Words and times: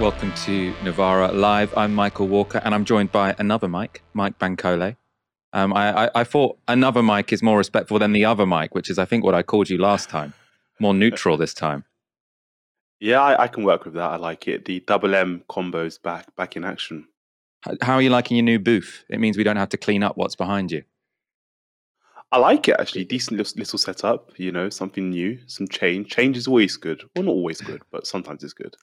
Welcome 0.00 0.32
to 0.44 0.72
Novara 0.84 1.32
Live. 1.32 1.76
I'm 1.76 1.92
Michael 1.92 2.28
Walker, 2.28 2.60
and 2.64 2.72
I'm 2.72 2.84
joined 2.84 3.10
by 3.10 3.34
another 3.36 3.66
Mike, 3.66 4.02
Mike 4.14 4.38
Bankole. 4.38 4.94
Um, 5.52 5.74
I, 5.74 6.04
I, 6.04 6.10
I, 6.14 6.22
thought 6.22 6.56
another 6.68 7.02
Mike 7.02 7.32
is 7.32 7.42
more 7.42 7.58
respectful 7.58 7.98
than 7.98 8.12
the 8.12 8.24
other 8.24 8.46
Mike, 8.46 8.76
which 8.76 8.90
is, 8.90 8.98
I 9.00 9.04
think, 9.04 9.24
what 9.24 9.34
I 9.34 9.42
called 9.42 9.68
you 9.68 9.76
last 9.76 10.08
time. 10.08 10.34
More 10.78 10.94
neutral 10.94 11.36
this 11.36 11.52
time. 11.52 11.84
Yeah, 13.00 13.20
I, 13.20 13.42
I 13.42 13.48
can 13.48 13.64
work 13.64 13.84
with 13.84 13.94
that. 13.94 14.08
I 14.08 14.16
like 14.18 14.46
it. 14.46 14.66
The 14.66 14.78
double 14.86 15.16
M 15.16 15.42
combos 15.50 16.00
back 16.00 16.34
back 16.36 16.54
in 16.54 16.62
action. 16.62 17.08
How 17.82 17.94
are 17.94 18.02
you 18.02 18.10
liking 18.10 18.36
your 18.36 18.44
new 18.44 18.60
booth? 18.60 19.04
It 19.08 19.18
means 19.18 19.36
we 19.36 19.42
don't 19.42 19.56
have 19.56 19.70
to 19.70 19.76
clean 19.76 20.04
up 20.04 20.16
what's 20.16 20.36
behind 20.36 20.70
you. 20.70 20.84
I 22.30 22.38
like 22.38 22.68
it 22.68 22.76
actually. 22.78 23.04
Decent 23.04 23.36
little, 23.36 23.58
little 23.58 23.78
setup. 23.80 24.38
You 24.38 24.52
know, 24.52 24.70
something 24.70 25.10
new, 25.10 25.40
some 25.48 25.66
change. 25.66 26.08
Change 26.08 26.36
is 26.36 26.46
always 26.46 26.76
good. 26.76 27.02
Well, 27.16 27.24
not 27.24 27.32
always 27.32 27.60
good, 27.60 27.82
but 27.90 28.06
sometimes 28.06 28.44
it's 28.44 28.52
good. 28.52 28.76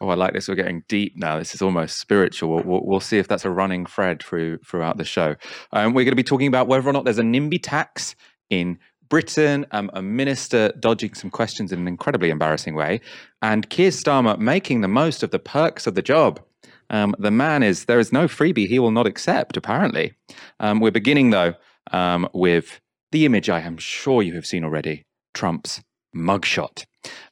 Oh, 0.00 0.08
I 0.08 0.14
like 0.14 0.32
this. 0.32 0.48
We're 0.48 0.54
getting 0.54 0.82
deep 0.88 1.14
now. 1.16 1.38
This 1.38 1.54
is 1.54 1.60
almost 1.60 1.98
spiritual. 1.98 2.62
We'll, 2.64 2.80
we'll, 2.84 3.00
see 3.00 3.18
if 3.18 3.28
that's 3.28 3.44
a 3.44 3.50
running 3.50 3.84
thread 3.84 4.22
through 4.22 4.58
throughout 4.58 4.96
the 4.96 5.04
show. 5.04 5.36
Um, 5.72 5.92
we're 5.92 6.04
going 6.04 6.12
to 6.12 6.16
be 6.16 6.22
talking 6.22 6.48
about 6.48 6.68
whether 6.68 6.88
or 6.88 6.92
not 6.92 7.04
there's 7.04 7.18
a 7.18 7.22
NIMBY 7.22 7.60
tax 7.62 8.16
in 8.48 8.78
Britain, 9.10 9.66
um, 9.72 9.90
a 9.92 10.00
minister 10.00 10.72
dodging 10.80 11.14
some 11.14 11.30
questions 11.30 11.72
in 11.72 11.80
an 11.80 11.88
incredibly 11.88 12.30
embarrassing 12.30 12.74
way, 12.74 13.00
and 13.42 13.68
Keir 13.68 13.90
Starmer 13.90 14.38
making 14.38 14.80
the 14.80 14.88
most 14.88 15.22
of 15.22 15.32
the 15.32 15.38
perks 15.38 15.86
of 15.86 15.94
the 15.94 16.02
job. 16.02 16.40
Um, 16.88 17.14
the 17.18 17.30
man 17.30 17.62
is, 17.62 17.84
there 17.84 18.00
is 18.00 18.12
no 18.12 18.26
freebie 18.26 18.66
he 18.66 18.78
will 18.78 18.90
not 18.90 19.06
accept, 19.06 19.56
apparently. 19.56 20.14
Um, 20.58 20.80
we're 20.80 20.90
beginning, 20.90 21.30
though, 21.30 21.54
um, 21.92 22.28
with 22.32 22.80
the 23.12 23.26
image 23.26 23.50
I 23.50 23.60
am 23.60 23.76
sure 23.78 24.22
you 24.22 24.34
have 24.34 24.46
seen 24.46 24.64
already 24.64 25.04
Trump's 25.34 25.80
mugshot. 26.14 26.84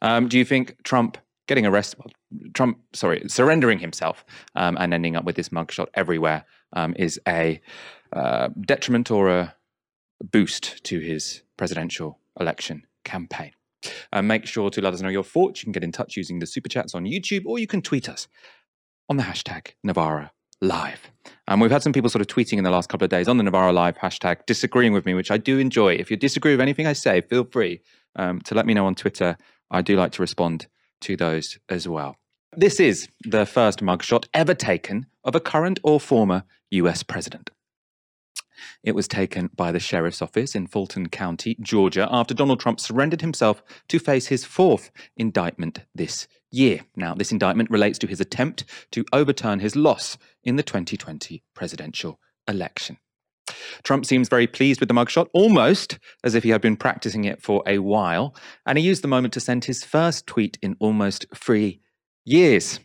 Um, 0.02 0.28
do 0.28 0.38
you 0.38 0.44
think 0.44 0.82
Trump 0.84 1.19
getting 1.46 1.66
arrested, 1.66 1.98
well, 1.98 2.12
Trump, 2.55 2.79
sorry, 2.93 3.23
surrendering 3.27 3.79
himself 3.79 4.25
um, 4.55 4.77
and 4.79 4.93
ending 4.93 5.17
up 5.17 5.25
with 5.25 5.37
this 5.37 5.48
mugshot 5.48 5.87
everywhere 5.95 6.45
um, 6.75 6.95
is 6.98 7.21
a 7.27 7.61
uh, 8.12 8.48
detriment 8.61 9.11
or 9.11 9.29
a 9.29 9.55
boost 10.23 10.83
to 10.84 10.99
his 10.99 11.43
presidential 11.56 12.19
election 12.39 12.87
campaign. 13.05 13.53
Uh, 14.12 14.23
make 14.23 14.47
sure 14.47 14.71
to 14.71 14.81
let 14.81 14.93
us 14.93 15.01
know 15.01 15.09
your 15.09 15.25
thoughts. 15.25 15.62
You 15.62 15.67
can 15.67 15.73
get 15.73 15.84
in 15.84 15.93
touch 15.93 16.17
using 16.17 16.39
the 16.41 16.47
super 16.47 16.69
chats 16.69 16.95
on 16.95 17.05
YouTube 17.05 17.45
or 17.47 17.59
you 17.59 17.67
can 17.67 17.81
tweet 17.83 18.09
us 18.09 18.29
on 19.09 19.17
the 19.17 19.23
hashtag 19.23 19.69
Novara 19.83 20.33
Live. 20.61 21.11
And 21.47 21.61
we've 21.61 21.71
had 21.71 21.83
some 21.83 21.93
people 21.93 22.11
sort 22.11 22.21
of 22.21 22.27
tweeting 22.27 22.59
in 22.59 22.65
the 22.65 22.71
last 22.71 22.89
couple 22.89 23.05
of 23.05 23.11
days 23.11 23.29
on 23.29 23.37
the 23.37 23.45
Novara 23.45 23.73
Live 23.73 23.97
hashtag 23.97 24.45
disagreeing 24.47 24.93
with 24.93 25.06
me, 25.06 25.15
which 25.15 25.31
I 25.31 25.39
do 25.39 25.59
enjoy. 25.59 25.95
If 25.95 26.11
you 26.11 26.17
disagree 26.17 26.53
with 26.53 26.61
anything 26.61 26.87
I 26.87 26.93
say, 26.93 27.21
feel 27.21 27.45
free 27.45 27.81
um, 28.17 28.41
to 28.43 28.55
let 28.55 28.67
me 28.67 28.75
know 28.75 28.87
on 28.87 28.95
Twitter. 28.95 29.37
I 29.71 29.83
do 29.83 29.97
like 29.97 30.12
to 30.12 30.23
respond 30.23 30.67
to 31.02 31.16
those 31.16 31.58
as 31.68 31.88
well. 31.88 32.16
This 32.56 32.80
is 32.80 33.08
the 33.24 33.46
first 33.46 33.80
mugshot 33.80 34.27
ever 34.32 34.54
taken 34.54 35.06
of 35.24 35.34
a 35.34 35.41
current 35.41 35.78
or 35.82 36.00
former 36.00 36.44
US 36.70 37.02
president. 37.02 37.50
It 38.82 38.94
was 38.94 39.06
taken 39.06 39.50
by 39.54 39.72
the 39.72 39.80
sheriff's 39.80 40.22
office 40.22 40.54
in 40.54 40.66
Fulton 40.66 41.08
County, 41.08 41.56
Georgia, 41.60 42.08
after 42.10 42.34
Donald 42.34 42.60
Trump 42.60 42.80
surrendered 42.80 43.20
himself 43.20 43.62
to 43.88 43.98
face 43.98 44.26
his 44.26 44.44
fourth 44.44 44.91
indictment 45.16 45.80
this 45.94 46.26
year. 46.50 46.80
Now, 46.96 47.14
this 47.14 47.32
indictment 47.32 47.70
relates 47.70 47.98
to 48.00 48.06
his 48.06 48.20
attempt 48.20 48.64
to 48.92 49.04
overturn 49.12 49.60
his 49.60 49.76
loss 49.76 50.19
in 50.42 50.56
the 50.56 50.62
2020 50.62 51.42
presidential 51.54 52.19
election. 52.48 52.98
Trump 53.82 54.06
seems 54.06 54.28
very 54.28 54.46
pleased 54.46 54.80
with 54.80 54.88
the 54.88 54.94
mugshot, 54.94 55.28
almost 55.32 55.98
as 56.24 56.34
if 56.34 56.42
he 56.42 56.50
had 56.50 56.60
been 56.60 56.77
practicing 56.77 57.24
it 57.24 57.42
for 57.42 57.62
a 57.66 57.78
while, 57.78 58.34
and 58.66 58.78
he 58.78 58.84
used 58.84 59.02
the 59.02 59.08
moment 59.08 59.34
to 59.34 59.41
send 59.41 59.64
his 59.64 59.84
first 59.84 60.27
tweet 60.27 60.58
in 60.62 60.77
almost 60.80 61.27
three 61.34 61.80
years. 62.24 62.80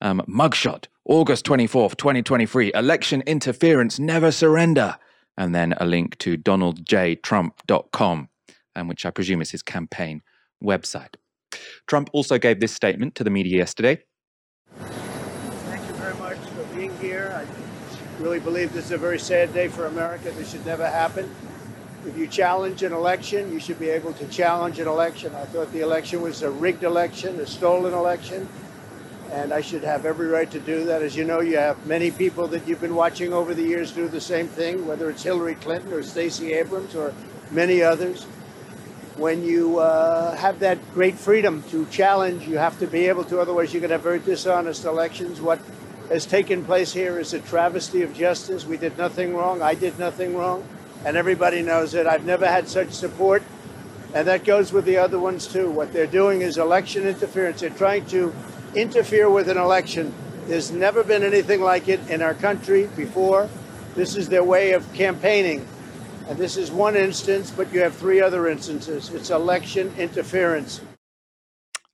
Um, 0.00 0.22
mugshot, 0.28 0.86
August 1.04 1.44
24th, 1.46 1.96
2023, 1.96 2.72
election 2.74 3.22
interference, 3.26 3.98
never 3.98 4.30
surrender. 4.30 4.96
And 5.36 5.54
then 5.54 5.74
a 5.78 5.86
link 5.86 6.18
to 6.18 6.36
donaldjtrump.com, 6.36 8.28
um, 8.76 8.88
which 8.88 9.06
I 9.06 9.10
presume 9.10 9.40
is 9.40 9.50
his 9.50 9.62
campaign 9.62 10.22
website. 10.62 11.14
Trump 11.86 12.10
also 12.12 12.38
gave 12.38 12.60
this 12.60 12.72
statement 12.72 13.14
to 13.16 13.24
the 13.24 13.30
media 13.30 13.56
yesterday. 13.56 14.02
Thank 14.78 15.86
you 15.86 15.94
very 15.94 16.14
much 16.16 16.38
for 16.38 16.64
being 16.76 16.96
here. 16.98 17.32
I 17.34 17.44
really 18.18 18.40
believe 18.40 18.72
this 18.72 18.86
is 18.86 18.92
a 18.92 18.98
very 18.98 19.18
sad 19.18 19.54
day 19.54 19.68
for 19.68 19.86
America. 19.86 20.30
This 20.32 20.50
should 20.50 20.66
never 20.66 20.86
happen. 20.86 21.30
If 22.06 22.16
you 22.16 22.26
challenge 22.26 22.82
an 22.82 22.92
election, 22.92 23.52
you 23.52 23.60
should 23.60 23.78
be 23.78 23.90
able 23.90 24.12
to 24.14 24.26
challenge 24.28 24.78
an 24.78 24.88
election. 24.88 25.34
I 25.34 25.44
thought 25.44 25.72
the 25.72 25.80
election 25.80 26.22
was 26.22 26.42
a 26.42 26.50
rigged 26.50 26.84
election, 26.84 27.38
a 27.40 27.46
stolen 27.46 27.92
election, 27.92 28.48
and 29.30 29.52
I 29.52 29.60
should 29.60 29.84
have 29.84 30.06
every 30.06 30.28
right 30.28 30.50
to 30.50 30.60
do 30.60 30.84
that. 30.84 31.02
As 31.02 31.16
you 31.16 31.24
know, 31.24 31.40
you 31.40 31.58
have 31.58 31.84
many 31.86 32.10
people 32.10 32.48
that 32.48 32.66
you've 32.66 32.80
been 32.80 32.94
watching 32.94 33.32
over 33.32 33.52
the 33.52 33.62
years 33.62 33.92
do 33.92 34.08
the 34.08 34.20
same 34.20 34.48
thing, 34.48 34.86
whether 34.86 35.10
it's 35.10 35.22
Hillary 35.22 35.54
Clinton 35.56 35.92
or 35.92 36.02
Stacey 36.02 36.54
Abrams 36.54 36.94
or 36.94 37.12
many 37.50 37.82
others. 37.82 38.24
When 39.16 39.42
you 39.42 39.80
uh, 39.80 40.36
have 40.36 40.60
that 40.60 40.78
great 40.94 41.16
freedom 41.16 41.62
to 41.70 41.84
challenge, 41.86 42.46
you 42.46 42.56
have 42.58 42.78
to 42.78 42.86
be 42.86 43.06
able 43.06 43.24
to, 43.24 43.40
otherwise, 43.40 43.74
you're 43.74 43.80
going 43.80 43.90
to 43.90 43.96
have 43.96 44.02
very 44.02 44.20
dishonest 44.20 44.84
elections. 44.84 45.40
What 45.40 45.58
has 46.08 46.24
taken 46.24 46.64
place 46.64 46.92
here 46.92 47.18
is 47.18 47.34
a 47.34 47.40
travesty 47.40 48.02
of 48.02 48.14
justice. 48.14 48.64
We 48.64 48.76
did 48.76 48.96
nothing 48.96 49.34
wrong. 49.34 49.62
I 49.62 49.74
did 49.74 49.98
nothing 49.98 50.36
wrong. 50.36 50.66
And 51.04 51.16
everybody 51.16 51.62
knows 51.62 51.94
it. 51.94 52.06
I've 52.06 52.24
never 52.24 52.46
had 52.46 52.68
such 52.68 52.90
support. 52.90 53.42
And 54.14 54.26
that 54.26 54.44
goes 54.44 54.72
with 54.72 54.86
the 54.86 54.96
other 54.96 55.18
ones, 55.18 55.46
too. 55.46 55.70
What 55.70 55.92
they're 55.92 56.06
doing 56.06 56.40
is 56.40 56.56
election 56.56 57.06
interference. 57.06 57.60
They're 57.60 57.70
trying 57.70 58.06
to 58.06 58.34
interfere 58.74 59.28
with 59.28 59.48
an 59.48 59.58
election. 59.58 60.14
There's 60.46 60.70
never 60.70 61.04
been 61.04 61.22
anything 61.22 61.60
like 61.60 61.88
it 61.88 62.00
in 62.08 62.22
our 62.22 62.34
country 62.34 62.88
before. 62.96 63.50
This 63.94 64.16
is 64.16 64.28
their 64.28 64.44
way 64.44 64.72
of 64.72 64.90
campaigning. 64.94 65.68
And 66.28 66.38
this 66.38 66.56
is 66.56 66.70
one 66.70 66.96
instance, 66.96 67.50
but 67.50 67.72
you 67.72 67.80
have 67.80 67.94
three 67.94 68.20
other 68.20 68.48
instances. 68.48 69.10
It's 69.10 69.30
election 69.30 69.94
interference. 69.98 70.80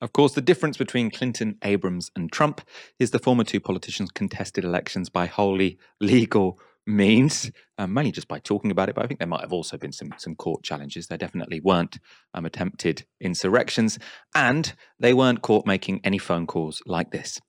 Of 0.00 0.12
course, 0.12 0.34
the 0.34 0.40
difference 0.40 0.76
between 0.76 1.10
Clinton, 1.10 1.56
Abrams, 1.62 2.10
and 2.16 2.30
Trump 2.30 2.60
is 2.98 3.10
the 3.10 3.18
former 3.18 3.44
two 3.44 3.60
politicians 3.60 4.10
contested 4.10 4.64
elections 4.64 5.08
by 5.08 5.26
wholly 5.26 5.78
legal 6.00 6.58
means, 6.86 7.50
um, 7.78 7.94
mainly 7.94 8.12
just 8.12 8.28
by 8.28 8.38
talking 8.38 8.70
about 8.70 8.88
it. 8.88 8.94
But 8.94 9.04
I 9.04 9.06
think 9.06 9.18
there 9.18 9.28
might 9.28 9.40
have 9.40 9.52
also 9.52 9.78
been 9.78 9.92
some 9.92 10.12
some 10.18 10.34
court 10.34 10.62
challenges. 10.62 11.06
There 11.06 11.18
definitely 11.18 11.60
weren't 11.60 11.98
um, 12.34 12.44
attempted 12.44 13.06
insurrections, 13.20 13.98
and 14.34 14.74
they 14.98 15.14
weren't 15.14 15.42
caught 15.42 15.66
making 15.66 16.00
any 16.04 16.18
phone 16.18 16.46
calls 16.46 16.82
like 16.86 17.10
this. 17.10 17.40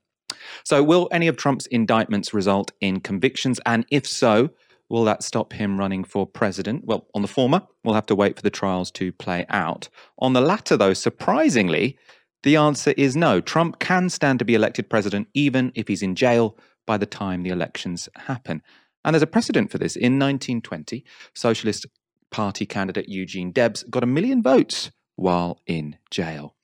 So, 0.63 0.81
will 0.83 1.09
any 1.11 1.27
of 1.27 1.37
Trump's 1.37 1.65
indictments 1.67 2.33
result 2.33 2.71
in 2.79 3.01
convictions? 3.01 3.59
And 3.65 3.85
if 3.91 4.07
so, 4.07 4.49
will 4.89 5.03
that 5.05 5.23
stop 5.23 5.53
him 5.53 5.77
running 5.77 6.03
for 6.03 6.25
president? 6.25 6.85
Well, 6.85 7.07
on 7.13 7.21
the 7.21 7.27
former, 7.27 7.61
we'll 7.83 7.95
have 7.95 8.05
to 8.07 8.15
wait 8.15 8.35
for 8.35 8.41
the 8.41 8.49
trials 8.49 8.91
to 8.91 9.11
play 9.11 9.45
out. 9.49 9.89
On 10.19 10.33
the 10.33 10.41
latter, 10.41 10.77
though, 10.77 10.93
surprisingly, 10.93 11.97
the 12.43 12.55
answer 12.55 12.93
is 12.97 13.15
no. 13.15 13.39
Trump 13.39 13.79
can 13.79 14.09
stand 14.09 14.39
to 14.39 14.45
be 14.45 14.55
elected 14.55 14.89
president 14.89 15.27
even 15.33 15.71
if 15.75 15.87
he's 15.87 16.01
in 16.01 16.15
jail 16.15 16.57
by 16.87 16.97
the 16.97 17.05
time 17.05 17.43
the 17.43 17.49
elections 17.49 18.09
happen. 18.15 18.61
And 19.03 19.13
there's 19.13 19.23
a 19.23 19.27
precedent 19.27 19.71
for 19.71 19.77
this. 19.77 19.95
In 19.95 20.19
1920, 20.19 21.03
Socialist 21.33 21.85
Party 22.29 22.65
candidate 22.65 23.09
Eugene 23.09 23.51
Debs 23.51 23.83
got 23.83 24.03
a 24.03 24.07
million 24.07 24.41
votes 24.41 24.91
while 25.15 25.59
in 25.67 25.97
jail. 26.09 26.55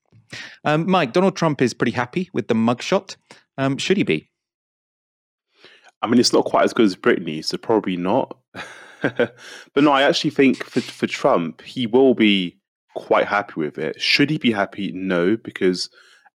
Um, 0.63 0.89
Mike, 0.89 1.13
Donald 1.13 1.35
Trump 1.35 1.61
is 1.61 1.73
pretty 1.73 1.91
happy 1.91 2.29
with 2.33 2.47
the 2.47 2.53
mugshot. 2.53 3.15
Um, 3.57 3.77
should 3.77 3.97
he 3.97 4.03
be? 4.03 4.29
I 6.01 6.07
mean, 6.07 6.19
it's 6.19 6.33
not 6.33 6.45
quite 6.45 6.63
as 6.63 6.73
good 6.73 6.85
as 6.85 6.95
Britney, 6.95 7.43
so 7.43 7.57
probably 7.57 7.97
not. 7.97 8.37
but 9.01 9.33
no, 9.75 9.91
I 9.91 10.03
actually 10.03 10.29
think 10.29 10.63
for, 10.63 10.81
for 10.81 11.07
Trump, 11.07 11.61
he 11.61 11.87
will 11.87 12.13
be 12.13 12.57
quite 12.95 13.27
happy 13.27 13.53
with 13.57 13.77
it. 13.77 13.99
Should 14.01 14.29
he 14.29 14.37
be 14.37 14.51
happy? 14.51 14.91
No, 14.93 15.37
because 15.37 15.89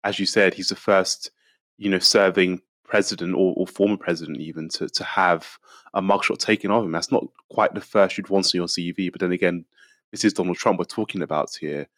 as 0.04 0.18
you 0.18 0.26
said, 0.26 0.54
he's 0.54 0.68
the 0.68 0.76
first, 0.76 1.30
you 1.78 1.88
know, 1.90 1.98
serving 1.98 2.60
president 2.92 3.34
or, 3.34 3.54
or 3.56 3.66
former 3.66 3.96
president 3.96 4.38
even 4.38 4.68
to 4.68 4.86
to 4.86 5.02
have 5.02 5.58
a 5.94 6.02
mugshot 6.02 6.36
taken 6.36 6.70
of 6.70 6.84
him. 6.84 6.92
That's 6.92 7.10
not 7.10 7.24
quite 7.48 7.72
the 7.72 7.80
first 7.80 8.18
you'd 8.18 8.28
want 8.28 8.44
on 8.54 8.58
your 8.58 8.66
CV. 8.66 9.10
But 9.10 9.22
then 9.22 9.32
again, 9.32 9.64
this 10.10 10.26
is 10.26 10.34
Donald 10.34 10.58
Trump 10.58 10.78
we're 10.78 10.84
talking 10.84 11.22
about 11.22 11.56
here. 11.58 11.88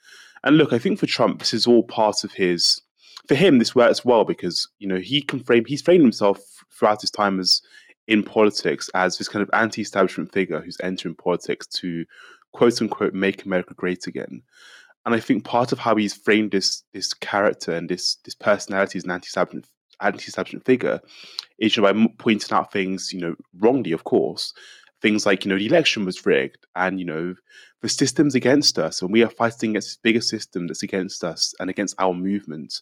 And 0.44 0.56
look, 0.56 0.72
I 0.72 0.78
think 0.78 1.00
for 1.00 1.06
Trump, 1.06 1.40
this 1.40 1.52
is 1.52 1.66
all 1.66 1.82
part 1.82 2.22
of 2.22 2.32
his. 2.32 2.80
For 3.26 3.34
him, 3.34 3.58
this 3.58 3.74
works 3.74 4.04
well 4.04 4.24
because 4.24 4.68
you 4.78 4.86
know 4.86 5.00
he 5.00 5.20
can 5.20 5.40
frame. 5.40 5.64
He's 5.66 5.82
framed 5.82 6.04
himself 6.04 6.38
throughout 6.70 7.00
his 7.00 7.10
time 7.10 7.40
as 7.40 7.60
in 8.06 8.22
politics 8.22 8.88
as 8.94 9.18
this 9.18 9.28
kind 9.28 9.42
of 9.42 9.50
anti-establishment 9.52 10.30
figure 10.30 10.60
who's 10.60 10.80
entering 10.80 11.16
politics 11.16 11.66
to 11.78 12.04
quote 12.52 12.80
unquote 12.80 13.14
make 13.14 13.44
America 13.44 13.74
great 13.74 14.06
again. 14.06 14.42
And 15.04 15.12
I 15.12 15.18
think 15.18 15.44
part 15.44 15.72
of 15.72 15.80
how 15.80 15.96
he's 15.96 16.14
framed 16.14 16.52
this 16.52 16.84
this 16.92 17.14
character 17.14 17.72
and 17.72 17.88
this 17.88 18.14
this 18.24 18.36
personality 18.36 18.98
as 18.98 19.04
an 19.04 19.10
anti-establishment 19.10 19.66
anti-establishment 20.00 20.64
figure 20.64 21.00
is 21.58 21.76
you 21.76 21.82
know, 21.82 21.92
by 21.92 22.08
pointing 22.18 22.56
out 22.56 22.72
things 22.72 23.12
you 23.12 23.20
know 23.20 23.34
wrongly, 23.58 23.92
of 23.92 24.04
course, 24.04 24.52
things 25.04 25.26
like 25.26 25.44
you 25.44 25.50
know 25.50 25.58
the 25.58 25.66
election 25.66 26.04
was 26.04 26.24
rigged 26.24 26.66
and 26.76 26.98
you 26.98 27.04
know 27.04 27.34
the 27.82 27.88
system's 27.90 28.34
against 28.34 28.78
us 28.78 29.02
and 29.02 29.12
we 29.12 29.22
are 29.22 29.28
fighting 29.28 29.70
against 29.70 29.88
this 29.88 29.98
bigger 29.98 30.20
system 30.22 30.66
that's 30.66 30.82
against 30.82 31.22
us 31.22 31.54
and 31.60 31.68
against 31.68 31.94
our 31.98 32.14
movement. 32.14 32.80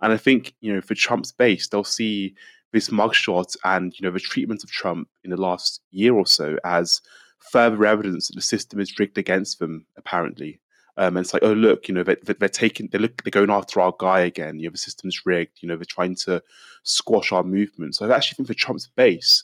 And 0.00 0.12
i 0.12 0.16
think 0.16 0.54
you 0.60 0.72
know 0.72 0.80
for 0.80 0.94
trump's 0.94 1.32
base 1.32 1.66
they'll 1.66 1.82
see 1.82 2.34
this 2.72 2.90
mugshot 2.90 3.56
and 3.64 3.92
you 3.98 4.06
know 4.06 4.12
the 4.12 4.20
treatment 4.20 4.62
of 4.62 4.70
trump 4.70 5.08
in 5.24 5.30
the 5.30 5.36
last 5.36 5.80
year 5.90 6.14
or 6.14 6.26
so 6.26 6.56
as 6.64 7.00
further 7.38 7.84
evidence 7.84 8.28
that 8.28 8.36
the 8.36 8.42
system 8.42 8.78
is 8.78 8.98
rigged 8.98 9.18
against 9.18 9.58
them 9.58 9.84
apparently 9.96 10.60
um, 10.96 11.16
and 11.16 11.24
it's 11.24 11.34
like, 11.34 11.42
oh 11.42 11.52
look, 11.52 11.88
you 11.88 11.94
know, 11.94 12.04
they're, 12.04 12.16
they're 12.22 12.48
taking, 12.48 12.88
they 12.88 12.98
look, 12.98 13.22
they're 13.22 13.30
going 13.30 13.50
after 13.50 13.80
our 13.80 13.94
guy 13.98 14.20
again. 14.20 14.58
You 14.58 14.68
know, 14.68 14.72
the 14.72 14.78
system's 14.78 15.26
rigged. 15.26 15.58
You 15.60 15.68
know, 15.68 15.76
they're 15.76 15.84
trying 15.84 16.14
to 16.16 16.42
squash 16.84 17.32
our 17.32 17.42
movement. 17.42 17.96
So 17.96 18.08
I 18.08 18.14
actually 18.14 18.36
think 18.36 18.48
for 18.48 18.54
Trump's 18.54 18.86
base, 18.86 19.42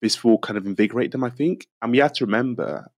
this 0.00 0.22
will 0.22 0.38
kind 0.38 0.56
of 0.56 0.66
invigorate 0.66 1.12
them, 1.12 1.24
I 1.24 1.30
think. 1.30 1.66
And 1.80 1.92
we 1.92 1.98
have 1.98 2.12
to 2.14 2.24
remember 2.24 2.90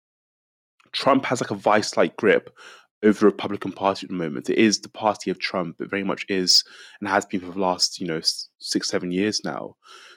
Trump 0.93 1.25
has 1.27 1.41
like 1.41 1.51
a 1.51 1.57
vice 1.57 1.97
like 1.97 2.17
grip 2.17 2.55
over 3.03 3.21
the 3.21 3.27
Republican 3.27 3.73
Party 3.73 4.07
at 4.07 4.11
the 4.11 4.17
moment. 4.17 4.51
It 4.51 4.59
is 4.59 4.81
the 4.81 4.89
party 4.89 5.31
of 5.31 5.39
Trump. 5.39 5.81
It 5.81 5.91
very 5.91 6.05
much 6.05 6.25
is 6.29 6.65
and 7.01 7.09
has 7.09 7.27
been 7.27 7.41
for 7.41 7.53
the 7.53 7.59
last, 7.59 8.01
you 8.01 8.07
know, 8.07 8.21
six, 8.59 8.89
seven 8.89 9.11
years 9.11 9.45
now. 9.45 9.77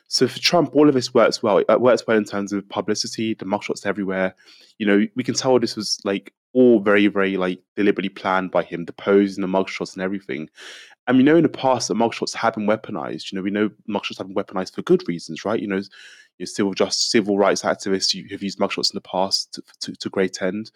So 0.09 0.27
for 0.27 0.39
Trump, 0.39 0.73
all 0.73 0.87
of 0.87 0.95
this 0.95 1.13
works 1.13 1.43
well. 1.43 1.57
It 1.57 1.81
works 1.81 2.03
well 2.07 2.17
in 2.17 2.23
terms 2.23 2.53
of 2.53 2.67
publicity, 2.69 3.33
the 3.33 3.45
mugshots 3.45 3.85
everywhere. 3.85 4.35
You 4.77 4.85
know, 4.85 5.05
we 5.15 5.23
can 5.23 5.33
tell 5.33 5.59
this 5.59 5.75
was 5.75 5.99
like 6.05 6.33
all 6.53 6.79
very, 6.79 7.07
very 7.07 7.37
like 7.37 7.59
deliberately 7.75 8.09
planned 8.09 8.51
by 8.51 8.63
him, 8.63 8.85
the 8.85 8.93
pose 8.93 9.37
and 9.37 9.43
the 9.43 9.47
mugshots 9.47 9.93
and 9.93 10.03
everything. 10.03 10.49
And 11.07 11.17
we 11.17 11.23
know 11.23 11.37
in 11.37 11.43
the 11.43 11.49
past 11.49 11.87
that 11.87 11.95
mugshots 11.95 12.35
have 12.35 12.55
been 12.55 12.67
weaponized. 12.67 13.31
You 13.31 13.37
know, 13.37 13.41
we 13.41 13.51
know 13.51 13.69
mugshots 13.89 14.17
have 14.17 14.27
been 14.27 14.35
weaponized 14.35 14.75
for 14.75 14.81
good 14.81 15.07
reasons, 15.07 15.45
right? 15.45 15.59
You 15.59 15.67
know, 15.67 15.77
you 15.77 15.83
know, 16.39 16.45
civil 16.45 16.73
just 16.73 17.09
civil 17.09 17.37
rights 17.37 17.63
activists 17.63 18.29
have 18.31 18.43
used 18.43 18.59
mugshots 18.59 18.91
in 18.91 18.95
the 18.97 19.01
past 19.01 19.53
to, 19.53 19.63
to, 19.81 19.95
to 19.95 20.09
great 20.09 20.41
end. 20.41 20.71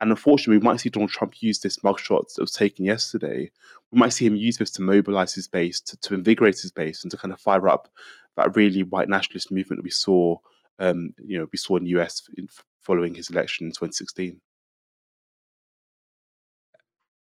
And 0.00 0.10
unfortunately, 0.10 0.58
we 0.58 0.64
might 0.64 0.80
see 0.80 0.90
Donald 0.90 1.10
Trump 1.10 1.42
use 1.42 1.58
this 1.58 1.78
mugshot 1.78 2.34
that 2.34 2.40
was 2.40 2.52
taken 2.52 2.84
yesterday. 2.84 3.50
We 3.90 3.98
might 3.98 4.12
see 4.12 4.26
him 4.26 4.36
use 4.36 4.58
this 4.58 4.70
to 4.72 4.82
mobilize 4.82 5.34
his 5.34 5.48
base, 5.48 5.80
to, 5.80 5.96
to 5.96 6.14
invigorate 6.14 6.60
his 6.60 6.70
base, 6.70 7.02
and 7.02 7.10
to 7.10 7.16
kind 7.16 7.32
of 7.32 7.40
fire 7.40 7.68
up 7.68 7.88
that 8.36 8.54
really 8.54 8.84
white 8.84 9.08
nationalist 9.08 9.50
movement 9.50 9.78
that 9.78 9.84
we 9.84 9.90
saw, 9.90 10.36
um, 10.78 11.14
you 11.18 11.38
know, 11.38 11.48
we 11.52 11.58
saw 11.58 11.76
in 11.76 11.84
the 11.84 11.90
US 12.00 12.22
in, 12.36 12.48
following 12.80 13.14
his 13.14 13.30
election 13.30 13.66
in 13.66 13.72
2016. 13.72 14.40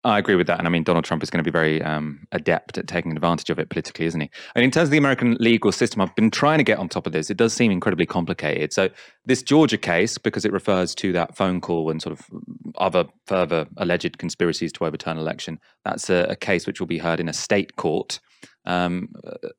I 0.04 0.20
agree 0.20 0.36
with 0.36 0.48
that. 0.48 0.60
And 0.60 0.68
I 0.68 0.72
mean, 0.72 0.84
Donald 0.84 1.06
Trump 1.06 1.24
is 1.24 1.30
going 1.30 1.44
to 1.44 1.50
be 1.50 1.52
very 1.52 1.82
um, 1.82 2.28
adept 2.32 2.78
at 2.78 2.88
taking 2.88 3.12
advantage 3.12 3.50
of 3.50 3.60
it 3.60 3.70
politically, 3.70 4.06
isn't 4.06 4.22
he? 4.22 4.30
And 4.56 4.64
in 4.64 4.72
terms 4.72 4.88
of 4.88 4.92
the 4.92 4.98
American 4.98 5.36
legal 5.40 5.72
system, 5.72 6.02
I've 6.02 6.16
been 6.16 6.32
trying 6.32 6.60
to 6.60 6.64
get 6.64 6.78
on 6.78 6.88
top 6.88 7.08
of 7.08 7.14
this. 7.14 7.30
It 7.30 7.38
does 7.38 7.54
seem 7.54 7.72
incredibly 7.72 8.06
complicated. 8.06 8.72
So, 8.74 8.90
this 9.26 9.42
Georgia 9.42 9.78
case, 9.78 10.18
because 10.18 10.46
it 10.46 10.54
refers 10.54 10.96
to 10.96 11.12
that 11.14 11.36
phone 11.36 11.60
call 11.60 11.90
and 11.90 12.02
sort 12.02 12.18
of 12.18 12.26
other 12.78 13.06
further 13.26 13.68
alleged 13.78 14.18
conspiracies 14.18 14.72
to 14.74 14.86
overturn 14.86 15.18
election, 15.18 15.60
that's 15.84 16.10
a, 16.10 16.28
a 16.30 16.36
case 16.36 16.68
which 16.68 16.80
will 16.80 16.88
be 16.88 17.00
heard 17.00 17.20
in 17.20 17.28
a 17.28 17.34
state 17.34 17.76
court. 17.76 18.20
Um, 18.68 19.14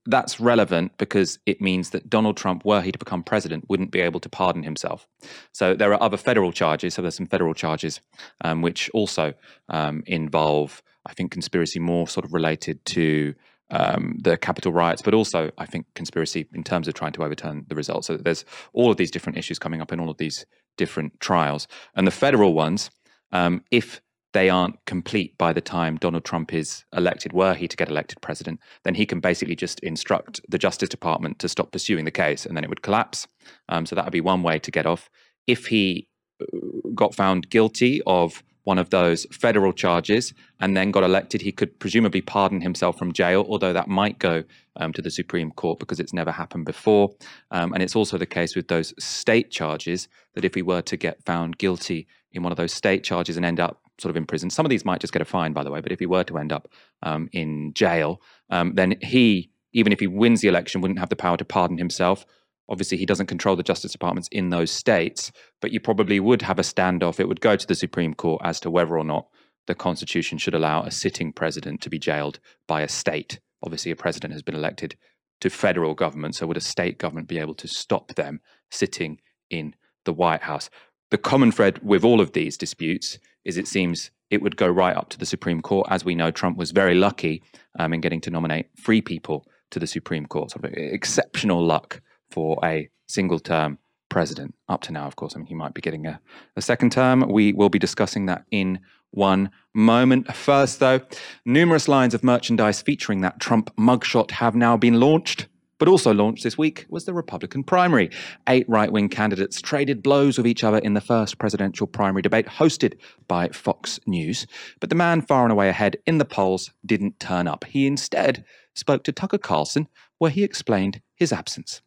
that's 0.04 0.38
relevant 0.38 0.92
because 0.98 1.38
it 1.46 1.60
means 1.60 1.90
that 1.90 2.10
Donald 2.10 2.36
Trump, 2.36 2.64
were 2.64 2.82
he 2.82 2.92
to 2.92 2.98
become 2.98 3.22
president, 3.22 3.64
wouldn't 3.68 3.90
be 3.90 4.00
able 4.00 4.20
to 4.20 4.28
pardon 4.28 4.62
himself. 4.62 5.08
So 5.52 5.74
there 5.74 5.92
are 5.94 6.02
other 6.02 6.18
federal 6.18 6.52
charges. 6.52 6.94
So 6.94 7.02
there's 7.02 7.16
some 7.16 7.26
federal 7.26 7.54
charges 7.54 8.00
um, 8.44 8.60
which 8.60 8.90
also 8.90 9.32
um, 9.70 10.02
involve, 10.06 10.82
I 11.06 11.14
think, 11.14 11.32
conspiracy 11.32 11.80
more 11.80 12.06
sort 12.06 12.26
of 12.26 12.34
related 12.34 12.84
to 12.86 13.34
um, 13.70 14.18
the 14.22 14.36
Capitol 14.36 14.72
riots, 14.72 15.02
but 15.02 15.14
also 15.14 15.50
I 15.56 15.66
think 15.66 15.86
conspiracy 15.94 16.46
in 16.52 16.62
terms 16.62 16.86
of 16.86 16.94
trying 16.94 17.12
to 17.12 17.24
overturn 17.24 17.64
the 17.68 17.74
results. 17.74 18.06
So 18.06 18.16
there's 18.16 18.44
all 18.72 18.90
of 18.90 18.98
these 18.98 19.10
different 19.10 19.38
issues 19.38 19.58
coming 19.58 19.80
up 19.80 19.92
in 19.92 20.00
all 20.00 20.10
of 20.10 20.18
these 20.18 20.46
different 20.76 21.18
trials, 21.20 21.66
and 21.94 22.06
the 22.06 22.12
federal 22.12 22.54
ones, 22.54 22.90
um, 23.32 23.62
if 23.70 24.00
they 24.32 24.50
aren't 24.50 24.84
complete 24.84 25.36
by 25.38 25.52
the 25.52 25.60
time 25.60 25.96
Donald 25.96 26.24
Trump 26.24 26.52
is 26.52 26.84
elected, 26.94 27.32
were 27.32 27.54
he 27.54 27.66
to 27.66 27.76
get 27.76 27.88
elected 27.88 28.20
president, 28.20 28.60
then 28.84 28.94
he 28.94 29.06
can 29.06 29.20
basically 29.20 29.56
just 29.56 29.80
instruct 29.80 30.40
the 30.48 30.58
Justice 30.58 30.88
Department 30.88 31.38
to 31.38 31.48
stop 31.48 31.72
pursuing 31.72 32.04
the 32.04 32.10
case 32.10 32.44
and 32.44 32.56
then 32.56 32.64
it 32.64 32.68
would 32.68 32.82
collapse. 32.82 33.26
Um, 33.68 33.86
so 33.86 33.96
that 33.96 34.04
would 34.04 34.12
be 34.12 34.20
one 34.20 34.42
way 34.42 34.58
to 34.58 34.70
get 34.70 34.86
off. 34.86 35.08
If 35.46 35.66
he 35.66 36.08
uh, 36.42 36.46
got 36.94 37.14
found 37.14 37.48
guilty 37.48 38.02
of 38.06 38.42
one 38.64 38.78
of 38.78 38.90
those 38.90 39.24
federal 39.32 39.72
charges 39.72 40.34
and 40.60 40.76
then 40.76 40.90
got 40.90 41.02
elected, 41.02 41.40
he 41.40 41.50
could 41.50 41.78
presumably 41.78 42.20
pardon 42.20 42.60
himself 42.60 42.98
from 42.98 43.14
jail, 43.14 43.46
although 43.48 43.72
that 43.72 43.88
might 43.88 44.18
go 44.18 44.44
um, 44.76 44.92
to 44.92 45.00
the 45.00 45.10
Supreme 45.10 45.50
Court 45.52 45.78
because 45.78 45.98
it's 45.98 46.12
never 46.12 46.30
happened 46.30 46.66
before. 46.66 47.08
Um, 47.50 47.72
and 47.72 47.82
it's 47.82 47.96
also 47.96 48.18
the 48.18 48.26
case 48.26 48.54
with 48.54 48.68
those 48.68 48.92
state 49.02 49.50
charges 49.50 50.06
that 50.34 50.44
if 50.44 50.54
he 50.54 50.60
were 50.60 50.82
to 50.82 50.98
get 50.98 51.24
found 51.24 51.56
guilty 51.56 52.06
in 52.32 52.42
one 52.42 52.52
of 52.52 52.58
those 52.58 52.74
state 52.74 53.02
charges 53.02 53.38
and 53.38 53.46
end 53.46 53.58
up 53.58 53.80
sort 53.98 54.10
of 54.10 54.16
in 54.16 54.26
prison. 54.26 54.50
Some 54.50 54.66
of 54.66 54.70
these 54.70 54.84
might 54.84 55.00
just 55.00 55.12
get 55.12 55.22
a 55.22 55.24
fine, 55.24 55.52
by 55.52 55.64
the 55.64 55.70
way, 55.70 55.80
but 55.80 55.92
if 55.92 55.98
he 55.98 56.06
were 56.06 56.24
to 56.24 56.38
end 56.38 56.52
up 56.52 56.68
um, 57.02 57.28
in 57.32 57.72
jail, 57.74 58.20
um, 58.50 58.74
then 58.74 58.96
he, 59.02 59.50
even 59.72 59.92
if 59.92 60.00
he 60.00 60.06
wins 60.06 60.40
the 60.40 60.48
election, 60.48 60.80
wouldn't 60.80 61.00
have 61.00 61.08
the 61.08 61.16
power 61.16 61.36
to 61.36 61.44
pardon 61.44 61.78
himself. 61.78 62.24
Obviously, 62.68 62.98
he 62.98 63.06
doesn't 63.06 63.26
control 63.26 63.56
the 63.56 63.62
justice 63.62 63.92
departments 63.92 64.28
in 64.30 64.50
those 64.50 64.70
states, 64.70 65.32
but 65.60 65.72
you 65.72 65.80
probably 65.80 66.20
would 66.20 66.42
have 66.42 66.58
a 66.58 66.62
standoff. 66.62 67.18
It 67.18 67.28
would 67.28 67.40
go 67.40 67.56
to 67.56 67.66
the 67.66 67.74
Supreme 67.74 68.14
Court 68.14 68.42
as 68.44 68.60
to 68.60 68.70
whether 68.70 68.96
or 68.98 69.04
not 69.04 69.26
the 69.66 69.74
Constitution 69.74 70.38
should 70.38 70.54
allow 70.54 70.82
a 70.82 70.90
sitting 70.90 71.32
president 71.32 71.80
to 71.82 71.90
be 71.90 71.98
jailed 71.98 72.40
by 72.66 72.82
a 72.82 72.88
state. 72.88 73.40
Obviously, 73.62 73.90
a 73.90 73.96
president 73.96 74.32
has 74.32 74.42
been 74.42 74.54
elected 74.54 74.96
to 75.40 75.50
federal 75.50 75.94
government, 75.94 76.34
so 76.34 76.46
would 76.46 76.56
a 76.56 76.60
state 76.60 76.98
government 76.98 77.28
be 77.28 77.38
able 77.38 77.54
to 77.54 77.68
stop 77.68 78.14
them 78.14 78.40
sitting 78.70 79.20
in 79.50 79.74
the 80.04 80.12
White 80.12 80.42
House? 80.42 80.68
The 81.10 81.18
common 81.18 81.52
thread 81.52 81.78
with 81.82 82.04
all 82.04 82.20
of 82.20 82.32
these 82.32 82.56
disputes 82.56 83.18
is 83.44 83.56
it 83.56 83.66
seems 83.66 84.10
it 84.30 84.42
would 84.42 84.56
go 84.56 84.66
right 84.66 84.96
up 84.96 85.08
to 85.10 85.18
the 85.18 85.26
Supreme 85.26 85.62
Court. 85.62 85.86
As 85.90 86.04
we 86.04 86.14
know, 86.14 86.30
Trump 86.30 86.58
was 86.58 86.70
very 86.70 86.94
lucky 86.94 87.42
um, 87.78 87.94
in 87.94 88.00
getting 88.00 88.20
to 88.22 88.30
nominate 88.30 88.68
three 88.78 89.00
people 89.00 89.46
to 89.70 89.78
the 89.78 89.86
Supreme 89.86 90.26
Court. 90.26 90.54
Of 90.54 90.64
exceptional 90.64 91.64
luck 91.64 92.02
for 92.30 92.58
a 92.62 92.90
single 93.06 93.38
term 93.38 93.78
president 94.10 94.54
up 94.68 94.82
to 94.82 94.92
now, 94.92 95.06
of 95.06 95.16
course. 95.16 95.34
I 95.34 95.38
mean, 95.38 95.46
he 95.46 95.54
might 95.54 95.74
be 95.74 95.80
getting 95.80 96.06
a, 96.06 96.20
a 96.56 96.62
second 96.62 96.92
term. 96.92 97.26
We 97.28 97.52
will 97.52 97.68
be 97.68 97.78
discussing 97.78 98.26
that 98.26 98.44
in 98.50 98.80
one 99.10 99.50
moment. 99.74 100.34
First, 100.34 100.80
though, 100.80 101.00
numerous 101.44 101.88
lines 101.88 102.14
of 102.14 102.22
merchandise 102.22 102.82
featuring 102.82 103.22
that 103.22 103.40
Trump 103.40 103.74
mugshot 103.76 104.32
have 104.32 104.54
now 104.54 104.76
been 104.76 105.00
launched. 105.00 105.46
But 105.78 105.88
also 105.88 106.12
launched 106.12 106.44
this 106.44 106.58
week 106.58 106.86
was 106.88 107.04
the 107.04 107.14
Republican 107.14 107.62
primary. 107.62 108.10
Eight 108.48 108.68
right 108.68 108.90
wing 108.90 109.08
candidates 109.08 109.60
traded 109.60 110.02
blows 110.02 110.36
with 110.36 110.46
each 110.46 110.64
other 110.64 110.78
in 110.78 110.94
the 110.94 111.00
first 111.00 111.38
presidential 111.38 111.86
primary 111.86 112.22
debate 112.22 112.46
hosted 112.46 112.98
by 113.28 113.48
Fox 113.48 114.00
News. 114.06 114.46
But 114.80 114.90
the 114.90 114.96
man 114.96 115.22
far 115.22 115.44
and 115.44 115.52
away 115.52 115.68
ahead 115.68 115.96
in 116.06 116.18
the 116.18 116.24
polls 116.24 116.72
didn't 116.84 117.20
turn 117.20 117.46
up. 117.46 117.64
He 117.64 117.86
instead 117.86 118.44
spoke 118.74 119.04
to 119.04 119.12
Tucker 119.12 119.38
Carlson, 119.38 119.88
where 120.18 120.30
he 120.30 120.42
explained 120.42 121.00
his 121.14 121.32
absence. 121.32 121.80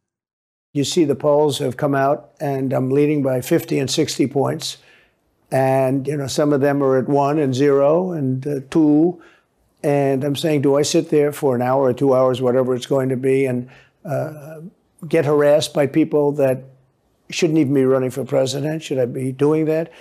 You 0.73 0.85
see, 0.85 1.03
the 1.03 1.15
polls 1.15 1.59
have 1.59 1.75
come 1.75 1.95
out, 1.95 2.31
and 2.39 2.71
I'm 2.71 2.91
leading 2.91 3.21
by 3.21 3.41
50 3.41 3.77
and 3.77 3.89
60 3.89 4.27
points. 4.27 4.77
And, 5.51 6.07
you 6.07 6.15
know, 6.15 6.27
some 6.27 6.53
of 6.53 6.61
them 6.61 6.81
are 6.81 6.97
at 6.97 7.09
one 7.09 7.37
and 7.37 7.53
zero 7.53 8.13
and 8.13 8.47
uh, 8.47 8.59
two 8.69 9.21
and 9.83 10.23
I'm 10.23 10.35
saying, 10.35 10.61
do 10.61 10.75
I 10.75 10.83
sit 10.83 11.09
there 11.09 11.31
for 11.31 11.55
an 11.55 11.61
hour 11.61 11.83
or 11.83 11.93
two 11.93 12.13
hours, 12.13 12.41
whatever 12.41 12.75
it's 12.75 12.85
going 12.85 13.09
to 13.09 13.17
be, 13.17 13.45
and 13.45 13.69
uh, 14.05 14.61
get 15.07 15.25
harassed 15.25 15.73
by 15.73 15.87
people 15.87 16.31
that 16.33 16.63
shouldn't 17.29 17.57
even 17.59 17.73
be 17.73 17.85
running 17.85 18.11
for 18.11 18.23
president? 18.23 18.83
Should 18.83 18.99
I 18.99 19.05
be 19.05 19.31
doing 19.31 19.65
that? 19.65 19.91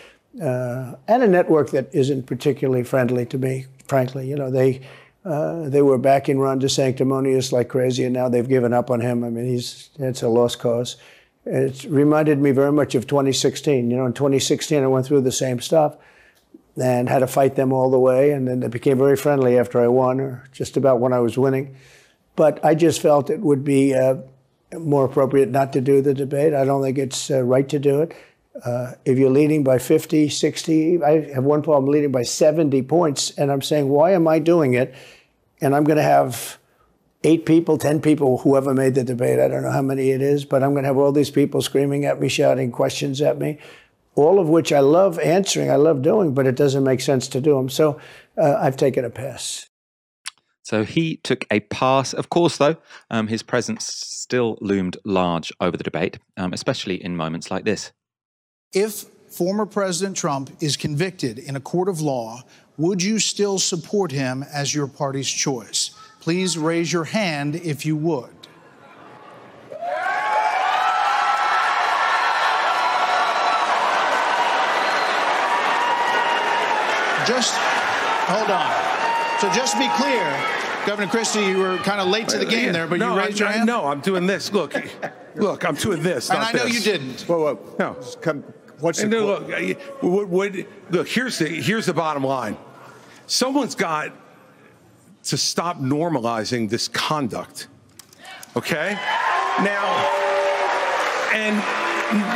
Uh, 0.40 0.94
and 1.08 1.22
a 1.22 1.26
network 1.26 1.70
that 1.70 1.92
isn't 1.94 2.26
particularly 2.26 2.84
friendly 2.84 3.26
to 3.26 3.38
me, 3.38 3.66
frankly. 3.86 4.28
You 4.28 4.36
know, 4.36 4.50
they 4.50 4.82
uh, 5.24 5.68
they 5.68 5.82
were 5.82 5.98
backing 5.98 6.38
Ron 6.38 6.60
DeSanctimonious 6.60 7.52
like 7.52 7.68
crazy, 7.68 8.04
and 8.04 8.14
now 8.14 8.28
they've 8.28 8.48
given 8.48 8.72
up 8.72 8.90
on 8.90 9.00
him. 9.00 9.24
I 9.24 9.30
mean, 9.30 9.46
he's 9.46 9.90
it's 9.98 10.22
a 10.22 10.28
lost 10.28 10.60
cause. 10.60 10.96
It 11.44 11.84
reminded 11.84 12.38
me 12.38 12.52
very 12.52 12.72
much 12.72 12.94
of 12.94 13.06
2016. 13.06 13.90
You 13.90 13.96
know, 13.96 14.06
in 14.06 14.12
2016, 14.12 14.82
I 14.82 14.86
went 14.86 15.06
through 15.06 15.22
the 15.22 15.32
same 15.32 15.60
stuff 15.60 15.96
and 16.76 17.08
had 17.08 17.20
to 17.20 17.26
fight 17.26 17.56
them 17.56 17.72
all 17.72 17.90
the 17.90 17.98
way. 17.98 18.32
And 18.32 18.46
then 18.46 18.60
they 18.60 18.68
became 18.68 18.98
very 18.98 19.16
friendly 19.16 19.58
after 19.58 19.80
I 19.80 19.88
won, 19.88 20.20
or 20.20 20.44
just 20.52 20.76
about 20.76 21.00
when 21.00 21.12
I 21.12 21.20
was 21.20 21.38
winning. 21.38 21.76
But 22.36 22.64
I 22.64 22.74
just 22.74 23.00
felt 23.00 23.30
it 23.30 23.40
would 23.40 23.64
be 23.64 23.94
uh, 23.94 24.16
more 24.78 25.04
appropriate 25.04 25.50
not 25.50 25.72
to 25.72 25.80
do 25.80 26.00
the 26.00 26.14
debate. 26.14 26.54
I 26.54 26.64
don't 26.64 26.82
think 26.82 26.98
it's 26.98 27.30
uh, 27.30 27.42
right 27.42 27.68
to 27.68 27.78
do 27.78 28.02
it. 28.02 28.14
Uh, 28.64 28.92
if 29.04 29.18
you're 29.18 29.30
leading 29.30 29.62
by 29.64 29.78
50, 29.78 30.28
60, 30.28 31.02
I 31.02 31.32
have 31.32 31.44
one 31.44 31.62
problem 31.62 31.90
leading 31.90 32.12
by 32.12 32.22
70 32.22 32.82
points, 32.82 33.30
and 33.38 33.50
I'm 33.50 33.62
saying, 33.62 33.88
why 33.88 34.12
am 34.12 34.26
I 34.28 34.38
doing 34.38 34.74
it? 34.74 34.94
And 35.60 35.74
I'm 35.74 35.84
going 35.84 35.96
to 35.96 36.02
have 36.02 36.58
eight 37.22 37.46
people, 37.46 37.78
10 37.78 38.00
people, 38.00 38.38
whoever 38.38 38.74
made 38.74 38.94
the 38.94 39.04
debate, 39.04 39.38
I 39.38 39.48
don't 39.48 39.62
know 39.62 39.70
how 39.70 39.82
many 39.82 40.10
it 40.10 40.22
is, 40.22 40.44
but 40.44 40.62
I'm 40.62 40.72
going 40.72 40.82
to 40.82 40.88
have 40.88 40.96
all 40.96 41.12
these 41.12 41.30
people 41.30 41.62
screaming 41.62 42.04
at 42.04 42.20
me, 42.20 42.28
shouting 42.28 42.72
questions 42.72 43.20
at 43.20 43.38
me, 43.38 43.58
all 44.14 44.38
of 44.38 44.48
which 44.48 44.72
I 44.72 44.80
love 44.80 45.18
answering, 45.18 45.70
I 45.70 45.76
love 45.76 46.02
doing, 46.02 46.34
but 46.34 46.46
it 46.46 46.56
doesn't 46.56 46.84
make 46.84 47.00
sense 47.00 47.28
to 47.28 47.40
do 47.40 47.56
them. 47.56 47.68
So 47.68 48.00
uh, 48.36 48.56
I've 48.60 48.76
taken 48.76 49.04
a 49.04 49.10
pass. 49.10 49.68
So 50.62 50.84
he 50.84 51.16
took 51.16 51.44
a 51.50 51.60
pass. 51.60 52.12
Of 52.12 52.30
course, 52.30 52.58
though, 52.58 52.76
um, 53.10 53.26
his 53.26 53.42
presence 53.42 53.86
still 53.86 54.56
loomed 54.60 54.96
large 55.04 55.52
over 55.60 55.76
the 55.76 55.84
debate, 55.84 56.18
um, 56.36 56.52
especially 56.52 57.02
in 57.02 57.16
moments 57.16 57.50
like 57.50 57.64
this. 57.64 57.92
If 58.72 59.06
former 59.28 59.66
President 59.66 60.16
Trump 60.16 60.50
is 60.60 60.76
convicted 60.76 61.38
in 61.38 61.56
a 61.56 61.60
court 61.60 61.88
of 61.88 62.00
law, 62.00 62.42
would 62.76 63.02
you 63.02 63.18
still 63.18 63.58
support 63.58 64.12
him 64.12 64.44
as 64.44 64.74
your 64.74 64.86
party's 64.86 65.28
choice? 65.28 65.90
Please 66.20 66.56
raise 66.56 66.92
your 66.92 67.04
hand 67.04 67.56
if 67.56 67.84
you 67.84 67.96
would. 67.96 68.30
Just 77.30 77.54
hold 77.54 78.50
on. 78.50 79.38
So 79.40 79.48
just 79.52 79.74
to 79.74 79.78
be 79.78 79.88
clear, 79.90 80.24
Governor 80.84 81.08
Christie, 81.08 81.44
you 81.46 81.58
were 81.58 81.76
kind 81.76 82.00
of 82.00 82.08
late 82.08 82.26
to 82.30 82.38
the 82.38 82.44
game 82.44 82.72
there, 82.72 82.88
but 82.88 82.98
no, 82.98 83.14
you 83.14 83.20
raised 83.20 83.40
I, 83.40 83.44
your 83.44 83.52
hand. 83.52 83.66
No, 83.68 83.86
I'm 83.86 84.00
doing 84.00 84.26
this. 84.26 84.52
Look, 84.52 84.74
look, 85.36 85.64
I'm 85.64 85.76
doing 85.76 86.02
this. 86.02 86.28
and 86.28 86.40
I 86.40 86.50
know 86.50 86.64
this. 86.64 86.74
you 86.74 86.80
didn't. 86.80 87.20
Whoa, 87.22 87.54
whoa. 87.54 87.76
No. 87.78 87.94
Come, 88.20 88.42
what's 88.80 88.98
the 88.98 89.04
And 89.04 89.12
then 89.12 89.22
quote? 89.22 89.42
look, 89.48 89.54
I- 89.54 89.76
what, 90.04 90.28
what, 90.28 90.52
look. 90.90 91.06
Here's 91.06 91.38
the 91.38 91.46
here's 91.46 91.86
the 91.86 91.94
bottom 91.94 92.24
line. 92.24 92.56
Someone's 93.28 93.76
got 93.76 94.12
to 95.22 95.36
stop 95.36 95.78
normalizing 95.78 96.68
this 96.68 96.88
conduct. 96.88 97.68
Okay. 98.56 98.94
Now, 99.60 100.10
and 101.32 101.56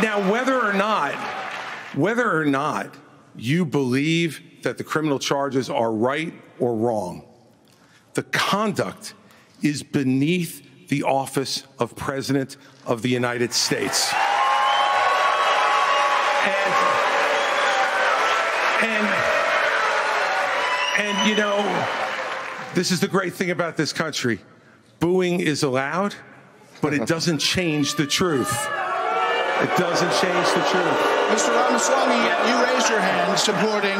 now 0.05 0.31
whether 0.31 0.55
or 0.55 0.73
not, 0.73 1.15
whether 1.97 2.31
or 2.33 2.45
not 2.45 2.95
you 3.37 3.65
believe 3.65 4.63
that 4.63 4.79
the 4.79 4.85
criminal 4.85 5.19
charges 5.19 5.69
are 5.69 5.93
right 5.93 6.33
or 6.59 6.75
wrong, 6.75 7.25
the 8.15 8.23
conduct 8.23 9.15
is 9.63 9.83
beneath 9.83 10.89
the 10.89 11.03
office 11.03 11.65
of 11.79 11.97
President 11.97 12.57
of 12.87 13.03
the 13.03 13.09
United 13.09 13.53
States. 13.53 14.13
And, 16.45 16.75
and, 18.83 19.07
and 20.99 21.29
you 21.29 21.37
know, 21.37 21.57
this 22.75 22.91
is 22.91 23.01
the 23.01 23.09
great 23.09 23.33
thing 23.33 23.51
about 23.51 23.77
this 23.77 23.93
country. 23.93 24.41
Booing 25.01 25.41
is 25.41 25.63
allowed, 25.63 26.15
but 26.81 26.93
it 26.93 27.07
doesn't 27.07 27.39
change 27.39 27.95
the 27.95 28.07
truth. 28.07 28.69
It 29.65 29.77
doesn't 29.79 30.11
change 30.21 30.47
the 30.53 30.61
truth. 30.69 30.99
Mr. 31.33 31.49
Ramaswamy, 31.49 32.21
you 32.51 32.65
raised 32.65 32.91
your 32.91 33.01
hand 33.01 33.39
supporting. 33.39 33.99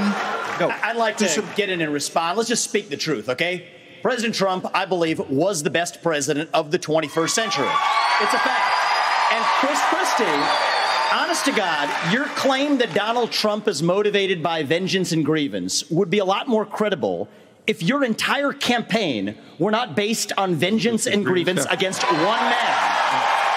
I'd 0.85 0.97
like 0.97 1.17
to 1.17 1.45
get 1.57 1.71
in 1.71 1.81
and 1.81 1.91
respond. 1.91 2.37
Let's 2.37 2.51
just 2.51 2.65
speak 2.65 2.91
the 2.91 2.99
truth, 2.99 3.31
okay? 3.31 3.67
President 4.03 4.35
Trump, 4.35 4.67
I 4.75 4.85
believe, 4.85 5.19
was 5.31 5.63
the 5.63 5.71
best 5.71 6.03
president 6.03 6.51
of 6.53 6.71
the 6.71 6.79
21st 6.79 7.31
century. 7.31 7.71
It's 8.21 8.35
a 8.35 8.39
fact. 8.39 8.75
And 9.33 9.43
Chris 9.59 9.81
Christie, 9.89 10.25
honest 11.15 11.47
to 11.47 11.53
God, 11.53 12.13
your 12.13 12.27
claim 12.27 12.77
that 12.79 12.93
Donald 12.93 13.33
Trump 13.33 13.67
is 13.67 13.83
motivated 13.83 14.43
by 14.43 14.63
vengeance 14.63 15.13
and 15.13 15.25
grievance 15.25 15.89
would 15.91 16.11
be 16.11 16.19
a 16.19 16.25
lot 16.27 16.47
more 16.47 16.67
credible 16.67 17.31
if 17.67 17.83
your 17.83 18.05
entire 18.05 18.53
campaign 18.53 19.35
were 19.59 19.71
not 19.71 19.97
based 19.97 20.33
on 20.37 20.55
vengeance 20.55 21.07
and 21.07 21.25
grievance 21.31 21.65
against 21.71 22.03
one 22.05 22.21
man. 22.21 23.15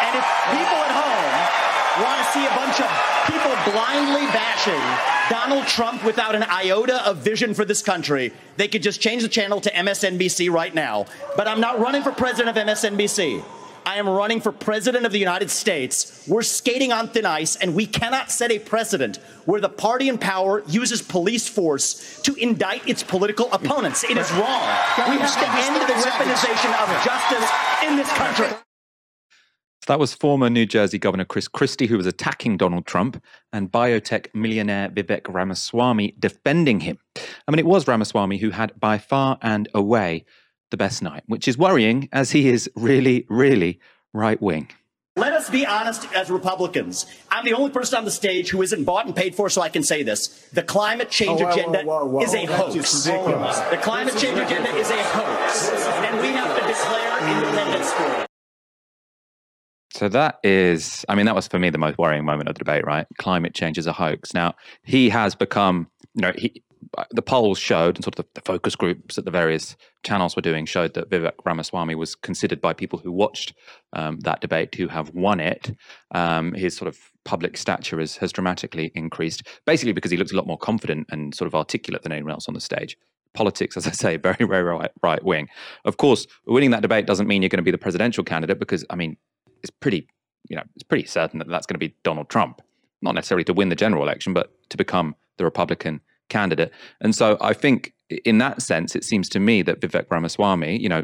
And 0.08 0.16
if 0.16 0.26
people 0.48 0.80
at 0.80 0.92
home 0.96 2.04
want 2.04 2.24
to 2.24 2.27
see 2.38 2.46
a 2.46 2.56
bunch 2.56 2.80
of 2.80 2.90
people 3.26 3.52
blindly 3.72 4.26
bashing 4.28 4.82
Donald 5.30 5.66
Trump 5.66 6.04
without 6.04 6.36
an 6.36 6.44
iota 6.44 7.06
of 7.08 7.18
vision 7.18 7.54
for 7.54 7.66
this 7.66 7.82
country, 7.82 8.32
they 8.58 8.68
could 8.68 8.84
just 8.84 9.02
change 9.02 9.24
the 9.24 9.30
channel 9.30 9.60
to 9.62 9.72
MSNBC 9.72 10.52
right 10.52 10.74
now. 10.74 11.06
But 11.36 11.48
I'm 11.48 11.60
not 11.60 11.80
running 11.80 12.04
for 12.04 12.12
president 12.12 12.56
of 12.56 12.64
MSNBC. 12.64 13.44
I 13.86 13.96
am 13.96 14.08
running 14.08 14.42
for 14.42 14.52
president 14.52 15.06
of 15.06 15.14
the 15.14 15.20
United 15.20 15.50
States. 15.50 16.26
We're 16.28 16.42
skating 16.42 16.92
on 16.92 17.08
thin 17.08 17.26
ice, 17.26 17.56
and 17.56 17.74
we 17.74 17.86
cannot 17.86 18.30
set 18.30 18.52
a 18.52 18.60
precedent 18.60 19.18
where 19.46 19.62
the 19.62 19.70
party 19.70 20.10
in 20.10 20.18
power 20.18 20.62
uses 20.68 21.02
police 21.02 21.48
force 21.48 22.22
to 22.24 22.36
indict 22.36 22.88
its 22.88 23.02
political 23.02 23.52
opponents. 23.54 24.04
It 24.04 24.18
is 24.18 24.30
wrong. 24.34 24.68
We 25.10 25.18
have 25.18 25.40
to 25.40 25.50
end 25.66 25.76
the 25.76 25.94
weaponization 25.94 26.72
of 26.84 27.04
justice 27.04 27.50
in 27.88 27.96
this 27.96 28.10
country. 28.10 28.67
So 29.88 29.94
that 29.94 30.00
was 30.00 30.14
former 30.14 30.50
New 30.50 30.66
Jersey 30.66 31.00
Governor 31.00 31.24
Chris 31.24 31.48
Christie, 31.48 31.88
who 31.88 31.96
was 31.96 32.06
attacking 32.06 32.58
Donald 32.58 32.86
Trump, 32.86 33.24
and 33.54 33.72
biotech 33.72 34.28
millionaire 34.36 34.90
Vivek 34.90 35.34
Ramaswamy 35.34 36.14
defending 36.20 36.82
him. 36.82 36.98
I 37.48 37.52
mean, 37.52 37.60
it 37.60 37.66
was 37.66 37.88
Ramaswamy 37.88 38.40
who 38.40 38.50
had 38.50 38.78
by 38.78 38.98
far 38.98 39.38
and 39.42 39.70
away 39.74 40.26
the 40.72 40.78
best 40.78 41.02
night, 41.02 41.24
which 41.28 41.48
is 41.48 41.58
worrying 41.58 42.10
as 42.12 42.32
he 42.32 42.50
is 42.50 42.70
really, 42.76 43.26
really 43.30 43.80
right 44.14 44.42
wing. 44.42 44.68
Let 45.16 45.32
us 45.32 45.50
be 45.50 45.66
honest 45.66 46.06
as 46.14 46.30
Republicans. 46.30 47.06
I'm 47.32 47.46
the 47.46 47.54
only 47.54 47.72
person 47.72 47.98
on 47.98 48.04
the 48.04 48.12
stage 48.12 48.50
who 48.50 48.62
isn't 48.62 48.84
bought 48.84 49.06
and 49.06 49.16
paid 49.16 49.36
for, 49.36 49.50
so 49.50 49.62
I 49.62 49.70
can 49.70 49.84
say 49.84 50.04
this. 50.04 50.50
The 50.52 50.64
climate 50.64 51.10
change 51.10 51.40
Oh, 51.40 51.46
whoa, 51.46 51.52
agenda 51.54 51.84
whoa, 51.84 52.04
whoa, 52.04 52.12
whoa. 52.12 52.24
is 52.24 52.34
a 52.34 52.46
hoax. 52.46 52.74
just. 52.74 53.06
The 53.06 53.80
climate 53.82 54.18
change 54.18 54.38
agenda 54.38 54.70
is 54.76 54.90
a 54.90 55.02
hoax. 55.02 55.70
And 55.72 56.20
we 56.20 56.28
have 56.34 56.60
to 56.60 56.68
declare 56.68 57.38
independence 57.38 57.94
for 57.94 58.24
it. 58.24 58.27
So 59.98 60.08
that 60.10 60.38
is, 60.44 61.04
I 61.10 61.16
mean, 61.16 61.26
that 61.26 61.34
was 61.34 61.48
for 61.48 61.58
me 61.58 61.72
the 61.72 61.80
most 61.80 61.98
worrying 61.98 62.24
moment 62.24 62.50
of 62.50 62.54
the 62.54 62.60
debate, 62.60 62.86
right? 62.86 63.08
Climate 63.18 63.56
change 63.56 63.80
is 63.80 63.88
a 63.88 63.94
hoax. 63.94 64.32
Now, 64.32 64.54
he 64.84 65.10
has 65.10 65.34
become, 65.34 65.88
you 66.14 66.22
know, 66.22 66.34
he, 66.38 66.62
the 67.10 67.24
polls 67.24 67.58
showed, 67.58 67.96
and 67.96 68.04
sort 68.04 68.20
of 68.20 68.24
the, 68.26 68.30
the 68.36 68.42
focus 68.42 68.76
groups 68.76 69.16
that 69.16 69.26
the 69.26 69.32
various 69.32 69.76
channels 70.04 70.36
were 70.36 70.44
doing 70.44 70.68
showed 70.68 70.94
that 70.94 71.10
Vivek 71.10 71.34
Ramaswamy 71.44 71.96
was 71.96 72.14
considered 72.14 72.62
by 72.62 72.74
people 72.74 73.00
who 73.00 73.12
watched 73.12 73.56
um, 73.94 74.20
that 74.20 74.40
debate 74.40 74.72
to 74.74 74.88
have 74.88 75.10
won 75.16 75.40
it. 75.40 75.76
Um, 76.14 76.54
his 76.54 76.78
sort 76.78 76.90
of 76.90 77.00
public 77.26 77.58
stature 77.58 78.00
has, 78.00 78.18
has 78.18 78.32
dramatically 78.32 78.92
increased, 78.94 79.48
basically 79.66 79.94
because 79.94 80.12
he 80.12 80.18
looks 80.18 80.32
a 80.32 80.36
lot 80.36 80.46
more 80.46 80.60
confident 80.60 81.08
and 81.10 81.34
sort 81.34 81.48
of 81.48 81.56
articulate 81.56 82.04
than 82.04 82.12
anyone 82.12 82.34
else 82.34 82.48
on 82.48 82.54
the 82.54 82.62
stage. 82.62 83.00
Politics, 83.34 83.76
as 83.76 83.88
I 83.88 83.92
say, 83.92 84.18
very, 84.18 84.46
very 84.46 84.62
right, 84.62 84.92
right 85.02 85.24
wing. 85.24 85.50
Of 85.86 85.98
course, 85.98 86.28
winning 86.46 86.70
that 86.70 86.84
debate 86.84 87.08
doesn't 87.08 87.26
mean 87.26 87.42
you're 87.42 87.50
going 87.50 87.58
to 87.58 87.64
be 87.64 87.72
the 87.72 87.80
presidential 87.80 88.24
candidate 88.24 88.60
because, 88.60 88.86
I 88.92 88.96
mean, 88.96 89.18
it's 89.68 89.78
pretty, 89.80 90.08
you 90.50 90.56
know, 90.56 90.64
it's 90.76 90.84
pretty 90.84 91.06
certain 91.06 91.40
that 91.40 91.48
that's 91.48 91.66
going 91.66 91.76
to 91.76 91.86
be 91.86 91.94
Donald 92.04 92.30
Trump. 92.30 92.62
Not 93.02 93.16
necessarily 93.16 93.44
to 93.44 93.54
win 93.54 93.70
the 93.70 93.76
general 93.76 94.02
election, 94.02 94.34
but 94.34 94.52
to 94.70 94.78
become 94.78 95.16
the 95.38 95.44
Republican 95.44 96.02
candidate. 96.30 96.72
And 97.02 97.14
so 97.16 97.38
I 97.42 97.54
think 97.54 97.94
in 98.26 98.38
that 98.38 98.62
sense, 98.62 98.96
it 98.96 99.04
seems 99.04 99.30
to 99.30 99.40
me 99.40 99.62
that 99.64 99.82
Vivek 99.82 100.10
Ramaswamy, 100.10 100.82
you 100.82 100.90
know, 100.90 101.04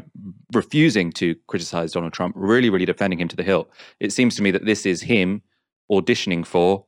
refusing 0.52 1.12
to 1.12 1.34
criticize 1.46 1.92
Donald 1.92 2.12
Trump, 2.12 2.34
really, 2.36 2.70
really 2.70 2.86
defending 2.86 3.20
him 3.20 3.28
to 3.28 3.36
the 3.36 3.42
hilt, 3.42 3.68
it 4.00 4.12
seems 4.12 4.34
to 4.36 4.42
me 4.42 4.50
that 4.50 4.64
this 4.64 4.86
is 4.86 5.02
him 5.02 5.42
auditioning 5.90 6.44
for 6.46 6.86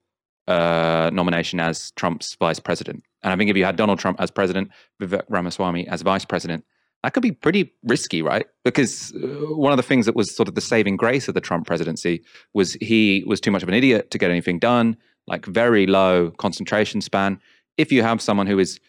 uh, 0.49 1.11
nomination 1.13 1.61
as 1.61 1.91
Trump's 1.93 2.35
vice 2.41 2.59
president. 2.59 3.03
And 3.23 3.33
I 3.33 3.37
think 3.37 3.51
if 3.51 3.57
you 3.57 3.65
had 3.65 3.77
Donald 3.77 3.99
Trump 3.99 4.21
as 4.21 4.31
president, 4.31 4.71
Vivek 5.01 5.25
Ramaswamy 5.29 5.87
as 5.89 6.03
vice 6.03 6.25
president, 6.25 6.65
that 7.07 7.13
could 7.13 7.23
be 7.23 7.31
pretty 7.31 7.73
risky, 7.85 8.21
right? 8.21 8.47
Because 8.65 9.15
uh, 9.15 9.55
one 9.55 9.73
of 9.73 9.77
the 9.77 9.85
things 9.85 10.07
that 10.07 10.17
was 10.17 10.35
sort 10.35 10.49
of 10.49 10.57
the 10.57 10.61
saving 10.61 10.97
grace 10.97 11.29
of 11.29 11.35
the 11.35 11.41
Trump 11.41 11.65
presidency 11.65 12.25
was 12.53 12.73
he 12.81 13.23
was 13.29 13.41
too 13.41 13.53
much 13.53 13.63
of 13.63 13.69
an 13.69 13.77
idiot 13.77 14.11
to 14.11 14.19
get 14.19 14.33
anything 14.33 14.59
done, 14.59 14.97
like 15.29 15.47
very 15.47 15.87
low 15.87 16.33
concentration 16.33 17.01
span. 17.01 17.39
If 17.77 17.93
you 17.93 18.03
have 18.03 18.21
someone 18.21 18.49
who 18.49 18.59
is 18.59 18.81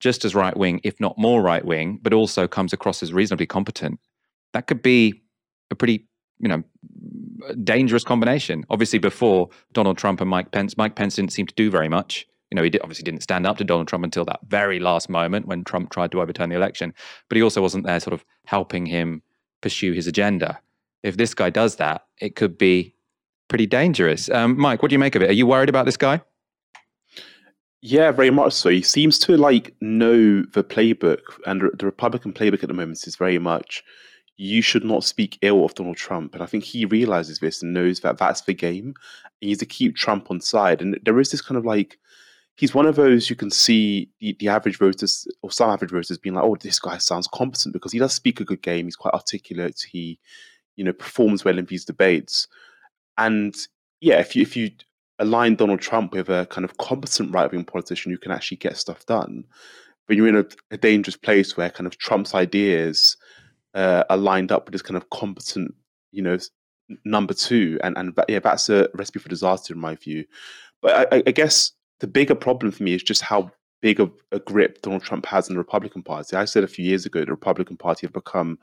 just 0.00 0.24
as 0.24 0.34
right 0.34 0.56
wing, 0.56 0.80
if 0.84 0.98
not 1.00 1.18
more 1.18 1.42
right 1.42 1.66
wing, 1.66 1.98
but 2.00 2.14
also 2.14 2.48
comes 2.48 2.72
across 2.72 3.02
as 3.02 3.12
reasonably 3.12 3.44
competent, 3.44 4.00
that 4.54 4.68
could 4.68 4.80
be 4.80 5.20
a 5.70 5.74
pretty, 5.74 6.06
you 6.38 6.48
know, 6.48 6.62
dangerous 7.62 8.04
combination. 8.04 8.64
Obviously, 8.70 8.98
before 8.98 9.50
Donald 9.74 9.98
Trump 9.98 10.22
and 10.22 10.30
Mike 10.30 10.50
Pence, 10.50 10.78
Mike 10.78 10.94
Pence 10.94 11.16
didn't 11.16 11.32
seem 11.32 11.46
to 11.46 11.54
do 11.54 11.70
very 11.70 11.90
much. 11.90 12.26
You 12.50 12.56
know, 12.56 12.62
he 12.62 12.78
obviously 12.80 13.02
didn't 13.02 13.22
stand 13.22 13.46
up 13.46 13.58
to 13.58 13.64
Donald 13.64 13.88
Trump 13.88 14.04
until 14.04 14.24
that 14.26 14.40
very 14.46 14.78
last 14.78 15.08
moment 15.08 15.46
when 15.46 15.64
Trump 15.64 15.90
tried 15.90 16.12
to 16.12 16.20
overturn 16.20 16.48
the 16.48 16.56
election. 16.56 16.94
But 17.28 17.36
he 17.36 17.42
also 17.42 17.60
wasn't 17.60 17.86
there, 17.86 17.98
sort 17.98 18.14
of 18.14 18.24
helping 18.44 18.86
him 18.86 19.22
pursue 19.60 19.92
his 19.92 20.06
agenda. 20.06 20.60
If 21.02 21.16
this 21.16 21.34
guy 21.34 21.50
does 21.50 21.76
that, 21.76 22.06
it 22.20 22.36
could 22.36 22.56
be 22.56 22.94
pretty 23.48 23.66
dangerous. 23.66 24.30
Um, 24.30 24.58
Mike, 24.58 24.82
what 24.82 24.90
do 24.90 24.94
you 24.94 24.98
make 24.98 25.14
of 25.14 25.22
it? 25.22 25.30
Are 25.30 25.34
you 25.34 25.46
worried 25.46 25.68
about 25.68 25.86
this 25.86 25.96
guy? 25.96 26.20
Yeah, 27.82 28.10
very 28.10 28.30
much 28.30 28.52
so. 28.52 28.68
He 28.70 28.82
seems 28.82 29.18
to 29.20 29.36
like 29.36 29.74
know 29.80 30.42
the 30.42 30.64
playbook, 30.64 31.20
and 31.46 31.62
the 31.78 31.86
Republican 31.86 32.32
playbook 32.32 32.62
at 32.62 32.68
the 32.68 32.74
moment 32.74 33.06
is 33.06 33.16
very 33.16 33.38
much 33.38 33.84
you 34.36 34.60
should 34.60 34.84
not 34.84 35.04
speak 35.04 35.38
ill 35.42 35.64
of 35.64 35.74
Donald 35.74 35.96
Trump. 35.96 36.34
And 36.34 36.42
I 36.42 36.46
think 36.46 36.64
he 36.64 36.84
realizes 36.84 37.38
this 37.38 37.62
and 37.62 37.72
knows 37.72 38.00
that 38.00 38.18
that's 38.18 38.42
the 38.42 38.54
game. 38.54 38.94
He 39.40 39.48
needs 39.48 39.60
to 39.60 39.66
keep 39.66 39.96
Trump 39.96 40.30
on 40.30 40.40
side. 40.40 40.82
And 40.82 40.98
there 41.04 41.18
is 41.20 41.30
this 41.30 41.40
kind 41.40 41.56
of 41.56 41.64
like, 41.64 41.98
he's 42.56 42.74
one 42.74 42.86
of 42.86 42.96
those 42.96 43.28
you 43.30 43.36
can 43.36 43.50
see 43.50 44.08
the, 44.20 44.34
the 44.40 44.48
average 44.48 44.78
voters 44.78 45.28
or 45.42 45.50
some 45.50 45.70
average 45.70 45.90
voters 45.90 46.18
being 46.18 46.34
like, 46.34 46.44
oh, 46.44 46.56
this 46.56 46.78
guy 46.78 46.98
sounds 46.98 47.28
competent 47.28 47.72
because 47.72 47.92
he 47.92 47.98
does 47.98 48.14
speak 48.14 48.40
a 48.40 48.44
good 48.44 48.62
game. 48.62 48.86
He's 48.86 48.96
quite 48.96 49.14
articulate. 49.14 49.84
He, 49.88 50.18
you 50.76 50.84
know, 50.84 50.92
performs 50.92 51.44
well 51.44 51.58
in 51.58 51.66
these 51.66 51.84
debates. 51.84 52.48
And 53.18 53.54
yeah, 54.00 54.18
if 54.18 54.34
you 54.34 54.42
if 54.42 54.56
you 54.56 54.70
align 55.18 55.54
Donald 55.54 55.80
Trump 55.80 56.12
with 56.12 56.28
a 56.28 56.46
kind 56.46 56.64
of 56.64 56.76
competent 56.78 57.32
right 57.32 57.50
wing 57.50 57.64
politician 57.64 58.12
who 58.12 58.18
can 58.18 58.32
actually 58.32 58.58
get 58.58 58.76
stuff 58.76 59.04
done, 59.06 59.44
but 60.06 60.16
you're 60.16 60.28
in 60.28 60.36
a, 60.36 60.46
a 60.70 60.76
dangerous 60.76 61.16
place 61.16 61.56
where 61.56 61.70
kind 61.70 61.86
of 61.86 61.98
Trump's 61.98 62.34
ideas 62.34 63.16
uh, 63.74 64.04
are 64.08 64.16
lined 64.16 64.52
up 64.52 64.66
with 64.66 64.72
this 64.72 64.82
kind 64.82 64.96
of 64.96 65.08
competent, 65.10 65.74
you 66.12 66.22
know, 66.22 66.38
number 67.04 67.34
two, 67.34 67.78
and 67.82 67.96
and 67.98 68.18
yeah, 68.28 68.38
that's 68.38 68.70
a 68.70 68.88
recipe 68.94 69.18
for 69.18 69.28
disaster 69.28 69.74
in 69.74 69.80
my 69.80 69.94
view. 69.94 70.24
But 70.80 71.12
I, 71.12 71.22
I 71.26 71.30
guess 71.32 71.72
the 72.00 72.06
bigger 72.06 72.34
problem 72.34 72.72
for 72.72 72.82
me 72.82 72.94
is 72.94 73.02
just 73.02 73.22
how 73.22 73.50
big 73.80 74.00
of 74.00 74.10
a 74.32 74.38
grip 74.38 74.82
Donald 74.82 75.02
Trump 75.02 75.26
has 75.26 75.48
in 75.48 75.54
the 75.54 75.58
Republican 75.58 76.02
Party. 76.02 76.36
I 76.36 76.44
said 76.44 76.64
a 76.64 76.68
few 76.68 76.84
years 76.84 77.06
ago 77.06 77.24
the 77.24 77.30
Republican 77.30 77.76
Party 77.76 78.06
have 78.06 78.12
become 78.12 78.58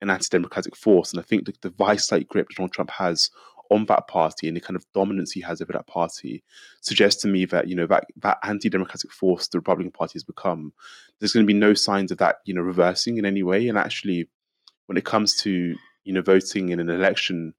an 0.00 0.10
anti-democratic 0.10 0.76
force, 0.76 1.12
and 1.12 1.20
I 1.20 1.22
think 1.22 1.46
the, 1.46 1.54
the 1.62 1.70
vice-like 1.70 2.28
grip 2.28 2.48
Donald 2.56 2.72
Trump 2.72 2.90
has 2.90 3.30
on 3.70 3.86
that 3.86 4.06
party 4.08 4.46
and 4.46 4.56
the 4.56 4.60
kind 4.60 4.76
of 4.76 4.84
dominance 4.92 5.32
he 5.32 5.40
has 5.40 5.62
over 5.62 5.72
that 5.72 5.86
party 5.86 6.44
suggests 6.82 7.22
to 7.22 7.28
me 7.28 7.44
that 7.46 7.66
you 7.66 7.74
know 7.74 7.86
that 7.86 8.04
that 8.16 8.38
anti-democratic 8.42 9.10
force 9.10 9.48
the 9.48 9.58
Republican 9.58 9.90
Party 9.90 10.12
has 10.14 10.24
become, 10.24 10.72
there's 11.18 11.32
going 11.32 11.46
to 11.46 11.52
be 11.52 11.58
no 11.58 11.74
signs 11.74 12.10
of 12.10 12.18
that 12.18 12.36
you 12.44 12.54
know 12.54 12.62
reversing 12.62 13.18
in 13.18 13.24
any 13.24 13.42
way. 13.42 13.68
And 13.68 13.78
actually, 13.78 14.28
when 14.86 14.98
it 14.98 15.04
comes 15.04 15.36
to 15.42 15.74
you 16.04 16.12
know 16.12 16.22
voting 16.22 16.70
in 16.70 16.80
an 16.80 16.90
election 16.90 17.54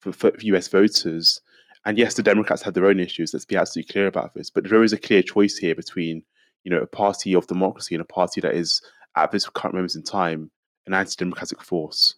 for, 0.00 0.12
for 0.12 0.32
U.S. 0.40 0.68
voters, 0.68 1.40
and 1.84 1.98
yes, 1.98 2.14
the 2.14 2.22
Democrats 2.22 2.62
have 2.62 2.74
their 2.74 2.86
own 2.86 3.00
issues. 3.00 3.32
Let's 3.32 3.44
be 3.44 3.56
absolutely 3.56 3.92
clear 3.92 4.06
about 4.06 4.34
this. 4.34 4.50
But 4.50 4.68
there 4.68 4.82
is 4.82 4.92
a 4.92 4.98
clear 4.98 5.22
choice 5.22 5.56
here 5.56 5.74
between 5.74 6.22
you 6.64 6.70
know 6.70 6.80
a 6.80 6.86
party 6.86 7.34
of 7.34 7.46
democracy 7.46 7.94
and 7.94 8.02
a 8.02 8.06
party 8.06 8.40
that 8.40 8.54
is 8.54 8.80
at 9.16 9.30
this 9.30 9.48
current 9.48 9.74
moment 9.74 9.94
in 9.94 10.02
time 10.02 10.50
an 10.86 10.94
anti-democratic 10.94 11.62
force. 11.62 12.14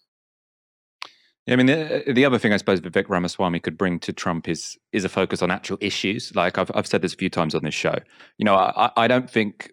Yeah, 1.45 1.53
I 1.53 1.55
mean, 1.55 1.67
the, 1.67 2.03
the 2.13 2.25
other 2.25 2.37
thing 2.37 2.51
I 2.51 2.57
suppose 2.57 2.81
Vivek 2.81 3.07
Ramaswamy 3.07 3.61
could 3.61 3.77
bring 3.77 3.99
to 4.01 4.13
Trump 4.13 4.49
is 4.49 4.77
is 4.91 5.05
a 5.05 5.09
focus 5.09 5.41
on 5.41 5.51
actual 5.51 5.77
issues. 5.81 6.35
Like 6.35 6.57
I've 6.57 6.71
I've 6.73 6.87
said 6.87 7.01
this 7.01 7.13
a 7.13 7.17
few 7.17 7.29
times 7.29 7.55
on 7.55 7.63
this 7.63 7.73
show. 7.73 7.95
You 8.37 8.45
know, 8.45 8.55
I, 8.55 8.91
I 8.95 9.07
don't 9.07 9.29
think 9.29 9.71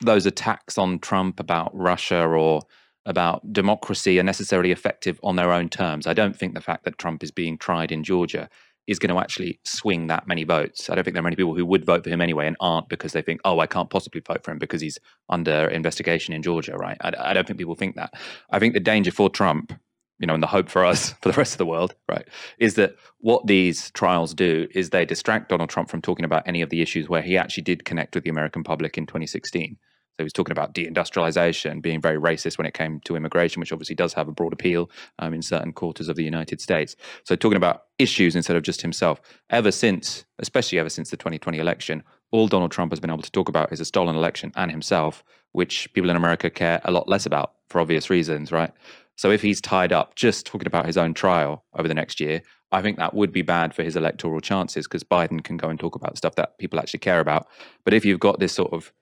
those 0.00 0.26
attacks 0.26 0.76
on 0.76 0.98
Trump 0.98 1.40
about 1.40 1.74
Russia 1.74 2.22
or 2.22 2.62
about 3.06 3.52
democracy 3.52 4.18
are 4.18 4.24
necessarily 4.24 4.72
effective 4.72 5.18
on 5.22 5.36
their 5.36 5.52
own 5.52 5.68
terms. 5.68 6.06
I 6.06 6.12
don't 6.12 6.36
think 6.36 6.54
the 6.54 6.60
fact 6.60 6.84
that 6.84 6.98
Trump 6.98 7.22
is 7.22 7.30
being 7.30 7.56
tried 7.56 7.92
in 7.92 8.02
Georgia 8.02 8.50
is 8.86 8.98
going 8.98 9.14
to 9.14 9.20
actually 9.20 9.58
swing 9.64 10.06
that 10.06 10.28
many 10.28 10.44
votes. 10.44 10.88
I 10.88 10.94
don't 10.94 11.04
think 11.04 11.14
there 11.14 11.20
are 11.20 11.24
many 11.24 11.36
people 11.36 11.54
who 11.54 11.66
would 11.66 11.84
vote 11.84 12.04
for 12.04 12.10
him 12.10 12.20
anyway 12.20 12.46
and 12.46 12.56
aren't 12.60 12.88
because 12.88 13.12
they 13.12 13.22
think, 13.22 13.40
oh, 13.44 13.58
I 13.58 13.66
can't 13.66 13.90
possibly 13.90 14.20
vote 14.20 14.44
for 14.44 14.52
him 14.52 14.58
because 14.58 14.80
he's 14.80 14.98
under 15.28 15.66
investigation 15.68 16.34
in 16.34 16.42
Georgia, 16.42 16.76
right? 16.76 16.96
I, 17.00 17.12
I 17.18 17.32
don't 17.32 17.46
think 17.46 17.58
people 17.58 17.74
think 17.74 17.96
that. 17.96 18.14
I 18.50 18.58
think 18.58 18.74
the 18.74 18.80
danger 18.80 19.10
for 19.10 19.28
Trump, 19.28 19.72
you 20.18 20.26
know, 20.26 20.34
and 20.34 20.42
the 20.42 20.48
hope 20.48 20.68
for 20.68 20.84
us, 20.84 21.10
for 21.20 21.30
the 21.30 21.36
rest 21.36 21.52
of 21.52 21.58
the 21.58 21.66
world, 21.66 21.94
right, 22.08 22.26
is 22.58 22.74
that 22.74 22.96
what 23.18 23.46
these 23.46 23.90
trials 23.90 24.34
do 24.34 24.68
is 24.72 24.90
they 24.90 25.04
distract 25.04 25.48
Donald 25.48 25.70
Trump 25.70 25.90
from 25.90 26.02
talking 26.02 26.24
about 26.24 26.46
any 26.46 26.62
of 26.62 26.70
the 26.70 26.80
issues 26.80 27.08
where 27.08 27.22
he 27.22 27.36
actually 27.36 27.64
did 27.64 27.84
connect 27.84 28.14
with 28.14 28.24
the 28.24 28.30
American 28.30 28.62
public 28.62 28.96
in 28.96 29.06
2016. 29.06 29.76
So 30.16 30.22
he 30.22 30.24
was 30.24 30.32
talking 30.32 30.52
about 30.52 30.72
deindustrialization, 30.72 31.82
being 31.82 32.00
very 32.00 32.18
racist 32.18 32.56
when 32.56 32.66
it 32.66 32.72
came 32.72 33.00
to 33.00 33.16
immigration, 33.16 33.60
which 33.60 33.70
obviously 33.70 33.94
does 33.94 34.14
have 34.14 34.28
a 34.28 34.32
broad 34.32 34.54
appeal 34.54 34.90
um, 35.18 35.34
in 35.34 35.42
certain 35.42 35.74
quarters 35.74 36.08
of 36.08 36.16
the 36.16 36.24
United 36.24 36.58
States. 36.58 36.96
So 37.24 37.36
talking 37.36 37.58
about 37.58 37.82
issues 37.98 38.34
instead 38.34 38.56
of 38.56 38.62
just 38.62 38.80
himself. 38.80 39.20
Ever 39.50 39.70
since, 39.70 40.24
especially 40.38 40.78
ever 40.78 40.88
since 40.88 41.10
the 41.10 41.18
2020 41.18 41.58
election, 41.58 42.02
all 42.30 42.48
Donald 42.48 42.72
Trump 42.72 42.92
has 42.92 43.00
been 43.00 43.10
able 43.10 43.22
to 43.22 43.30
talk 43.30 43.50
about 43.50 43.72
is 43.74 43.80
a 43.80 43.84
stolen 43.84 44.16
election 44.16 44.52
and 44.56 44.70
himself, 44.70 45.22
which 45.52 45.92
people 45.92 46.08
in 46.08 46.16
America 46.16 46.48
care 46.48 46.80
a 46.84 46.90
lot 46.90 47.08
less 47.08 47.26
about 47.26 47.52
for 47.68 47.78
obvious 47.78 48.08
reasons, 48.08 48.50
right? 48.50 48.72
So 49.16 49.30
if 49.30 49.42
he's 49.42 49.60
tied 49.60 49.92
up 49.92 50.14
just 50.14 50.46
talking 50.46 50.66
about 50.66 50.86
his 50.86 50.96
own 50.96 51.12
trial 51.12 51.62
over 51.74 51.88
the 51.88 51.94
next 51.94 52.20
year, 52.20 52.40
I 52.72 52.82
think 52.82 52.98
that 52.98 53.14
would 53.14 53.32
be 53.32 53.42
bad 53.42 53.74
for 53.74 53.82
his 53.82 53.96
electoral 53.96 54.40
chances 54.40 54.86
because 54.86 55.04
Biden 55.04 55.42
can 55.44 55.56
go 55.56 55.68
and 55.68 55.78
talk 55.78 55.94
about 55.94 56.16
stuff 56.16 56.34
that 56.36 56.58
people 56.58 56.78
actually 56.78 57.00
care 57.00 57.20
about. 57.20 57.46
But 57.84 57.94
if 57.94 58.04
you've 58.04 58.20
got 58.20 58.40
this 58.40 58.52
sort 58.52 58.72
of 58.72 58.92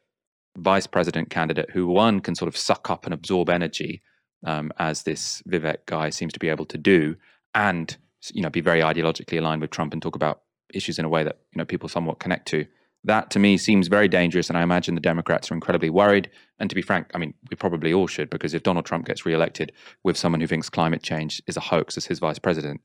vice 0.56 0.86
president 0.86 1.30
candidate 1.30 1.70
who 1.70 1.86
one 1.86 2.20
can 2.20 2.34
sort 2.34 2.48
of 2.48 2.56
suck 2.56 2.90
up 2.90 3.04
and 3.04 3.14
absorb 3.14 3.50
energy 3.50 4.02
um, 4.44 4.72
as 4.78 5.02
this 5.02 5.42
Vivek 5.48 5.86
guy 5.86 6.10
seems 6.10 6.32
to 6.32 6.38
be 6.38 6.48
able 6.48 6.66
to 6.66 6.78
do, 6.78 7.16
and 7.54 7.96
you 8.32 8.42
know 8.42 8.50
be 8.50 8.60
very 8.60 8.80
ideologically 8.80 9.38
aligned 9.38 9.60
with 9.60 9.70
Trump 9.70 9.92
and 9.92 10.02
talk 10.02 10.16
about 10.16 10.42
issues 10.72 10.98
in 10.98 11.04
a 11.04 11.08
way 11.08 11.22
that 11.24 11.38
you 11.52 11.58
know 11.58 11.64
people 11.64 11.88
somewhat 11.88 12.18
connect 12.18 12.46
to. 12.48 12.66
That 13.04 13.30
to 13.30 13.38
me 13.38 13.58
seems 13.58 13.88
very 13.88 14.08
dangerous, 14.08 14.48
and 14.48 14.56
I 14.56 14.62
imagine 14.62 14.94
the 14.94 15.00
Democrats 15.00 15.50
are 15.50 15.54
incredibly 15.54 15.90
worried. 15.90 16.30
And 16.58 16.70
to 16.70 16.76
be 16.76 16.82
frank, 16.82 17.10
I 17.14 17.18
mean, 17.18 17.34
we 17.50 17.56
probably 17.56 17.92
all 17.92 18.06
should, 18.06 18.30
because 18.30 18.54
if 18.54 18.62
Donald 18.62 18.86
Trump 18.86 19.06
gets 19.06 19.26
reelected 19.26 19.72
with 20.02 20.16
someone 20.16 20.40
who 20.40 20.46
thinks 20.46 20.70
climate 20.70 21.02
change 21.02 21.42
is 21.46 21.56
a 21.56 21.60
hoax 21.60 21.98
as 21.98 22.06
his 22.06 22.18
vice 22.18 22.38
president, 22.38 22.80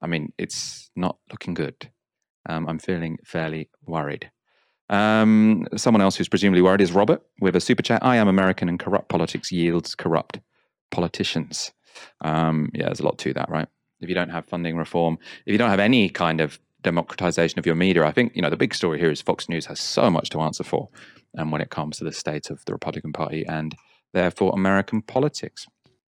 I 0.00 0.06
mean, 0.06 0.32
it's 0.38 0.90
not 0.94 1.18
looking 1.30 1.54
good. 1.54 1.90
Um, 2.46 2.68
I'm 2.68 2.78
feeling 2.78 3.18
fairly 3.24 3.70
worried. 3.84 4.30
Um, 4.90 5.66
someone 5.76 6.02
else 6.02 6.16
who's 6.16 6.28
presumably 6.28 6.62
worried 6.62 6.80
is 6.80 6.92
Robert 6.92 7.22
with 7.40 7.56
a 7.56 7.60
super 7.60 7.82
chat. 7.82 8.04
I 8.04 8.16
am 8.16 8.28
American 8.28 8.68
and 8.68 8.78
corrupt 8.78 9.08
politics 9.08 9.50
yields 9.50 9.94
corrupt 9.94 10.40
politicians. 10.90 11.72
Um, 12.20 12.70
yeah, 12.74 12.86
there's 12.86 13.00
a 13.00 13.04
lot 13.04 13.18
to 13.18 13.32
that, 13.34 13.48
right? 13.48 13.68
If 14.00 14.08
you 14.08 14.14
don't 14.14 14.28
have 14.28 14.44
funding 14.46 14.76
reform, 14.76 15.18
if 15.46 15.52
you 15.52 15.58
don't 15.58 15.70
have 15.70 15.80
any 15.80 16.08
kind 16.08 16.40
of 16.40 16.58
democratization 16.82 17.58
of 17.58 17.66
your 17.66 17.74
media, 17.74 18.04
I 18.04 18.12
think 18.12 18.32
you 18.34 18.42
know 18.42 18.50
the 18.50 18.56
big 18.56 18.74
story 18.74 18.98
here 18.98 19.10
is 19.10 19.22
Fox 19.22 19.48
News 19.48 19.66
has 19.66 19.80
so 19.80 20.10
much 20.10 20.28
to 20.30 20.40
answer 20.40 20.64
for, 20.64 20.90
um, 21.38 21.50
when 21.50 21.60
it 21.60 21.70
comes 21.70 21.96
to 21.98 22.04
the 22.04 22.12
state 22.12 22.50
of 22.50 22.64
the 22.66 22.72
Republican 22.72 23.12
Party 23.12 23.44
and 23.46 23.74
therefore 24.12 24.52
American 24.54 25.02
politics. 25.02 25.66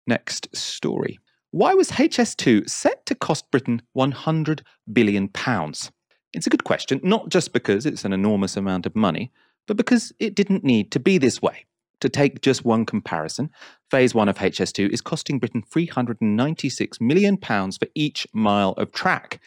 Next 0.08 0.56
story. 0.56 1.20
Why 1.52 1.74
was 1.74 1.92
HS2 1.92 2.70
set 2.70 3.06
to 3.06 3.16
cost 3.16 3.50
Britain 3.50 3.82
100 3.94 4.64
billion 4.92 5.30
pounds? 5.30 5.92
It's 6.36 6.48
a 6.48 6.50
good 6.50 6.66
question, 6.66 7.00
not 7.02 7.30
just 7.30 7.54
because 7.54 7.86
it's 7.86 8.04
an 8.04 8.12
enormous 8.12 8.58
amount 8.58 8.86
of 8.86 8.94
money, 8.94 9.32
but 9.68 9.78
because 9.78 10.12
it 10.20 10.36
didn't 10.36 10.66
need 10.66 10.92
to 10.92 11.00
be 11.00 11.18
this 11.18 11.42
way. 11.42 11.66
To 12.02 12.10
take 12.10 12.42
just 12.42 12.66
one 12.66 12.86
comparison, 12.86 13.50
phase 13.90 14.14
one 14.14 14.28
of 14.28 14.40
HS2 14.40 14.90
is 14.90 15.00
costing 15.00 15.40
Britain 15.40 15.64
£396 15.64 17.00
million 17.00 17.38
for 17.38 17.88
each 17.96 18.28
mile 18.34 18.72
of 18.72 18.92
track. 18.92 19.40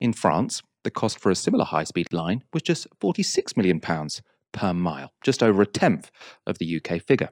In 0.00 0.12
France, 0.12 0.62
the 0.84 0.92
cost 0.92 1.18
for 1.18 1.30
a 1.30 1.34
similar 1.34 1.64
high 1.64 1.82
speed 1.82 2.12
line 2.12 2.44
was 2.52 2.62
just 2.62 2.86
£46 3.00 3.56
million 3.56 3.80
per 3.80 4.72
mile, 4.72 5.12
just 5.24 5.42
over 5.42 5.60
a 5.60 5.66
tenth 5.66 6.08
of 6.46 6.58
the 6.58 6.80
UK 6.80 7.02
figure. 7.02 7.30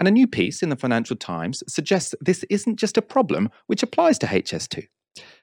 And 0.00 0.08
a 0.08 0.10
new 0.10 0.26
piece 0.26 0.64
in 0.64 0.68
the 0.68 0.74
Financial 0.74 1.14
Times 1.14 1.62
suggests 1.68 2.12
this 2.20 2.42
isn't 2.50 2.74
just 2.74 2.98
a 2.98 3.02
problem 3.02 3.50
which 3.68 3.84
applies 3.84 4.18
to 4.18 4.26
HS2. 4.26 4.88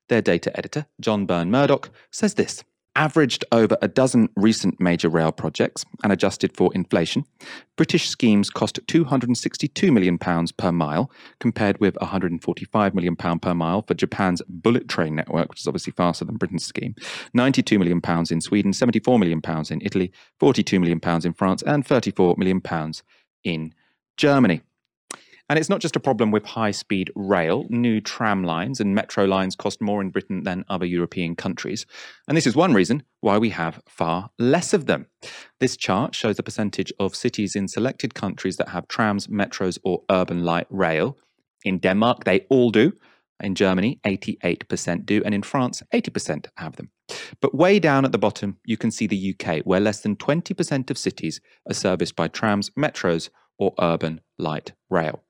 Their 0.09 0.21
data 0.21 0.55
editor, 0.57 0.85
John 0.99 1.25
Burn-Murdoch, 1.25 1.89
says 2.11 2.33
this 2.33 2.61
averaged 2.95 3.43
over 3.51 3.77
a 3.81 3.87
dozen 3.87 4.29
recent 4.35 4.79
major 4.79 5.09
rail 5.09 5.31
projects 5.31 5.85
and 6.03 6.11
adjusted 6.11 6.55
for 6.55 6.73
inflation, 6.73 7.25
British 7.75 8.07
schemes 8.07 8.49
cost 8.49 8.79
£262 8.87 9.91
million 9.91 10.17
per 10.17 10.71
mile, 10.71 11.11
compared 11.39 11.79
with 11.79 11.95
£145 11.95 12.93
million 12.93 13.15
per 13.15 13.53
mile 13.53 13.81
for 13.81 13.93
Japan's 13.93 14.41
bullet 14.47 14.87
train 14.87 15.15
network, 15.15 15.49
which 15.49 15.61
is 15.61 15.67
obviously 15.67 15.93
faster 15.93 16.25
than 16.25 16.37
Britain's 16.37 16.65
scheme, 16.65 16.95
£92 17.35 17.79
million 17.79 18.01
in 18.29 18.41
Sweden, 18.41 18.71
£74 18.71 19.19
million 19.19 19.41
in 19.71 19.81
Italy, 19.83 20.11
£42 20.39 20.79
million 20.79 20.99
in 21.25 21.33
France, 21.33 21.63
and 21.63 21.85
£34 21.85 22.37
million 22.37 22.61
in 23.43 23.73
Germany. 24.17 24.61
And 25.53 25.59
it's 25.59 25.69
not 25.69 25.81
just 25.81 25.95
a 25.95 25.99
problem 25.99 26.31
with 26.31 26.47
high 26.47 26.71
speed 26.71 27.11
rail. 27.15 27.67
New 27.69 28.01
tram 28.01 28.43
lines 28.43 28.79
and 28.79 28.95
metro 28.95 29.25
lines 29.25 29.55
cost 29.55 29.83
more 29.83 30.01
in 30.01 30.09
Britain 30.09 30.41
than 30.41 30.65
other 30.67 30.87
European 30.87 31.35
countries. 31.35 31.85
And 32.27 32.35
this 32.35 32.47
is 32.47 32.55
one 32.55 32.73
reason 32.73 33.03
why 33.21 33.37
we 33.37 33.51
have 33.51 33.79
far 33.87 34.31
less 34.39 34.73
of 34.73 34.87
them. 34.87 35.05
This 35.59 35.77
chart 35.77 36.15
shows 36.15 36.37
the 36.37 36.41
percentage 36.41 36.91
of 36.99 37.15
cities 37.15 37.55
in 37.55 37.67
selected 37.67 38.15
countries 38.15 38.57
that 38.57 38.69
have 38.69 38.87
trams, 38.87 39.27
metros, 39.27 39.77
or 39.83 40.01
urban 40.09 40.43
light 40.43 40.65
rail. 40.71 41.19
In 41.63 41.77
Denmark, 41.77 42.23
they 42.23 42.47
all 42.49 42.71
do. 42.71 42.91
In 43.39 43.53
Germany, 43.53 43.99
88% 44.07 45.05
do. 45.05 45.21
And 45.23 45.35
in 45.35 45.43
France, 45.43 45.83
80% 45.93 46.47
have 46.57 46.77
them. 46.77 46.89
But 47.41 47.53
way 47.53 47.77
down 47.77 48.05
at 48.05 48.11
the 48.11 48.17
bottom, 48.17 48.57
you 48.65 48.75
can 48.75 48.89
see 48.89 49.05
the 49.05 49.35
UK, 49.35 49.59
where 49.65 49.79
less 49.79 50.01
than 50.01 50.15
20% 50.15 50.89
of 50.89 50.97
cities 50.97 51.39
are 51.69 51.75
serviced 51.75 52.15
by 52.15 52.27
trams, 52.27 52.71
metros, 52.71 53.29
or 53.59 53.75
urban 53.79 54.19
light 54.39 54.71
rail. 54.89 55.21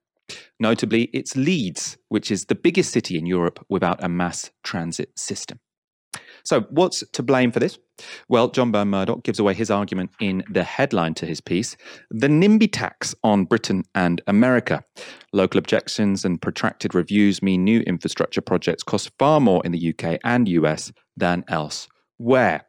Notably, 0.59 1.09
it's 1.13 1.35
Leeds, 1.35 1.97
which 2.09 2.31
is 2.31 2.45
the 2.45 2.55
biggest 2.55 2.91
city 2.91 3.17
in 3.17 3.25
Europe 3.25 3.65
without 3.69 4.03
a 4.03 4.09
mass 4.09 4.51
transit 4.63 5.17
system. 5.17 5.59
So, 6.45 6.61
what's 6.69 7.03
to 7.13 7.23
blame 7.23 7.51
for 7.51 7.59
this? 7.59 7.79
Well, 8.27 8.49
John 8.49 8.71
Burn-Murdoch 8.71 9.23
gives 9.23 9.39
away 9.39 9.53
his 9.53 9.71
argument 9.71 10.11
in 10.19 10.43
the 10.49 10.63
headline 10.63 11.13
to 11.15 11.25
his 11.25 11.39
piece 11.39 11.77
The 12.11 12.27
NIMBY 12.27 12.71
tax 12.71 13.15
on 13.23 13.45
Britain 13.45 13.83
and 13.95 14.21
America. 14.27 14.83
Local 15.31 15.57
objections 15.57 16.25
and 16.25 16.41
protracted 16.41 16.93
reviews 16.93 17.41
mean 17.41 17.63
new 17.63 17.81
infrastructure 17.81 18.41
projects 18.41 18.83
cost 18.83 19.11
far 19.17 19.39
more 19.39 19.61
in 19.63 19.71
the 19.71 19.93
UK 19.93 20.19
and 20.23 20.47
US 20.49 20.91
than 21.15 21.45
elsewhere. 21.47 22.65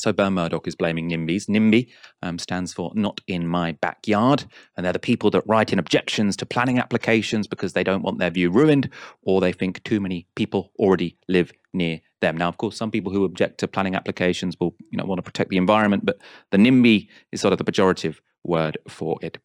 So 0.00 0.12
Burn-Murdoch 0.12 0.66
is 0.66 0.74
blaming 0.74 1.10
NIMBYs. 1.10 1.48
NIMBY 1.48 1.88
um, 2.22 2.38
stands 2.38 2.72
for 2.72 2.90
Not 2.94 3.20
in 3.26 3.46
My 3.46 3.72
Backyard, 3.72 4.44
and 4.76 4.84
they're 4.84 4.92
the 4.92 4.98
people 4.98 5.30
that 5.30 5.46
write 5.46 5.72
in 5.72 5.78
objections 5.78 6.36
to 6.36 6.46
planning 6.46 6.78
applications 6.78 7.46
because 7.46 7.72
they 7.72 7.84
don't 7.84 8.02
want 8.02 8.18
their 8.18 8.30
view 8.30 8.50
ruined 8.50 8.88
or 9.22 9.40
they 9.40 9.52
think 9.52 9.82
too 9.84 10.00
many 10.00 10.26
people 10.34 10.72
already 10.78 11.16
live 11.28 11.52
near 11.72 12.00
them. 12.20 12.36
Now, 12.36 12.48
of 12.48 12.58
course, 12.58 12.76
some 12.76 12.90
people 12.90 13.12
who 13.12 13.24
object 13.24 13.58
to 13.58 13.68
planning 13.68 13.94
applications 13.94 14.58
will 14.58 14.74
you 14.90 14.96
know, 14.96 15.04
want 15.04 15.18
to 15.18 15.22
protect 15.22 15.50
the 15.50 15.56
environment, 15.56 16.06
but 16.06 16.18
the 16.50 16.58
NIMBY 16.58 17.08
is 17.32 17.40
sort 17.40 17.52
of 17.52 17.58
the 17.58 17.70
pejorative 17.70 18.20
word 18.44 18.78
for 18.88 19.18
it. 19.22 19.38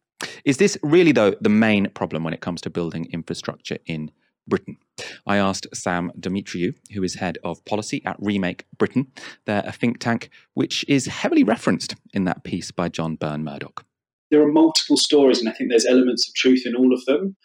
Is 0.44 0.56
this 0.56 0.78
really, 0.82 1.12
though, 1.12 1.34
the 1.40 1.50
main 1.50 1.90
problem 1.90 2.24
when 2.24 2.32
it 2.32 2.40
comes 2.40 2.60
to 2.62 2.70
building 2.70 3.06
infrastructure 3.12 3.78
in 3.86 4.10
Britain. 4.48 4.78
I 5.26 5.36
asked 5.36 5.66
Sam 5.74 6.10
Dumitriu, 6.18 6.74
who 6.92 7.02
is 7.02 7.14
head 7.14 7.38
of 7.44 7.64
policy 7.64 8.02
at 8.04 8.16
Remake 8.18 8.64
Britain. 8.78 9.12
They're 9.44 9.62
a 9.66 9.72
think 9.72 9.98
tank 9.98 10.30
which 10.54 10.84
is 10.88 11.06
heavily 11.06 11.44
referenced 11.44 11.94
in 12.12 12.24
that 12.24 12.44
piece 12.44 12.70
by 12.70 12.88
John 12.88 13.16
Burn-Murdoch. 13.16 13.84
There 14.30 14.42
are 14.42 14.52
multiple 14.52 14.96
stories, 14.96 15.38
and 15.38 15.48
I 15.48 15.52
think 15.52 15.70
there's 15.70 15.86
elements 15.86 16.28
of 16.28 16.34
truth 16.34 16.66
in 16.66 16.74
all 16.74 16.92
of 16.92 17.04
them. 17.04 17.36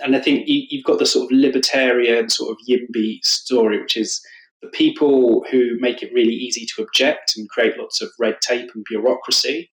And 0.00 0.16
I 0.16 0.20
think 0.20 0.44
you've 0.46 0.84
got 0.84 0.98
the 0.98 1.06
sort 1.06 1.30
of 1.30 1.38
libertarian, 1.38 2.28
sort 2.28 2.50
of 2.50 2.56
YIMBY 2.68 3.24
story, 3.24 3.80
which 3.80 3.96
is 3.96 4.20
the 4.60 4.68
people 4.68 5.44
who 5.50 5.78
make 5.78 6.02
it 6.02 6.12
really 6.12 6.32
easy 6.32 6.66
to 6.74 6.82
object 6.82 7.34
and 7.36 7.48
create 7.48 7.78
lots 7.78 8.00
of 8.00 8.08
red 8.18 8.40
tape 8.40 8.70
and 8.74 8.84
bureaucracy 8.88 9.70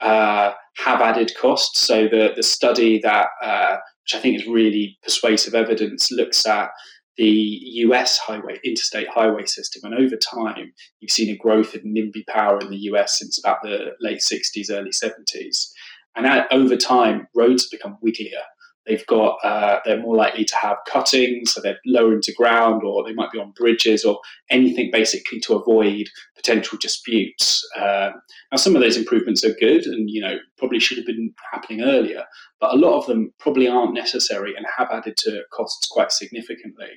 uh, 0.00 0.52
have 0.76 1.00
added 1.00 1.32
costs. 1.40 1.80
So 1.80 2.08
the 2.08 2.32
the 2.34 2.42
study 2.42 2.98
that 3.02 3.28
uh, 3.42 3.76
which 4.04 4.14
I 4.14 4.20
think 4.20 4.36
is 4.36 4.46
really 4.46 4.98
persuasive 5.02 5.54
evidence, 5.54 6.10
looks 6.10 6.46
at 6.46 6.70
the 7.16 7.24
US 7.24 8.18
highway, 8.18 8.58
interstate 8.64 9.08
highway 9.08 9.44
system. 9.44 9.82
And 9.84 9.94
over 9.94 10.16
time, 10.16 10.72
you've 11.00 11.10
seen 11.10 11.32
a 11.32 11.36
growth 11.36 11.74
in 11.74 11.94
NIMBY 11.94 12.26
power 12.26 12.58
in 12.58 12.70
the 12.70 12.78
US 12.90 13.18
since 13.18 13.38
about 13.38 13.58
the 13.62 13.92
late 14.00 14.20
60s, 14.20 14.70
early 14.70 14.90
70s. 14.90 15.68
And 16.16 16.46
over 16.50 16.76
time, 16.76 17.26
roads 17.34 17.68
become 17.68 17.98
wigglier 18.04 18.42
they've 18.86 19.06
got 19.06 19.38
uh, 19.44 19.80
they're 19.84 20.00
more 20.00 20.16
likely 20.16 20.44
to 20.44 20.56
have 20.56 20.76
cuttings 20.86 21.52
so 21.52 21.60
they're 21.60 21.78
lower 21.86 22.12
into 22.12 22.32
ground 22.32 22.82
or 22.82 23.04
they 23.04 23.12
might 23.12 23.30
be 23.30 23.38
on 23.38 23.52
bridges 23.52 24.04
or 24.04 24.18
anything 24.50 24.90
basically 24.92 25.40
to 25.40 25.54
avoid 25.54 26.08
potential 26.36 26.78
disputes 26.80 27.66
uh, 27.78 28.10
now 28.50 28.56
some 28.56 28.74
of 28.74 28.82
those 28.82 28.96
improvements 28.96 29.44
are 29.44 29.54
good 29.54 29.84
and 29.86 30.10
you 30.10 30.20
know 30.20 30.36
probably 30.58 30.80
should 30.80 30.98
have 30.98 31.06
been 31.06 31.32
happening 31.52 31.82
earlier 31.82 32.24
but 32.60 32.74
a 32.74 32.76
lot 32.76 32.98
of 32.98 33.06
them 33.06 33.32
probably 33.38 33.68
aren't 33.68 33.94
necessary 33.94 34.54
and 34.56 34.66
have 34.76 34.88
added 34.90 35.16
to 35.16 35.42
costs 35.52 35.86
quite 35.88 36.12
significantly 36.12 36.90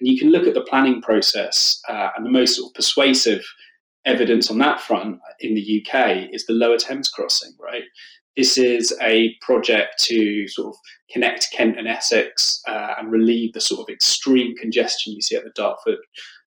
and 0.00 0.08
you 0.08 0.18
can 0.18 0.30
look 0.30 0.46
at 0.46 0.54
the 0.54 0.62
planning 0.62 1.00
process 1.00 1.80
uh, 1.88 2.08
and 2.16 2.24
the 2.24 2.30
most 2.30 2.56
sort 2.56 2.70
of 2.70 2.74
persuasive 2.74 3.44
evidence 4.04 4.50
on 4.50 4.58
that 4.58 4.80
front 4.80 5.18
in 5.40 5.54
the 5.54 5.84
UK 5.84 6.28
is 6.32 6.46
the 6.46 6.52
Lower 6.52 6.78
Thames 6.78 7.08
crossing, 7.08 7.52
right? 7.60 7.82
This 8.36 8.56
is 8.56 8.96
a 9.02 9.34
project 9.40 10.02
to 10.04 10.46
sort 10.48 10.68
of 10.68 10.76
connect 11.10 11.48
Kent 11.52 11.78
and 11.78 11.88
Essex 11.88 12.62
uh, 12.68 12.94
and 12.98 13.10
relieve 13.10 13.52
the 13.52 13.60
sort 13.60 13.80
of 13.80 13.92
extreme 13.92 14.56
congestion 14.56 15.12
you 15.12 15.20
see 15.20 15.36
at 15.36 15.44
the 15.44 15.50
Dartford 15.54 15.98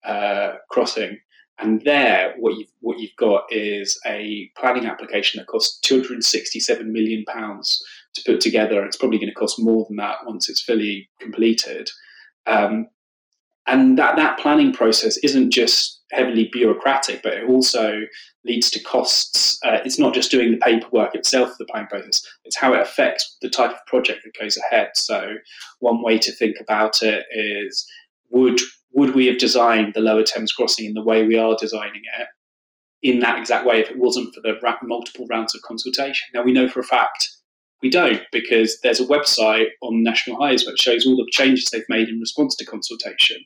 uh, 0.05 0.55
crossing. 0.71 1.19
And 1.59 1.83
there, 1.85 2.35
what 2.39 2.57
you've 2.57 2.73
what 2.81 2.99
you've 2.99 3.17
got 3.17 3.45
is 3.51 3.99
a 4.07 4.51
planning 4.59 4.87
application 4.87 5.39
that 5.39 5.47
costs 5.47 5.79
267 5.81 6.93
million 6.93 7.25
pounds 7.27 7.83
to 8.15 8.23
put 8.27 8.41
together. 8.41 8.85
It's 8.85 8.97
probably 8.97 9.19
going 9.19 9.31
to 9.31 9.35
cost 9.35 9.59
more 9.59 9.87
than 9.89 9.97
that 9.97 10.19
once 10.27 10.51
it's 10.51 10.63
fully 10.63 11.09
completed. 11.19 11.89
Um, 12.47 12.89
and 13.67 13.99
that 13.99 14.17
that 14.17 14.39
planning 14.39 14.73
process 14.73 15.17
isn't 15.19 15.51
just 15.51 16.01
heavily 16.13 16.49
bureaucratic, 16.53 17.23
but 17.23 17.35
it 17.35 17.49
also 17.49 18.03
leads 18.45 18.71
to 18.71 18.83
costs. 18.83 19.59
Uh, 19.65 19.79
it's 19.85 19.99
not 19.99 20.15
just 20.15 20.31
doing 20.31 20.53
the 20.53 20.59
paperwork 20.59 21.15
itself, 21.15 21.51
the 21.59 21.65
planning 21.65 21.89
process, 21.89 22.25
it's 22.45 22.57
how 22.57 22.73
it 22.73 22.81
affects 22.81 23.37
the 23.43 23.51
type 23.51 23.73
of 23.73 23.87
project 23.87 24.21
that 24.25 24.39
goes 24.41 24.57
ahead. 24.57 24.91
So, 24.95 25.35
one 25.81 26.03
way 26.03 26.19
to 26.19 26.33
think 26.33 26.57
about 26.61 27.03
it 27.03 27.25
is 27.31 27.87
would, 28.31 28.61
would 28.93 29.15
we 29.15 29.27
have 29.27 29.39
designed 29.39 29.95
the 29.95 30.01
Lower 30.01 30.23
Thames 30.23 30.53
crossing 30.53 30.87
in 30.87 30.95
the 30.95 31.03
way 31.03 31.27
we 31.27 31.39
are 31.39 31.57
designing 31.61 32.03
it 32.19 32.29
in 33.03 33.21
that 33.21 33.39
exact 33.39 33.67
way 33.67 33.81
if 33.81 33.91
it 33.91 33.99
wasn't 33.99 34.35
for 34.35 34.41
the 34.41 34.59
multiple 34.83 35.27
rounds 35.29 35.55
of 35.55 35.63
consultation? 35.63 36.29
Now, 36.33 36.43
we 36.43 36.53
know 36.53 36.69
for 36.69 36.81
a 36.81 36.85
fact 36.85 37.29
we 37.83 37.91
don't 37.91 38.23
because 38.33 38.79
there's 38.83 39.01
a 39.01 39.07
website 39.07 39.69
on 39.83 40.03
National 40.03 40.37
Highways 40.37 40.65
that 40.65 40.79
shows 40.79 41.07
all 41.07 41.17
the 41.17 41.29
changes 41.31 41.69
they've 41.71 41.83
made 41.89 42.09
in 42.09 42.21
response 42.21 42.57
to 42.57 42.65
consultation 42.65 43.39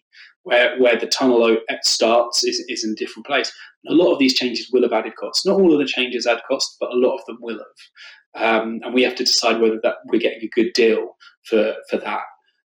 where 0.42 0.78
where 0.78 0.96
the 0.96 1.06
tunnel 1.06 1.56
starts 1.82 2.44
is, 2.44 2.64
is 2.68 2.84
in 2.84 2.92
a 2.92 2.94
different 2.94 3.26
place. 3.26 3.52
And 3.84 3.98
a 3.98 4.02
lot 4.02 4.12
of 4.12 4.18
these 4.18 4.34
changes 4.34 4.70
will 4.72 4.82
have 4.82 4.92
added 4.92 5.16
costs. 5.16 5.46
Not 5.46 5.60
all 5.60 5.72
of 5.72 5.78
the 5.78 5.86
changes 5.86 6.26
add 6.26 6.42
cost, 6.48 6.76
but 6.80 6.92
a 6.92 6.96
lot 6.96 7.16
of 7.16 7.24
them 7.26 7.38
will 7.40 7.58
have. 7.58 8.42
Um, 8.42 8.80
and 8.82 8.94
we 8.94 9.02
have 9.02 9.16
to 9.16 9.24
decide 9.24 9.60
whether 9.60 9.80
that 9.82 9.96
we're 10.06 10.20
getting 10.20 10.42
a 10.42 10.48
good 10.54 10.72
deal 10.74 11.16
for 11.44 11.74
for 11.88 11.98
that. 11.98 12.22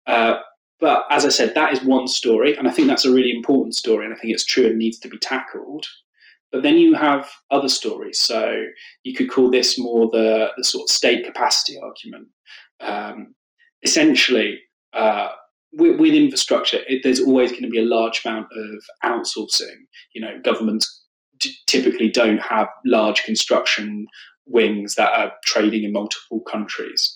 Uh, 0.06 0.38
but 0.80 1.06
as 1.10 1.24
I 1.24 1.30
said, 1.30 1.54
that 1.54 1.72
is 1.72 1.82
one 1.82 2.06
story, 2.06 2.56
and 2.56 2.68
I 2.68 2.70
think 2.70 2.86
that's 2.86 3.04
a 3.04 3.12
really 3.12 3.32
important 3.32 3.74
story, 3.74 4.04
and 4.04 4.14
I 4.14 4.16
think 4.16 4.32
it's 4.32 4.44
true 4.44 4.66
and 4.66 4.78
needs 4.78 4.98
to 5.00 5.08
be 5.08 5.18
tackled. 5.18 5.86
But 6.50 6.62
then 6.62 6.78
you 6.78 6.94
have 6.94 7.28
other 7.50 7.68
stories. 7.68 8.18
So 8.20 8.64
you 9.02 9.14
could 9.14 9.30
call 9.30 9.50
this 9.50 9.78
more 9.78 10.08
the, 10.10 10.48
the 10.56 10.64
sort 10.64 10.84
of 10.84 10.94
state 10.94 11.24
capacity 11.24 11.78
argument. 11.78 12.28
Um, 12.80 13.34
essentially, 13.82 14.58
uh, 14.92 15.28
with, 15.72 16.00
with 16.00 16.14
infrastructure, 16.14 16.80
it, 16.88 17.02
there's 17.02 17.20
always 17.20 17.50
going 17.50 17.64
to 17.64 17.68
be 17.68 17.80
a 17.80 17.84
large 17.84 18.24
amount 18.24 18.46
of 18.56 18.84
outsourcing. 19.04 19.76
You 20.14 20.22
know, 20.22 20.40
governments 20.42 21.04
t- 21.40 21.54
typically 21.66 22.08
don't 22.10 22.40
have 22.40 22.68
large 22.86 23.22
construction 23.24 24.06
wings 24.46 24.94
that 24.94 25.12
are 25.12 25.32
trading 25.44 25.84
in 25.84 25.92
multiple 25.92 26.40
countries. 26.40 27.14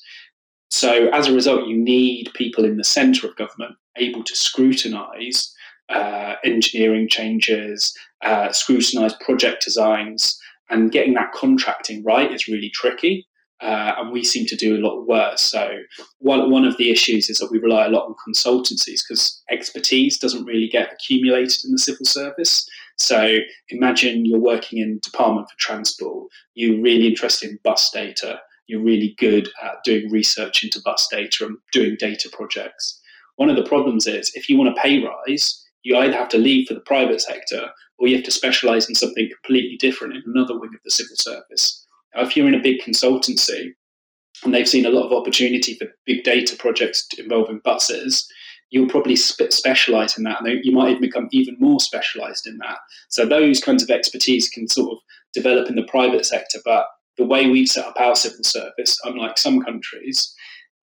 So 0.70 1.08
as 1.08 1.28
a 1.28 1.34
result, 1.34 1.68
you 1.68 1.76
need 1.76 2.30
people 2.34 2.64
in 2.64 2.76
the 2.76 2.84
centre 2.84 3.26
of 3.26 3.36
government 3.36 3.76
able 3.96 4.24
to 4.24 4.36
scrutinise 4.36 5.54
uh, 5.88 6.34
engineering 6.44 7.08
changes, 7.08 7.96
uh, 8.22 8.52
scrutinise 8.52 9.14
project 9.20 9.64
designs, 9.64 10.38
and 10.70 10.92
getting 10.92 11.14
that 11.14 11.32
contracting 11.32 12.02
right 12.04 12.32
is 12.32 12.48
really 12.48 12.70
tricky 12.70 13.26
uh, 13.62 13.94
and 13.96 14.10
we 14.10 14.24
seem 14.24 14.44
to 14.44 14.56
do 14.56 14.76
a 14.76 14.82
lot 14.84 15.06
worse. 15.06 15.40
So 15.40 15.78
one 16.18 16.50
one 16.50 16.64
of 16.64 16.76
the 16.78 16.90
issues 16.90 17.30
is 17.30 17.38
that 17.38 17.50
we 17.50 17.58
rely 17.58 17.86
a 17.86 17.90
lot 17.90 18.06
on 18.06 18.14
consultancies 18.28 19.02
because 19.06 19.40
expertise 19.50 20.18
doesn't 20.18 20.44
really 20.44 20.68
get 20.68 20.92
accumulated 20.92 21.64
in 21.64 21.70
the 21.70 21.78
civil 21.78 22.04
service. 22.04 22.68
So 22.98 23.38
imagine 23.68 24.26
you're 24.26 24.40
working 24.40 24.80
in 24.80 24.98
Department 25.02 25.48
for 25.48 25.56
Transport, 25.58 26.28
you're 26.54 26.82
really 26.82 27.06
interested 27.06 27.50
in 27.50 27.58
bus 27.62 27.90
data, 27.92 28.40
you're 28.66 28.82
really 28.82 29.14
good 29.18 29.48
at 29.62 29.84
doing 29.84 30.10
research 30.10 30.64
into 30.64 30.82
bus 30.84 31.06
data 31.10 31.46
and 31.46 31.56
doing 31.72 31.96
data 31.98 32.28
projects. 32.32 33.00
One 33.36 33.48
of 33.48 33.56
the 33.56 33.64
problems 33.64 34.06
is 34.06 34.32
if 34.34 34.48
you 34.48 34.58
want 34.58 34.76
a 34.76 34.80
pay 34.80 35.04
rise, 35.04 35.61
you 35.82 35.96
either 35.96 36.14
have 36.14 36.28
to 36.28 36.38
leave 36.38 36.68
for 36.68 36.74
the 36.74 36.80
private 36.80 37.20
sector 37.20 37.70
or 37.98 38.08
you 38.08 38.16
have 38.16 38.24
to 38.24 38.30
specialize 38.30 38.88
in 38.88 38.94
something 38.94 39.28
completely 39.42 39.76
different 39.76 40.14
in 40.14 40.22
another 40.26 40.58
wing 40.58 40.70
of 40.74 40.80
the 40.84 40.90
civil 40.90 41.16
service 41.16 41.82
if 42.16 42.36
you're 42.36 42.48
in 42.48 42.54
a 42.54 42.62
big 42.62 42.80
consultancy 42.80 43.72
and 44.44 44.52
they've 44.52 44.68
seen 44.68 44.86
a 44.86 44.90
lot 44.90 45.06
of 45.06 45.12
opportunity 45.12 45.74
for 45.74 45.86
big 46.04 46.24
data 46.24 46.56
projects 46.56 47.06
involving 47.18 47.60
buses, 47.64 48.26
you'll 48.70 48.88
probably 48.88 49.16
specialize 49.16 50.16
in 50.16 50.24
that. 50.24 50.44
And 50.44 50.64
you 50.64 50.72
might 50.72 50.90
even 50.90 51.02
become 51.02 51.28
even 51.30 51.56
more 51.58 51.78
specialized 51.78 52.46
in 52.46 52.58
that. 52.58 52.78
So 53.08 53.24
those 53.24 53.60
kinds 53.60 53.82
of 53.82 53.90
expertise 53.90 54.48
can 54.48 54.68
sort 54.68 54.92
of 54.92 54.98
develop 55.32 55.68
in 55.68 55.76
the 55.76 55.84
private 55.84 56.26
sector. 56.26 56.58
But 56.64 56.86
the 57.18 57.24
way 57.24 57.48
we've 57.48 57.68
set 57.68 57.86
up 57.86 58.00
our 58.00 58.16
civil 58.16 58.42
service, 58.42 58.98
unlike 59.04 59.38
some 59.38 59.60
countries, 59.60 60.34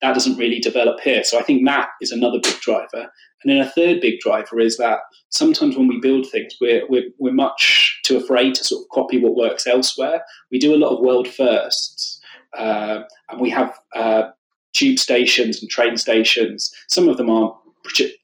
that 0.03 0.15
doesn't 0.15 0.37
really 0.37 0.61
develop 0.61 1.01
here. 1.01 1.25
So 1.25 1.39
I 1.39 1.43
think 1.43 1.67
that 1.67 1.89
is 2.01 2.13
another 2.13 2.39
big 2.43 2.59
driver. 2.61 3.11
And 3.43 3.53
then 3.53 3.59
a 3.59 3.71
third 3.71 4.01
big 4.01 4.21
driver 4.21 4.61
is 4.61 4.77
that 4.79 5.01
sometimes 5.31 5.77
when 5.77 5.89
we 5.89 6.01
build 6.01 6.27
things, 6.27 6.57
we're, 6.61 6.87
we're, 6.89 7.09
we're 7.19 7.33
much 7.33 8.01
too 8.05 8.17
afraid 8.17 8.55
to 8.57 8.65
sort 8.65 8.83
of 8.83 8.89
copy 8.91 9.19
what 9.19 9.37
works 9.37 9.67
elsewhere. 9.67 10.23
We 10.51 10.59
do 10.59 10.75
a 10.75 10.79
lot 10.79 10.95
of 10.95 11.01
world 11.01 11.29
firsts, 11.29 12.21
uh, 12.57 13.01
and 13.29 13.41
we 13.41 13.51
have 13.51 13.79
uh, 13.95 14.25
tube 14.73 14.99
stations 14.99 15.61
and 15.61 15.71
train 15.71 15.97
stations. 15.97 16.73
Some 16.89 17.09
of 17.09 17.17
them 17.17 17.31
aren't 17.31 17.55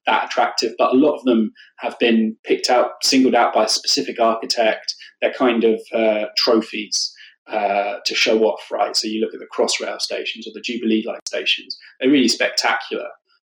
that 0.06 0.26
attractive, 0.26 0.72
but 0.78 0.92
a 0.92 0.96
lot 0.96 1.16
of 1.16 1.24
them 1.24 1.52
have 1.78 1.98
been 1.98 2.36
picked 2.44 2.70
out, 2.70 2.92
singled 3.02 3.34
out 3.34 3.54
by 3.54 3.64
a 3.64 3.68
specific 3.68 4.20
architect. 4.20 4.94
They're 5.20 5.32
kind 5.32 5.64
of 5.64 5.80
uh, 5.92 6.26
trophies. 6.36 7.13
Uh, 7.46 7.98
to 8.06 8.14
show 8.14 8.44
off, 8.44 8.70
right? 8.72 8.96
So 8.96 9.06
you 9.06 9.20
look 9.20 9.34
at 9.34 9.38
the 9.38 9.46
Crossrail 9.54 10.00
stations 10.00 10.46
or 10.46 10.52
the 10.54 10.62
Jubilee 10.62 11.04
line 11.06 11.20
stations; 11.26 11.78
they're 12.00 12.10
really 12.10 12.26
spectacular. 12.26 13.08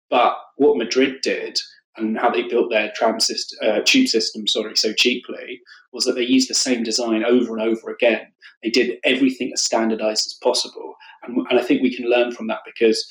But 0.09 0.35
what 0.57 0.79
Madrid 0.79 1.21
did 1.23 1.59
and 1.99 2.19
how 2.19 2.31
they 2.31 2.43
built 2.43 2.71
their 2.71 2.91
tram 2.95 3.21
system, 3.21 3.59
uh, 3.63 3.81
tube 3.85 4.09
system, 4.09 4.47
sorry, 4.47 4.77
so 4.77 4.95
cheaply 4.95 5.61
was 5.93 6.05
that 6.07 6.15
they 6.15 6.25
used 6.25 6.49
the 6.49 6.55
same 6.55 6.83
design 6.83 7.23
over 7.23 7.57
and 7.57 7.63
over 7.63 7.91
again. 7.91 8.27
They 8.63 8.71
did 8.71 8.99
everything 9.05 9.51
as 9.53 9.63
standardized 9.63 10.27
as 10.27 10.39
possible, 10.43 10.95
and, 11.23 11.47
and 11.51 11.61
I 11.61 11.63
think 11.63 11.83
we 11.83 11.95
can 11.95 12.09
learn 12.09 12.33
from 12.33 12.47
that 12.47 12.61
because 12.65 13.07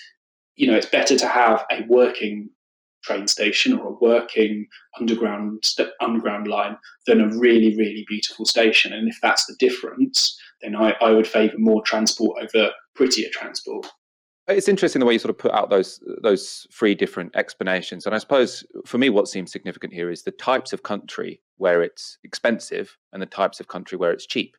you 0.56 0.66
know 0.66 0.76
it's 0.76 0.88
better 0.88 1.16
to 1.16 1.28
have 1.28 1.64
a 1.72 1.84
working 1.88 2.50
train 3.04 3.28
station 3.28 3.78
or 3.78 3.90
a 3.90 3.98
working 4.02 4.68
underground 5.00 5.64
underground 6.00 6.48
line 6.48 6.78
than 7.08 7.22
a 7.22 7.38
really 7.38 7.76
really 7.76 8.06
beautiful 8.08 8.46
station. 8.46 8.94
And 8.94 9.08
if 9.08 9.18
that's 9.22 9.46
the 9.46 9.56
difference, 9.60 10.40
then 10.62 10.76
I, 10.76 10.96
I 11.02 11.12
would 11.12 11.28
favour 11.28 11.58
more 11.58 11.82
transport 11.84 12.44
over 12.44 12.72
prettier 12.96 13.30
transport. 13.32 13.88
It's 14.48 14.68
interesting 14.68 15.00
the 15.00 15.06
way 15.06 15.14
you 15.14 15.20
sort 15.20 15.30
of 15.30 15.38
put 15.38 15.52
out 15.52 15.70
those 15.70 16.04
those 16.24 16.68
three 16.74 16.96
different 16.96 17.36
explanations, 17.36 18.06
and 18.06 18.16
I 18.16 18.18
suppose 18.18 18.66
for 18.86 18.98
me, 18.98 19.10
what 19.10 19.28
seems 19.28 19.52
significant 19.52 19.94
here 19.94 20.10
is 20.10 20.24
the 20.24 20.32
types 20.32 20.74
of 20.74 20.84
country 20.84 21.42
where 21.58 21.82
it's 21.82 22.18
expensive 22.24 22.98
and 23.14 23.22
the 23.22 23.28
types 23.28 23.60
of 23.60 23.68
country 23.68 23.98
where 23.98 24.12
it's 24.12 24.26
cheap. 24.26 24.58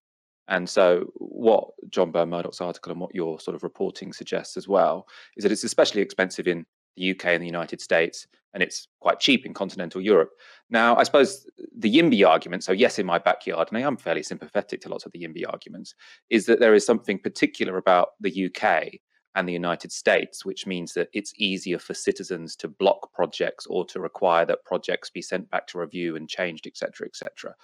And 0.49 0.69
so, 0.69 1.13
what 1.17 1.71
John 1.91 2.11
Burn-Murdoch's 2.11 2.61
article 2.61 2.93
and 2.93 3.01
what 3.01 3.15
your 3.15 3.41
sort 3.41 3.55
of 3.55 3.63
reporting 3.63 4.13
suggests 4.13 4.57
as 4.57 4.69
well 4.69 5.07
is 5.37 5.43
that 5.43 5.53
it's 5.53 5.65
especially 5.65 6.03
expensive 6.03 6.47
in 6.47 6.65
the 6.97 7.11
UK 7.11 7.27
and 7.27 7.43
the 7.43 7.47
United 7.47 7.81
States, 7.81 8.27
and 8.55 8.63
it's 8.63 8.89
quite 9.01 9.21
cheap 9.21 9.47
in 9.47 9.55
continental 9.55 10.01
Europe. 10.01 10.31
Now, 10.71 10.97
I 10.97 11.03
suppose 11.05 11.47
the 11.77 11.95
YIMBY 11.95 12.27
argument, 12.27 12.65
so 12.65 12.73
yes, 12.73 12.99
in 12.99 13.07
my 13.07 13.19
backyard, 13.19 13.69
and 13.71 13.79
I 13.79 13.87
am 13.87 13.97
fairly 13.97 14.23
sympathetic 14.23 14.81
to 14.83 14.89
lots 14.89 15.07
of 15.07 15.13
the 15.13 15.21
YIMBY 15.21 15.45
arguments, 15.49 15.95
is 16.31 16.47
that 16.47 16.61
there 16.61 16.75
is 16.75 16.85
something 16.85 17.19
particular 17.19 17.77
about 17.77 18.11
the 18.21 18.47
UK 18.47 19.01
and 19.35 19.49
the 19.49 19.53
United 19.53 19.93
States, 19.93 20.45
which 20.45 20.67
means 20.67 20.93
that 20.93 21.09
it's 21.15 21.33
easier 21.39 21.79
for 21.79 21.95
citizens 21.95 22.55
to 22.57 22.69
block 22.69 23.13
projects 23.15 23.67
or 23.67 23.85
to 23.87 24.01
require 24.01 24.45
that 24.45 24.65
projects 24.65 25.09
be 25.11 25.23
sent 25.23 25.51
back 25.51 25.67
to 25.69 25.79
review 25.79 26.17
and 26.17 26.29
changed, 26.29 26.67
etc., 26.67 27.07
etc. 27.07 27.55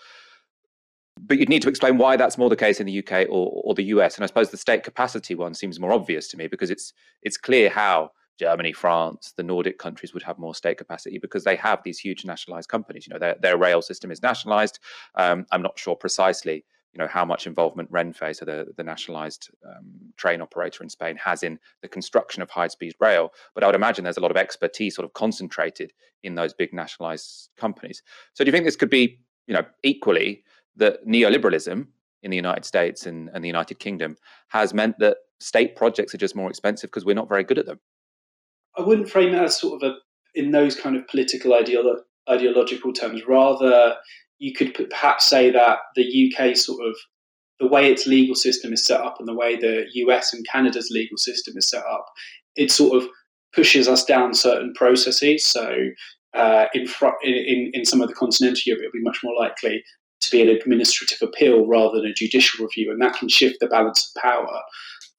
But 1.20 1.38
you'd 1.38 1.48
need 1.48 1.62
to 1.62 1.68
explain 1.68 1.98
why 1.98 2.16
that's 2.16 2.38
more 2.38 2.48
the 2.48 2.56
case 2.56 2.80
in 2.80 2.86
the 2.86 2.98
UK 3.00 3.28
or, 3.28 3.62
or 3.64 3.74
the 3.74 3.84
US. 3.84 4.16
And 4.16 4.24
I 4.24 4.28
suppose 4.28 4.50
the 4.50 4.56
state 4.56 4.82
capacity 4.82 5.34
one 5.34 5.52
seems 5.52 5.80
more 5.80 5.92
obvious 5.92 6.28
to 6.28 6.36
me 6.36 6.46
because 6.46 6.70
it's 6.70 6.92
it's 7.22 7.36
clear 7.36 7.68
how 7.68 8.12
Germany, 8.38 8.72
France, 8.72 9.32
the 9.36 9.42
Nordic 9.42 9.78
countries 9.78 10.14
would 10.14 10.22
have 10.22 10.38
more 10.38 10.54
state 10.54 10.78
capacity 10.78 11.18
because 11.18 11.44
they 11.44 11.56
have 11.56 11.82
these 11.82 11.98
huge 11.98 12.24
nationalized 12.24 12.68
companies. 12.68 13.06
You 13.06 13.12
know, 13.12 13.18
their, 13.18 13.36
their 13.40 13.56
rail 13.56 13.82
system 13.82 14.10
is 14.10 14.22
nationalized. 14.22 14.78
Um, 15.14 15.46
I'm 15.50 15.62
not 15.62 15.78
sure 15.78 15.96
precisely 15.96 16.64
you 16.94 16.98
know 16.98 17.08
how 17.08 17.24
much 17.24 17.46
involvement 17.46 17.90
Renfe, 17.92 18.34
so 18.34 18.44
the 18.44 18.72
the 18.76 18.82
nationalised 18.82 19.50
um, 19.64 19.84
train 20.16 20.40
operator 20.40 20.82
in 20.82 20.88
Spain, 20.88 21.16
has 21.16 21.42
in 21.42 21.58
the 21.82 21.88
construction 21.88 22.42
of 22.42 22.50
high 22.50 22.68
speed 22.68 22.94
rail. 22.98 23.30
But 23.54 23.62
I 23.62 23.66
would 23.66 23.74
imagine 23.74 24.04
there's 24.04 24.16
a 24.16 24.22
lot 24.22 24.30
of 24.30 24.36
expertise 24.36 24.94
sort 24.94 25.04
of 25.04 25.12
concentrated 25.12 25.92
in 26.22 26.34
those 26.34 26.54
big 26.54 26.72
nationalised 26.72 27.50
companies. 27.58 28.02
So 28.32 28.42
do 28.42 28.48
you 28.48 28.52
think 28.52 28.64
this 28.64 28.76
could 28.76 28.90
be 28.90 29.20
you 29.46 29.54
know 29.54 29.64
equally 29.82 30.44
that 30.76 31.06
neoliberalism 31.06 31.86
in 32.22 32.30
the 32.30 32.36
United 32.36 32.64
States 32.64 33.06
and, 33.06 33.30
and 33.32 33.44
the 33.44 33.48
United 33.48 33.78
Kingdom 33.78 34.16
has 34.48 34.74
meant 34.74 34.98
that 34.98 35.18
state 35.40 35.76
projects 35.76 36.14
are 36.14 36.18
just 36.18 36.34
more 36.34 36.48
expensive 36.48 36.90
because 36.90 37.04
we're 37.04 37.14
not 37.14 37.28
very 37.28 37.44
good 37.44 37.58
at 37.58 37.66
them? 37.66 37.78
I 38.78 38.82
wouldn't 38.82 39.10
frame 39.10 39.34
it 39.34 39.42
as 39.42 39.58
sort 39.58 39.82
of 39.82 39.90
a 39.90 39.96
in 40.34 40.52
those 40.52 40.76
kind 40.76 40.96
of 40.96 41.06
political 41.08 41.52
ideolo- 41.52 42.02
ideological 42.30 42.92
terms. 42.92 43.26
Rather, 43.26 43.96
you 44.38 44.54
could 44.54 44.72
perhaps 44.90 45.26
say 45.26 45.50
that 45.50 45.78
the 45.96 46.32
UK 46.32 46.56
sort 46.56 46.86
of 46.86 46.94
the 47.58 47.66
way 47.66 47.90
its 47.90 48.06
legal 48.06 48.36
system 48.36 48.72
is 48.72 48.84
set 48.84 49.00
up 49.00 49.16
and 49.18 49.26
the 49.26 49.34
way 49.34 49.56
the 49.56 49.84
US 49.94 50.32
and 50.32 50.46
Canada's 50.46 50.90
legal 50.92 51.16
system 51.16 51.56
is 51.56 51.68
set 51.68 51.84
up, 51.84 52.06
it 52.54 52.70
sort 52.70 53.02
of 53.02 53.08
pushes 53.52 53.88
us 53.88 54.04
down 54.04 54.32
certain 54.34 54.72
processes. 54.74 55.44
So 55.44 55.88
uh, 56.34 56.66
in, 56.74 56.86
fr- 56.86 57.18
in, 57.24 57.70
in 57.72 57.84
some 57.84 58.00
of 58.00 58.08
the 58.08 58.14
continental 58.14 58.60
Europe, 58.64 58.82
it'll 58.82 58.92
be 58.92 59.02
much 59.02 59.20
more 59.24 59.34
likely 59.36 59.82
to 60.20 60.30
be 60.30 60.42
an 60.42 60.48
administrative 60.48 61.20
appeal 61.22 61.66
rather 61.66 61.96
than 61.96 62.10
a 62.10 62.14
judicial 62.14 62.64
review, 62.64 62.90
and 62.90 63.00
that 63.00 63.14
can 63.14 63.28
shift 63.28 63.56
the 63.60 63.66
balance 63.66 64.12
of 64.14 64.22
power. 64.22 64.60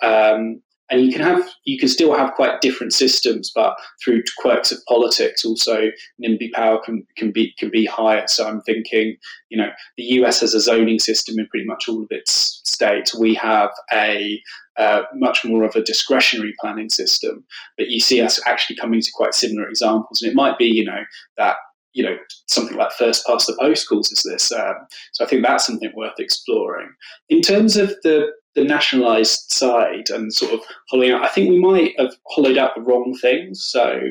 Um, 0.01 0.61
and 0.89 1.01
you 1.01 1.11
can 1.11 1.21
have 1.21 1.47
you 1.65 1.77
can 1.77 1.87
still 1.87 2.13
have 2.15 2.33
quite 2.33 2.61
different 2.61 2.93
systems, 2.93 3.51
but 3.53 3.75
through 4.03 4.23
quirks 4.37 4.71
of 4.71 4.79
politics, 4.87 5.45
also 5.45 5.89
NIMBY 6.23 6.51
power 6.53 6.79
can 6.83 7.05
can 7.15 7.31
be 7.31 7.53
can 7.57 7.69
be 7.69 7.85
higher. 7.85 8.27
So 8.27 8.47
I'm 8.47 8.61
thinking, 8.61 9.17
you 9.49 9.57
know, 9.57 9.69
the 9.97 10.03
US 10.03 10.41
has 10.41 10.53
a 10.53 10.59
zoning 10.59 10.99
system 10.99 11.37
in 11.37 11.47
pretty 11.47 11.65
much 11.65 11.87
all 11.87 12.01
of 12.01 12.07
its 12.09 12.61
states. 12.63 13.15
We 13.15 13.33
have 13.35 13.71
a 13.93 14.41
uh, 14.77 15.03
much 15.13 15.43
more 15.43 15.63
of 15.63 15.75
a 15.75 15.83
discretionary 15.83 16.53
planning 16.59 16.89
system, 16.89 17.43
but 17.77 17.89
you 17.89 17.99
see 17.99 18.21
us 18.21 18.39
actually 18.47 18.77
coming 18.77 19.01
to 19.01 19.11
quite 19.13 19.33
similar 19.33 19.67
examples. 19.67 20.21
And 20.21 20.31
it 20.31 20.35
might 20.35 20.57
be, 20.57 20.65
you 20.65 20.85
know, 20.85 21.03
that 21.37 21.57
you 21.93 22.03
know 22.03 22.17
something 22.47 22.77
like 22.77 22.91
first 22.93 23.25
past 23.25 23.47
the 23.47 23.57
post 23.59 23.87
calls 23.87 24.07
causes 24.07 24.23
this. 24.23 24.51
Um, 24.51 24.75
so 25.13 25.25
I 25.25 25.27
think 25.27 25.45
that's 25.45 25.65
something 25.65 25.91
worth 25.95 26.19
exploring. 26.19 26.89
In 27.29 27.41
terms 27.41 27.77
of 27.77 27.89
the 28.03 28.31
the 28.55 28.63
nationalised 28.63 29.51
side 29.51 30.09
and 30.09 30.33
sort 30.33 30.53
of 30.53 30.61
hollowing 30.89 31.11
out, 31.11 31.23
I 31.23 31.27
think 31.27 31.49
we 31.49 31.59
might 31.59 31.93
have 31.99 32.13
hollowed 32.27 32.57
out 32.57 32.75
the 32.75 32.81
wrong 32.81 33.17
things. 33.21 33.63
So 33.63 34.01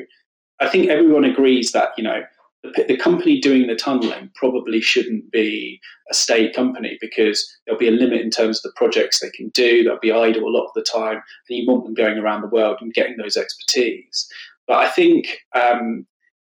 I 0.60 0.68
think 0.68 0.88
everyone 0.88 1.24
agrees 1.24 1.72
that 1.72 1.90
you 1.96 2.04
know 2.04 2.22
the, 2.62 2.84
the 2.88 2.96
company 2.96 3.40
doing 3.40 3.66
the 3.66 3.74
tunnelling 3.74 4.32
probably 4.34 4.80
shouldn't 4.80 5.30
be 5.30 5.80
a 6.10 6.14
state 6.14 6.54
company 6.54 6.98
because 7.00 7.48
there'll 7.64 7.78
be 7.78 7.88
a 7.88 7.92
limit 7.92 8.20
in 8.20 8.30
terms 8.30 8.58
of 8.58 8.62
the 8.64 8.76
projects 8.76 9.20
they 9.20 9.30
can 9.30 9.48
do. 9.50 9.84
They'll 9.84 9.98
be 10.00 10.12
idle 10.12 10.44
a 10.44 10.50
lot 10.50 10.66
of 10.66 10.74
the 10.74 10.82
time, 10.82 11.16
and 11.48 11.58
you 11.58 11.66
want 11.66 11.84
them 11.84 11.94
going 11.94 12.18
around 12.18 12.42
the 12.42 12.48
world 12.48 12.78
and 12.80 12.94
getting 12.94 13.16
those 13.16 13.36
expertise. 13.36 14.28
But 14.66 14.78
I 14.78 14.88
think 14.88 15.38
um, 15.54 16.06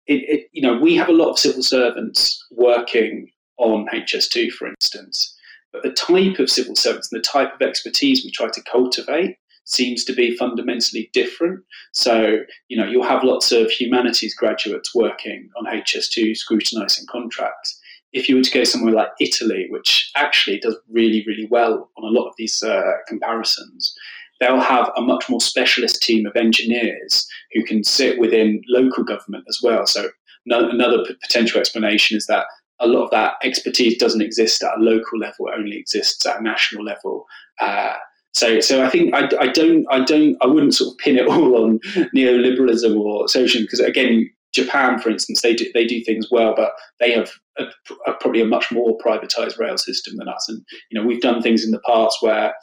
it, 0.06 0.28
it, 0.28 0.48
you 0.52 0.62
know, 0.62 0.78
we 0.78 0.96
have 0.96 1.08
a 1.08 1.12
lot 1.12 1.30
of 1.30 1.38
civil 1.38 1.62
servants 1.62 2.44
working 2.50 3.30
on 3.58 3.86
HS2, 3.88 4.50
for 4.50 4.68
instance, 4.68 5.34
but 5.72 5.82
the 5.82 5.92
type 5.92 6.38
of 6.38 6.50
civil 6.50 6.76
servants 6.76 7.10
and 7.10 7.18
the 7.18 7.26
type 7.26 7.54
of 7.54 7.62
expertise 7.62 8.24
we 8.24 8.30
try 8.30 8.48
to 8.48 8.62
cultivate 8.62 9.36
seems 9.64 10.04
to 10.04 10.12
be 10.12 10.36
fundamentally 10.36 11.08
different. 11.12 11.64
So, 11.92 12.40
you 12.68 12.76
know, 12.76 12.86
you'll 12.86 13.04
have 13.04 13.24
lots 13.24 13.52
of 13.52 13.70
humanities 13.70 14.34
graduates 14.34 14.94
working 14.94 15.48
on 15.56 15.72
HS2 15.72 16.36
scrutinizing 16.36 17.06
contracts. 17.08 17.78
If 18.12 18.28
you 18.28 18.36
were 18.36 18.42
to 18.42 18.50
go 18.50 18.64
somewhere 18.64 18.92
like 18.92 19.10
Italy, 19.20 19.68
which 19.70 20.10
actually 20.16 20.58
does 20.58 20.76
really, 20.90 21.24
really 21.26 21.46
well 21.50 21.90
on 21.96 22.04
a 22.04 22.18
lot 22.18 22.28
of 22.28 22.34
these 22.36 22.62
uh, 22.62 22.82
comparisons, 23.08 23.94
they'll 24.40 24.60
have 24.60 24.90
a 24.96 25.00
much 25.00 25.30
more 25.30 25.40
specialist 25.40 26.02
team 26.02 26.26
of 26.26 26.36
engineers 26.36 27.26
who 27.52 27.62
can 27.64 27.84
sit 27.84 28.18
within 28.18 28.60
local 28.68 29.04
government 29.04 29.44
as 29.48 29.60
well. 29.62 29.86
So 29.86 30.10
no, 30.44 30.68
another 30.68 31.04
p- 31.04 31.14
potential 31.22 31.60
explanation 31.60 32.16
is 32.16 32.26
that 32.26 32.46
a 32.82 32.86
lot 32.86 33.04
of 33.04 33.10
that 33.10 33.34
expertise 33.42 33.96
doesn't 33.96 34.20
exist 34.20 34.62
at 34.62 34.76
a 34.76 34.80
local 34.80 35.18
level; 35.18 35.48
it 35.48 35.54
only 35.56 35.76
exists 35.76 36.24
at 36.26 36.40
a 36.40 36.42
national 36.42 36.84
level. 36.84 37.24
Uh, 37.60 37.94
so, 38.34 38.60
so 38.60 38.82
I 38.82 38.88
think 38.88 39.14
I, 39.14 39.28
I, 39.40 39.46
don't, 39.48 39.86
I 39.90 40.00
don't, 40.00 40.36
I 40.40 40.46
wouldn't 40.46 40.74
sort 40.74 40.92
of 40.92 40.98
pin 40.98 41.18
it 41.18 41.26
all 41.28 41.64
on 41.64 41.80
neoliberalism 42.14 42.98
or 42.98 43.28
socialism 43.28 43.64
because 43.64 43.80
again, 43.80 44.30
Japan, 44.52 44.98
for 44.98 45.10
instance, 45.10 45.40
they 45.42 45.54
do 45.54 45.70
they 45.72 45.86
do 45.86 46.02
things 46.04 46.28
well, 46.30 46.54
but 46.54 46.72
they 47.00 47.12
have 47.12 47.30
a, 47.58 47.64
a, 48.06 48.12
probably 48.20 48.40
a 48.40 48.46
much 48.46 48.70
more 48.70 48.98
privatized 48.98 49.58
rail 49.58 49.78
system 49.78 50.16
than 50.16 50.28
us. 50.28 50.48
And 50.48 50.62
you 50.90 51.00
know, 51.00 51.06
we've 51.06 51.22
done 51.22 51.40
things 51.40 51.64
in 51.64 51.70
the 51.70 51.80
past 51.86 52.18
where 52.20 52.54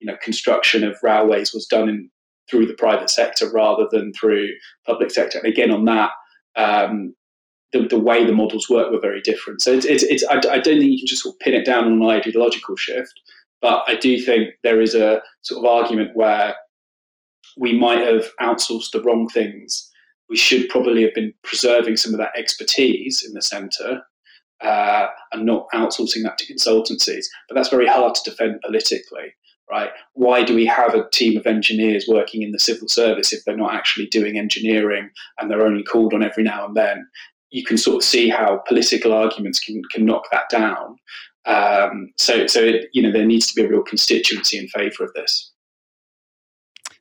you 0.00 0.06
know 0.06 0.16
construction 0.22 0.84
of 0.84 0.98
railways 1.02 1.52
was 1.54 1.66
done 1.66 1.88
in 1.88 2.10
through 2.50 2.66
the 2.66 2.74
private 2.74 3.10
sector 3.10 3.50
rather 3.50 3.86
than 3.90 4.12
through 4.12 4.48
public 4.86 5.10
sector. 5.10 5.38
And 5.38 5.46
again, 5.46 5.70
on 5.70 5.84
that, 5.84 6.10
um, 6.56 7.14
the, 7.72 7.86
the, 7.86 7.98
way 7.98 8.24
the 8.24 8.32
models 8.32 8.68
work 8.68 8.90
were 8.90 9.00
very 9.00 9.20
different. 9.20 9.60
So 9.60 9.72
it's, 9.72 9.84
it's, 9.84 10.02
it's 10.04 10.24
I, 10.24 10.36
I, 10.36 10.58
don't 10.58 10.78
think 10.78 10.90
you 10.90 10.98
can 10.98 11.06
just 11.06 11.22
sort 11.22 11.34
of 11.34 11.40
pin 11.40 11.54
it 11.54 11.66
down 11.66 11.84
on 11.84 11.92
an 11.92 12.02
ideological 12.02 12.76
shift, 12.76 13.12
but 13.60 13.82
I 13.86 13.94
do 13.94 14.18
think 14.20 14.50
there 14.62 14.80
is 14.80 14.94
a 14.94 15.20
sort 15.42 15.64
of 15.64 15.70
argument 15.70 16.10
where 16.14 16.54
we 17.56 17.78
might 17.78 18.06
have 18.06 18.26
outsourced 18.40 18.92
the 18.92 19.02
wrong 19.02 19.28
things. 19.28 19.90
We 20.28 20.36
should 20.36 20.68
probably 20.68 21.02
have 21.02 21.14
been 21.14 21.34
preserving 21.42 21.96
some 21.96 22.12
of 22.12 22.18
that 22.18 22.36
expertise 22.36 23.24
in 23.26 23.34
the 23.34 23.42
centre 23.42 24.02
uh, 24.60 25.06
and 25.32 25.44
not 25.44 25.66
outsourcing 25.74 26.22
that 26.22 26.38
to 26.38 26.52
consultancies. 26.52 27.26
But 27.48 27.54
that's 27.54 27.70
very 27.70 27.86
hard 27.86 28.14
to 28.14 28.30
defend 28.30 28.60
politically 28.64 29.34
right? 29.70 29.90
Why 30.14 30.44
do 30.44 30.54
we 30.54 30.66
have 30.66 30.94
a 30.94 31.08
team 31.10 31.36
of 31.36 31.46
engineers 31.46 32.06
working 32.08 32.42
in 32.42 32.52
the 32.52 32.58
civil 32.58 32.88
service 32.88 33.32
if 33.32 33.44
they're 33.44 33.56
not 33.56 33.74
actually 33.74 34.06
doing 34.06 34.38
engineering 34.38 35.10
and 35.38 35.50
they're 35.50 35.66
only 35.66 35.82
called 35.82 36.14
on 36.14 36.22
every 36.22 36.42
now 36.42 36.66
and 36.66 36.76
then? 36.76 37.06
You 37.50 37.64
can 37.64 37.78
sort 37.78 37.96
of 37.96 38.04
see 38.04 38.28
how 38.28 38.62
political 38.66 39.12
arguments 39.12 39.58
can, 39.58 39.82
can 39.92 40.04
knock 40.04 40.24
that 40.32 40.48
down. 40.50 40.96
Um, 41.46 42.12
so, 42.18 42.46
so 42.46 42.60
it, 42.62 42.88
you 42.92 43.02
know, 43.02 43.10
there 43.10 43.24
needs 43.24 43.46
to 43.46 43.54
be 43.54 43.66
a 43.66 43.68
real 43.68 43.82
constituency 43.82 44.58
in 44.58 44.68
favour 44.68 45.04
of 45.04 45.12
this. 45.14 45.52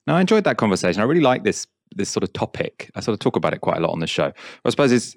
Now, 0.06 0.16
I 0.16 0.22
enjoyed 0.22 0.46
that 0.46 0.58
conversation. 0.58 1.02
I 1.02 1.06
really 1.06 1.22
like 1.22 1.44
this 1.44 1.68
this 1.96 2.10
sort 2.10 2.24
of 2.24 2.34
topic. 2.34 2.92
I 2.96 3.00
sort 3.00 3.14
of 3.14 3.20
talk 3.20 3.36
about 3.38 3.54
it 3.54 3.62
quite 3.62 3.78
a 3.78 3.80
lot 3.80 3.92
on 3.92 4.00
the 4.00 4.08
show. 4.08 4.32
I 4.66 4.70
suppose 4.70 4.92
it's 4.92 5.16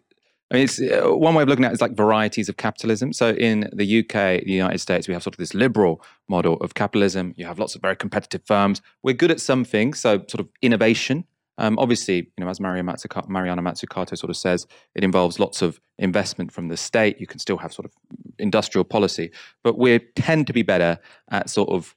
I 0.50 0.56
mean, 0.56 0.64
it's 0.64 0.80
uh, 0.80 1.14
one 1.14 1.34
way 1.34 1.44
of 1.44 1.48
looking 1.48 1.64
at 1.64 1.70
it 1.70 1.74
is 1.74 1.80
like 1.80 1.92
varieties 1.92 2.48
of 2.48 2.56
capitalism. 2.56 3.12
So 3.12 3.30
in 3.30 3.70
the 3.72 4.00
UK, 4.00 4.42
the 4.44 4.52
United 4.52 4.78
States, 4.78 5.06
we 5.06 5.14
have 5.14 5.22
sort 5.22 5.34
of 5.34 5.38
this 5.38 5.54
liberal 5.54 6.02
model 6.28 6.54
of 6.54 6.74
capitalism. 6.74 7.34
You 7.36 7.46
have 7.46 7.60
lots 7.60 7.76
of 7.76 7.82
very 7.82 7.94
competitive 7.94 8.42
firms. 8.44 8.82
We're 9.04 9.14
good 9.14 9.30
at 9.30 9.40
some 9.40 9.64
things, 9.64 10.00
so 10.00 10.18
sort 10.28 10.40
of 10.40 10.48
innovation 10.60 11.24
Um, 11.60 11.78
obviously, 11.78 12.16
you 12.16 12.44
know, 12.44 12.48
as 12.48 12.58
Mariana 12.58 12.90
Mazzucato, 12.90 13.28
Mariana 13.28 13.76
sort 13.76 14.30
of 14.30 14.36
says, 14.36 14.66
it 14.94 15.04
involves 15.04 15.38
lots 15.38 15.60
of 15.60 15.78
investment 15.98 16.50
from 16.50 16.68
the 16.68 16.76
state. 16.76 17.20
You 17.20 17.26
can 17.26 17.38
still 17.38 17.58
have 17.58 17.72
sort 17.72 17.84
of 17.84 17.92
industrial 18.38 18.84
policy, 18.84 19.30
but 19.62 19.78
we 19.78 19.98
tend 20.16 20.46
to 20.46 20.54
be 20.54 20.62
better 20.62 20.98
at 21.30 21.50
sort 21.50 21.68
of 21.68 21.94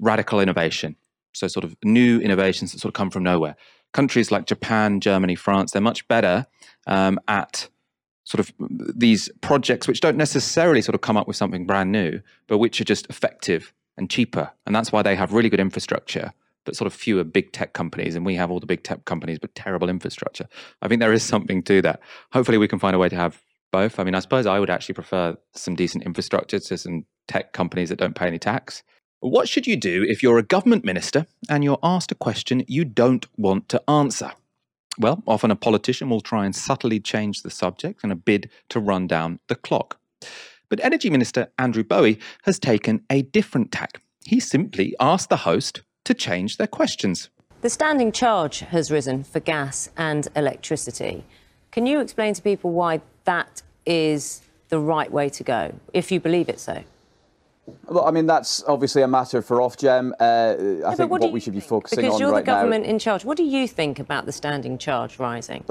radical 0.00 0.40
innovation. 0.40 0.96
So, 1.34 1.48
sort 1.48 1.64
of 1.64 1.76
new 1.84 2.18
innovations 2.18 2.72
that 2.72 2.78
sort 2.78 2.90
of 2.90 2.94
come 2.94 3.10
from 3.10 3.22
nowhere. 3.22 3.56
Countries 3.92 4.30
like 4.30 4.46
Japan, 4.46 5.00
Germany, 5.00 5.34
France, 5.34 5.72
they're 5.72 5.82
much 5.82 6.08
better 6.08 6.46
um, 6.86 7.20
at 7.28 7.68
sort 8.24 8.40
of 8.40 8.52
these 8.58 9.28
projects 9.42 9.86
which 9.86 10.00
don't 10.00 10.16
necessarily 10.16 10.80
sort 10.80 10.94
of 10.94 11.02
come 11.02 11.18
up 11.18 11.28
with 11.28 11.36
something 11.36 11.66
brand 11.66 11.92
new, 11.92 12.20
but 12.46 12.56
which 12.56 12.80
are 12.80 12.84
just 12.84 13.06
effective 13.10 13.74
and 13.98 14.08
cheaper. 14.08 14.50
And 14.64 14.74
that's 14.74 14.92
why 14.92 15.02
they 15.02 15.14
have 15.14 15.34
really 15.34 15.50
good 15.50 15.60
infrastructure, 15.60 16.32
but 16.64 16.76
sort 16.76 16.86
of 16.86 16.94
fewer 16.94 17.24
big 17.24 17.52
tech 17.52 17.72
companies. 17.72 18.14
And 18.14 18.24
we 18.24 18.34
have 18.36 18.50
all 18.50 18.60
the 18.60 18.66
big 18.66 18.82
tech 18.82 19.04
companies, 19.04 19.38
but 19.38 19.54
terrible 19.54 19.88
infrastructure. 19.88 20.48
I 20.82 20.88
think 20.88 21.00
there 21.00 21.12
is 21.12 21.22
something 21.22 21.62
to 21.64 21.82
that. 21.82 22.00
Hopefully, 22.32 22.58
we 22.58 22.68
can 22.68 22.78
find 22.78 22.96
a 22.96 22.98
way 22.98 23.08
to 23.08 23.16
have 23.16 23.40
both. 23.72 23.98
I 23.98 24.04
mean, 24.04 24.14
I 24.14 24.20
suppose 24.20 24.46
I 24.46 24.60
would 24.60 24.70
actually 24.70 24.94
prefer 24.94 25.36
some 25.54 25.74
decent 25.74 26.04
infrastructure 26.04 26.58
to 26.58 26.78
some 26.78 27.04
tech 27.26 27.52
companies 27.52 27.88
that 27.88 27.98
don't 27.98 28.14
pay 28.14 28.26
any 28.26 28.38
tax. 28.38 28.82
What 29.20 29.48
should 29.48 29.66
you 29.66 29.76
do 29.76 30.04
if 30.06 30.22
you're 30.22 30.38
a 30.38 30.42
government 30.42 30.84
minister 30.84 31.26
and 31.48 31.64
you're 31.64 31.78
asked 31.82 32.12
a 32.12 32.14
question 32.14 32.64
you 32.68 32.84
don't 32.84 33.26
want 33.38 33.68
to 33.70 33.82
answer? 33.88 34.32
Well, 34.98 35.22
often 35.26 35.50
a 35.50 35.56
politician 35.56 36.08
will 36.08 36.20
try 36.20 36.44
and 36.44 36.54
subtly 36.54 37.00
change 37.00 37.42
the 37.42 37.50
subject 37.50 38.04
in 38.04 38.12
a 38.12 38.16
bid 38.16 38.50
to 38.68 38.78
run 38.78 39.06
down 39.06 39.40
the 39.48 39.56
clock. 39.56 39.98
But 40.68 40.84
Energy 40.84 41.10
Minister 41.10 41.48
Andrew 41.58 41.82
Bowie 41.82 42.18
has 42.44 42.58
taken 42.58 43.04
a 43.10 43.22
different 43.22 43.72
tack. 43.72 44.00
He 44.24 44.40
simply 44.40 44.94
asked 45.00 45.30
the 45.30 45.38
host 45.38 45.82
to 46.04 46.14
change 46.14 46.56
their 46.56 46.66
questions. 46.66 47.28
The 47.62 47.70
standing 47.70 48.12
charge 48.12 48.60
has 48.60 48.90
risen 48.90 49.24
for 49.24 49.40
gas 49.40 49.88
and 49.96 50.28
electricity. 50.36 51.24
Can 51.70 51.86
you 51.86 52.00
explain 52.00 52.34
to 52.34 52.42
people 52.42 52.72
why 52.72 53.00
that 53.24 53.62
is 53.86 54.42
the 54.68 54.78
right 54.78 55.10
way 55.10 55.28
to 55.30 55.42
go, 55.42 55.74
if 55.92 56.12
you 56.12 56.20
believe 56.20 56.48
it 56.48 56.60
so? 56.60 56.82
Well, 57.88 58.04
I 58.04 58.10
mean, 58.10 58.26
that's 58.26 58.62
obviously 58.64 59.02
a 59.02 59.08
matter 59.08 59.40
for 59.40 59.56
Ofgem. 59.58 60.12
Uh, 60.20 60.86
I 60.86 60.94
think 60.94 61.10
what, 61.10 61.22
what 61.22 61.32
we 61.32 61.40
should 61.40 61.54
be 61.54 61.60
focusing 61.60 62.00
on. 62.00 62.04
right 62.04 62.08
now... 62.08 62.10
because 62.10 62.20
you're 62.20 62.38
the 62.38 62.44
government 62.44 62.84
now, 62.84 62.90
in 62.90 62.98
charge. 62.98 63.24
What 63.24 63.38
do 63.38 63.44
you 63.44 63.66
think 63.66 63.98
about 63.98 64.26
the 64.26 64.32
standing 64.32 64.76
charge 64.76 65.18
rising? 65.18 65.64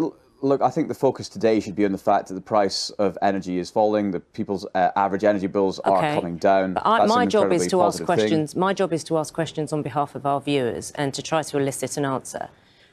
Look, 0.43 0.61
I 0.61 0.69
think 0.69 0.89
the 0.89 0.93
focus 0.93 1.29
today 1.29 1.61
should 1.61 1.75
be 1.75 1.85
on 1.85 1.93
the 1.93 1.97
fact 1.97 2.27
that 2.27 2.33
the 2.33 2.41
price 2.41 2.89
of 2.91 3.17
energy 3.21 3.59
is 3.59 3.69
falling, 3.69 4.11
that 4.11 4.33
people's 4.33 4.65
uh, 4.75 4.91
average 4.97 5.23
energy 5.23 5.47
bills 5.47 5.79
okay. 5.79 5.89
are 5.89 6.15
coming 6.15 6.35
down. 6.35 6.73
But 6.73 6.85
I, 6.85 7.05
my 7.05 7.25
job 7.25 7.53
is 7.53 7.65
to 7.67 7.81
ask 7.81 8.03
questions. 8.03 8.51
Thing. 8.51 8.59
My 8.59 8.73
job 8.73 8.91
is 8.91 9.05
to 9.05 9.17
ask 9.17 9.33
questions 9.33 9.71
on 9.71 9.81
behalf 9.81 10.15
of 10.15 10.25
our 10.25 10.41
viewers 10.41 10.91
and 10.91 11.13
to 11.13 11.21
try 11.21 11.43
to 11.43 11.57
elicit 11.57 11.95
an 11.95 12.03
answer. 12.03 12.49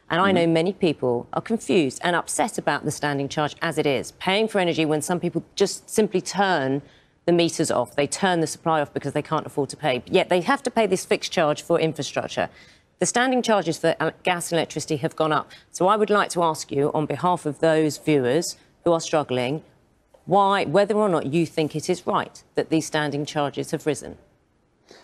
And 0.08 0.20
I 0.20 0.28
Mm-hmm. 0.28 0.34
know 0.36 0.46
many 0.46 0.72
people 0.72 1.26
are 1.32 1.42
confused 1.42 2.00
and 2.04 2.14
upset 2.14 2.56
about 2.56 2.84
the 2.84 2.92
standing 2.92 3.28
charge 3.28 3.56
as 3.60 3.78
it 3.78 3.86
is, 3.86 4.12
paying 4.12 4.46
for 4.46 4.60
energy 4.60 4.84
when 4.84 5.02
some 5.02 5.18
people 5.18 5.44
just 5.56 5.90
simply 5.90 6.20
turn 6.20 6.82
the 7.26 7.32
meters 7.32 7.72
off. 7.72 7.96
They 7.96 8.06
turn 8.06 8.38
the 8.40 8.46
supply 8.46 8.80
off 8.80 8.94
because 8.94 9.12
they 9.12 9.22
can't 9.22 9.44
afford 9.44 9.70
to 9.70 9.76
pay. 9.76 10.04
Yet 10.06 10.28
they 10.28 10.40
have 10.42 10.62
to 10.62 10.70
pay 10.70 10.86
this 10.86 11.04
fixed 11.04 11.32
charge 11.32 11.62
for 11.62 11.80
infrastructure. 11.80 12.48
The 13.00 13.06
standing 13.06 13.40
charges 13.40 13.78
for 13.78 13.96
uh, 13.98 14.10
gas 14.24 14.52
and 14.52 14.58
electricity 14.58 14.98
have 14.98 15.16
gone 15.16 15.32
up. 15.32 15.50
So 15.70 15.88
I 15.88 15.96
would 15.96 16.10
like 16.10 16.28
to 16.30 16.42
ask 16.42 16.70
you, 16.70 16.90
on 16.92 17.06
behalf 17.06 17.46
of 17.46 17.60
those 17.60 17.96
viewers 17.96 18.58
who 18.84 18.92
are 18.92 19.00
struggling, 19.00 19.62
why, 20.26 20.66
whether 20.66 20.94
or 20.94 21.08
not 21.08 21.32
you 21.32 21.46
think 21.46 21.74
it 21.74 21.88
is 21.88 22.06
right 22.06 22.44
that 22.56 22.68
these 22.68 22.84
standing 22.84 23.24
charges 23.24 23.70
have 23.70 23.86
risen. 23.86 24.18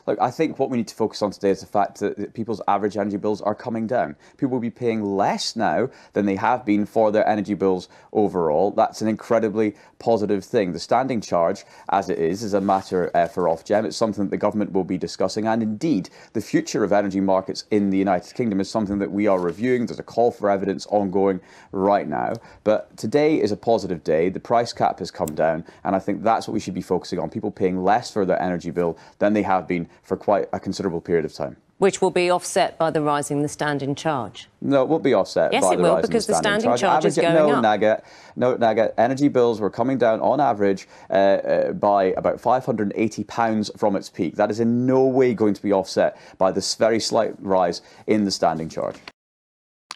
Look, 0.06 0.20
I 0.20 0.30
think 0.30 0.58
what 0.58 0.70
we 0.70 0.76
need 0.76 0.88
to 0.88 0.94
focus 0.94 1.22
on 1.22 1.30
today 1.30 1.50
is 1.50 1.60
the 1.60 1.66
fact 1.66 2.00
that 2.00 2.34
people's 2.34 2.62
average 2.68 2.96
energy 2.96 3.16
bills 3.16 3.40
are 3.40 3.54
coming 3.54 3.86
down. 3.86 4.16
People 4.36 4.50
will 4.50 4.60
be 4.60 4.70
paying 4.70 5.02
less 5.02 5.56
now 5.56 5.88
than 6.12 6.26
they 6.26 6.36
have 6.36 6.64
been 6.64 6.86
for 6.86 7.10
their 7.10 7.26
energy 7.28 7.54
bills 7.54 7.88
overall. 8.12 8.70
That's 8.70 9.02
an 9.02 9.08
incredibly 9.08 9.74
positive 9.98 10.44
thing. 10.44 10.72
The 10.72 10.78
standing 10.78 11.20
charge, 11.20 11.64
as 11.90 12.08
it 12.08 12.18
is, 12.18 12.42
is 12.42 12.54
a 12.54 12.60
matter 12.60 13.10
uh, 13.14 13.26
for 13.26 13.44
Ofgem. 13.44 13.84
It's 13.84 13.96
something 13.96 14.24
that 14.24 14.30
the 14.30 14.36
government 14.36 14.72
will 14.72 14.84
be 14.84 14.98
discussing. 14.98 15.46
And 15.46 15.62
indeed, 15.62 16.10
the 16.32 16.40
future 16.40 16.84
of 16.84 16.92
energy 16.92 17.20
markets 17.20 17.64
in 17.70 17.90
the 17.90 17.98
United 17.98 18.34
Kingdom 18.34 18.60
is 18.60 18.70
something 18.70 18.98
that 18.98 19.10
we 19.10 19.26
are 19.26 19.38
reviewing. 19.40 19.86
There's 19.86 19.98
a 19.98 20.04
call 20.04 20.30
for 20.30 20.50
evidence 20.50 20.86
ongoing 20.86 21.40
right 21.72 22.08
now. 22.08 22.34
But 22.64 22.96
today 22.96 23.40
is 23.40 23.52
a 23.52 23.56
positive 23.56 24.04
day. 24.04 24.28
The 24.28 24.40
price 24.40 24.72
cap 24.72 24.98
has 24.98 25.10
come 25.10 25.34
down. 25.34 25.64
And 25.84 25.96
I 25.96 25.98
think 25.98 26.22
that's 26.22 26.46
what 26.46 26.54
we 26.54 26.60
should 26.60 26.74
be 26.74 26.82
focusing 26.82 27.18
on 27.18 27.30
people 27.30 27.50
paying 27.50 27.82
less 27.82 28.10
for 28.10 28.24
their 28.24 28.40
energy 28.40 28.70
bill 28.70 28.98
than 29.18 29.32
they 29.32 29.42
have 29.42 29.66
been 29.68 29.75
for 30.02 30.16
quite 30.16 30.48
a 30.52 30.60
considerable 30.60 31.00
period 31.00 31.24
of 31.24 31.34
time. 31.34 31.56
Which 31.78 32.00
will 32.00 32.10
be 32.10 32.30
offset 32.30 32.78
by 32.78 32.90
the 32.90 33.02
rising 33.02 33.42
the 33.42 33.48
standing 33.48 33.94
charge. 33.94 34.48
No, 34.62 34.82
it 34.82 34.88
won't 34.88 35.02
be 35.02 35.12
offset 35.12 35.52
yes, 35.52 35.62
by 35.62 35.74
it 35.74 35.76
the 35.76 35.82
will, 35.82 35.94
rise 35.96 36.06
because 36.06 36.26
in 36.26 36.32
the 36.32 36.38
standing, 36.38 36.70
the 36.70 36.76
standing 36.78 36.80
charge, 36.80 37.04
average, 37.04 37.10
is 37.10 37.18
going 37.18 37.34
no, 37.34 37.50
up. 37.50 37.62
Naga, 37.62 38.02
no, 38.34 38.56
Naga, 38.56 38.98
energy 38.98 39.28
bills 39.28 39.60
were 39.60 39.68
coming 39.68 39.98
down 39.98 40.20
on 40.20 40.40
average 40.40 40.88
uh, 41.10 41.12
uh, 41.12 41.72
by 41.72 42.04
about 42.14 42.38
£580 42.38 43.78
from 43.78 43.94
its 43.94 44.08
peak. 44.08 44.36
That 44.36 44.50
is 44.50 44.58
in 44.60 44.86
no 44.86 45.04
way 45.04 45.34
going 45.34 45.52
to 45.52 45.62
be 45.62 45.72
offset 45.72 46.18
by 46.38 46.50
this 46.50 46.74
very 46.76 46.98
slight 46.98 47.34
rise 47.40 47.82
in 48.06 48.24
the 48.24 48.30
standing 48.30 48.70
charge. 48.70 48.96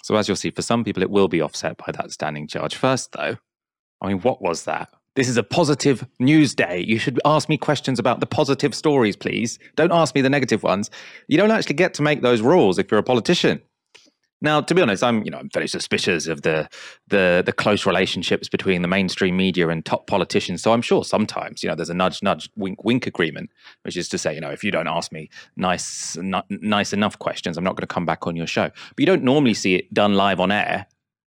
So, 0.03 0.17
as 0.17 0.29
you'll 0.29 0.37
see, 0.37 0.51
for 0.51 0.63
some 0.63 0.85
people, 0.85 1.03
it 1.03 1.11
will 1.11 1.29
be 1.29 1.41
offset 1.41 1.79
by 1.79 1.93
that 1.93 2.11
standing 2.11 2.47
charge. 2.47 2.75
First, 2.75 3.13
though, 3.13 3.37
I 4.03 4.09
mean, 4.09 4.21
what 4.21 4.43
was 4.43 4.65
that? 4.65 4.91
This 5.17 5.29
is 5.29 5.37
a 5.37 5.43
positive 5.43 6.07
news 6.21 6.55
day. 6.55 6.85
You 6.87 6.99
should 6.99 7.21
ask 7.25 7.49
me 7.49 7.59
questions 7.59 7.99
about 7.99 8.21
the 8.21 8.27
positive 8.27 8.75
stories, 8.75 9.17
please. 9.17 9.59
Don't 9.75 9.93
ask 9.93 10.15
me 10.15 10.21
the 10.21 10.31
negative 10.31 10.63
ones. 10.63 10.89
You 11.27 11.37
don't 11.37 11.51
actually 11.51 11.75
get 11.75 11.95
to 11.95 12.03
make 12.03 12.23
those 12.23 12.43
rules 12.43 12.79
if 12.79 12.91
you're 12.91 13.01
a 13.01 13.05
politician. 13.05 13.61
Now, 14.43 14.63
to 14.63 14.75
be 14.75 14.81
honest, 14.81 15.03
I'm 15.03 15.23
you 15.25 15.31
know 15.31 15.39
I'm 15.39 15.51
very 15.53 15.69
suspicious 15.69 16.27
of 16.27 16.43
the 16.43 16.69
the 17.09 17.43
the 17.45 17.53
close 17.53 17.85
relationships 17.85 18.49
between 18.49 18.83
the 18.83 18.89
mainstream 18.89 19.37
media 19.37 19.69
and 19.69 19.85
top 19.85 20.07
politicians. 20.07 20.63
So 20.63 20.73
I'm 20.73 20.81
sure 20.81 21.05
sometimes 21.05 21.63
you 21.63 21.69
know 21.69 21.75
there's 21.75 21.91
a 21.91 21.95
nudge 21.95 22.23
nudge 22.23 22.49
wink 22.57 22.83
wink 22.85 23.07
agreement, 23.07 23.51
which 23.83 23.97
is 23.97 24.09
to 24.11 24.19
say 24.19 24.35
you 24.35 24.41
know 24.41 24.51
if 24.51 24.65
you 24.65 24.71
don't 24.71 24.89
ask 24.89 25.13
me 25.13 25.29
nice 25.57 26.17
n- 26.17 26.43
nice 26.49 26.93
enough 26.93 27.19
questions, 27.19 27.59
I'm 27.59 27.65
not 27.65 27.77
going 27.77 27.87
to 27.87 27.95
come 27.95 28.07
back 28.07 28.27
on 28.27 28.37
your 28.37 28.47
show. 28.47 28.71
But 28.71 28.99
you 28.99 29.07
don't 29.07 29.25
normally 29.25 29.55
see 29.55 29.75
it 29.75 29.93
done 29.93 30.15
live 30.15 30.41
on 30.41 30.51
air. 30.51 30.87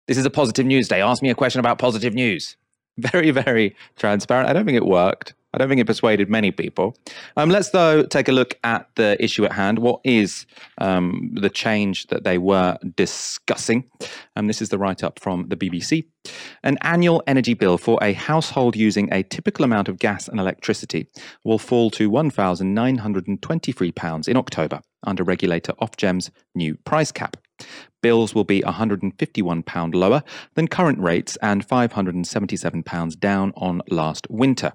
This 0.06 0.18
is 0.18 0.26
a 0.26 0.30
positive 0.30 0.66
news 0.66 0.86
day. 0.86 1.00
Ask 1.00 1.22
me 1.22 1.30
a 1.30 1.34
question 1.34 1.58
about 1.58 1.78
positive 1.78 2.14
news. 2.14 2.56
Very 3.12 3.30
very 3.30 3.74
transparent. 3.96 4.48
I 4.48 4.52
don't 4.52 4.66
think 4.66 4.76
it 4.76 4.86
worked. 4.86 5.34
I 5.52 5.58
don't 5.58 5.68
think 5.68 5.80
it 5.80 5.86
persuaded 5.86 6.30
many 6.30 6.52
people. 6.52 6.96
Um, 7.36 7.50
let's, 7.50 7.70
though, 7.70 8.04
take 8.04 8.28
a 8.28 8.32
look 8.32 8.56
at 8.62 8.86
the 8.94 9.20
issue 9.22 9.44
at 9.44 9.52
hand. 9.52 9.80
What 9.80 10.00
is 10.04 10.46
um, 10.78 11.32
the 11.34 11.50
change 11.50 12.06
that 12.08 12.22
they 12.22 12.38
were 12.38 12.78
discussing? 12.94 13.90
Um, 14.36 14.46
this 14.46 14.62
is 14.62 14.68
the 14.68 14.78
write 14.78 15.02
up 15.02 15.18
from 15.18 15.48
the 15.48 15.56
BBC. 15.56 16.06
An 16.62 16.78
annual 16.82 17.24
energy 17.26 17.54
bill 17.54 17.78
for 17.78 17.98
a 18.00 18.12
household 18.12 18.76
using 18.76 19.12
a 19.12 19.24
typical 19.24 19.64
amount 19.64 19.88
of 19.88 19.98
gas 19.98 20.28
and 20.28 20.38
electricity 20.38 21.08
will 21.44 21.58
fall 21.58 21.90
to 21.90 22.08
£1,923 22.10 24.28
in 24.28 24.36
October 24.36 24.80
under 25.04 25.24
regulator 25.24 25.72
Ofgem's 25.80 26.30
new 26.54 26.76
price 26.76 27.12
cap. 27.12 27.36
Bills 28.02 28.34
will 28.34 28.44
be 28.44 28.62
£151 28.62 29.94
lower 29.94 30.22
than 30.54 30.68
current 30.68 30.98
rates 30.98 31.36
and 31.42 31.66
£577 31.66 33.20
down 33.20 33.52
on 33.56 33.82
last 33.90 34.26
winter. 34.30 34.72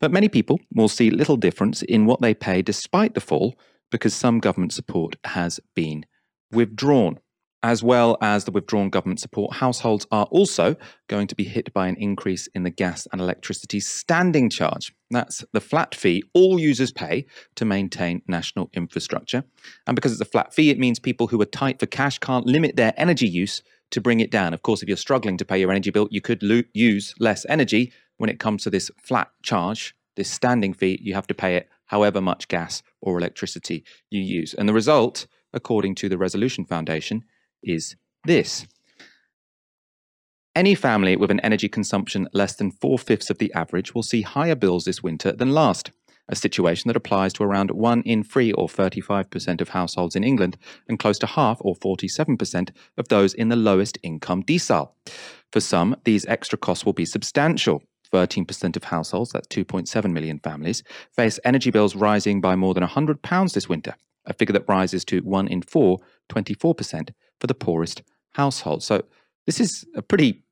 But 0.00 0.12
many 0.12 0.28
people 0.28 0.60
will 0.74 0.88
see 0.88 1.10
little 1.10 1.36
difference 1.36 1.82
in 1.82 2.06
what 2.06 2.20
they 2.20 2.34
pay 2.34 2.62
despite 2.62 3.14
the 3.14 3.20
fall 3.20 3.58
because 3.90 4.14
some 4.14 4.40
government 4.40 4.72
support 4.72 5.16
has 5.24 5.60
been 5.74 6.06
withdrawn. 6.50 7.18
As 7.64 7.82
well 7.82 8.18
as 8.20 8.44
the 8.44 8.50
withdrawn 8.50 8.90
government 8.90 9.20
support, 9.20 9.54
households 9.54 10.06
are 10.10 10.26
also 10.26 10.76
going 11.08 11.26
to 11.28 11.34
be 11.34 11.44
hit 11.44 11.72
by 11.72 11.88
an 11.88 11.96
increase 11.96 12.46
in 12.48 12.62
the 12.62 12.68
gas 12.68 13.08
and 13.10 13.22
electricity 13.22 13.80
standing 13.80 14.50
charge. 14.50 14.94
That's 15.10 15.46
the 15.54 15.62
flat 15.62 15.94
fee 15.94 16.22
all 16.34 16.60
users 16.60 16.92
pay 16.92 17.24
to 17.54 17.64
maintain 17.64 18.20
national 18.28 18.68
infrastructure. 18.74 19.44
And 19.86 19.94
because 19.94 20.12
it's 20.12 20.20
a 20.20 20.26
flat 20.26 20.52
fee, 20.52 20.68
it 20.68 20.78
means 20.78 20.98
people 20.98 21.28
who 21.28 21.40
are 21.40 21.46
tight 21.46 21.80
for 21.80 21.86
cash 21.86 22.18
can't 22.18 22.44
limit 22.44 22.76
their 22.76 22.92
energy 22.98 23.26
use 23.26 23.62
to 23.92 24.00
bring 24.02 24.20
it 24.20 24.30
down. 24.30 24.52
Of 24.52 24.60
course, 24.60 24.82
if 24.82 24.88
you're 24.88 24.98
struggling 24.98 25.38
to 25.38 25.44
pay 25.46 25.58
your 25.58 25.70
energy 25.70 25.90
bill, 25.90 26.08
you 26.10 26.20
could 26.20 26.42
lo- 26.42 26.64
use 26.74 27.14
less 27.18 27.46
energy. 27.48 27.94
When 28.18 28.28
it 28.28 28.38
comes 28.38 28.62
to 28.64 28.70
this 28.70 28.90
flat 28.98 29.30
charge, 29.42 29.96
this 30.16 30.30
standing 30.30 30.74
fee, 30.74 30.98
you 31.00 31.14
have 31.14 31.26
to 31.28 31.34
pay 31.34 31.56
it 31.56 31.70
however 31.86 32.20
much 32.20 32.46
gas 32.48 32.82
or 33.00 33.16
electricity 33.16 33.84
you 34.10 34.20
use. 34.20 34.52
And 34.52 34.68
the 34.68 34.74
result, 34.74 35.26
according 35.54 35.94
to 35.94 36.10
the 36.10 36.18
Resolution 36.18 36.66
Foundation, 36.66 37.24
is 37.64 37.96
this. 38.24 38.66
Any 40.54 40.76
family 40.76 41.16
with 41.16 41.32
an 41.32 41.40
energy 41.40 41.68
consumption 41.68 42.28
less 42.32 42.54
than 42.54 42.70
four 42.70 42.96
fifths 42.98 43.28
of 43.28 43.38
the 43.38 43.52
average 43.54 43.92
will 43.92 44.04
see 44.04 44.22
higher 44.22 44.54
bills 44.54 44.84
this 44.84 45.02
winter 45.02 45.32
than 45.32 45.50
last, 45.50 45.90
a 46.28 46.36
situation 46.36 46.88
that 46.88 46.96
applies 46.96 47.32
to 47.34 47.42
around 47.42 47.72
one 47.72 48.02
in 48.02 48.22
three 48.22 48.52
or 48.52 48.68
35% 48.68 49.60
of 49.60 49.70
households 49.70 50.14
in 50.14 50.24
England 50.24 50.56
and 50.88 50.98
close 50.98 51.18
to 51.18 51.26
half 51.26 51.58
or 51.60 51.74
47% 51.74 52.70
of 52.96 53.08
those 53.08 53.34
in 53.34 53.48
the 53.48 53.56
lowest 53.56 53.98
income 54.02 54.42
decile. 54.42 54.92
For 55.52 55.60
some, 55.60 55.96
these 56.04 56.24
extra 56.26 56.56
costs 56.56 56.86
will 56.86 56.92
be 56.92 57.04
substantial. 57.04 57.82
13% 58.12 58.76
of 58.76 58.84
households, 58.84 59.32
that's 59.32 59.48
2.7 59.48 60.12
million 60.12 60.38
families, 60.38 60.84
face 61.16 61.40
energy 61.44 61.72
bills 61.72 61.96
rising 61.96 62.40
by 62.40 62.54
more 62.54 62.72
than 62.72 62.84
£100 62.84 63.52
this 63.52 63.68
winter, 63.68 63.96
a 64.24 64.32
figure 64.32 64.52
that 64.52 64.68
rises 64.68 65.04
to 65.06 65.18
1 65.20 65.48
in 65.48 65.62
4, 65.62 65.98
24%, 66.28 67.10
for 67.40 67.46
the 67.46 67.54
poorest 67.54 68.02
households. 68.30 68.84
So 68.84 69.02
this 69.46 69.60
is 69.60 69.84
a 69.94 70.02
pretty, 70.02 70.42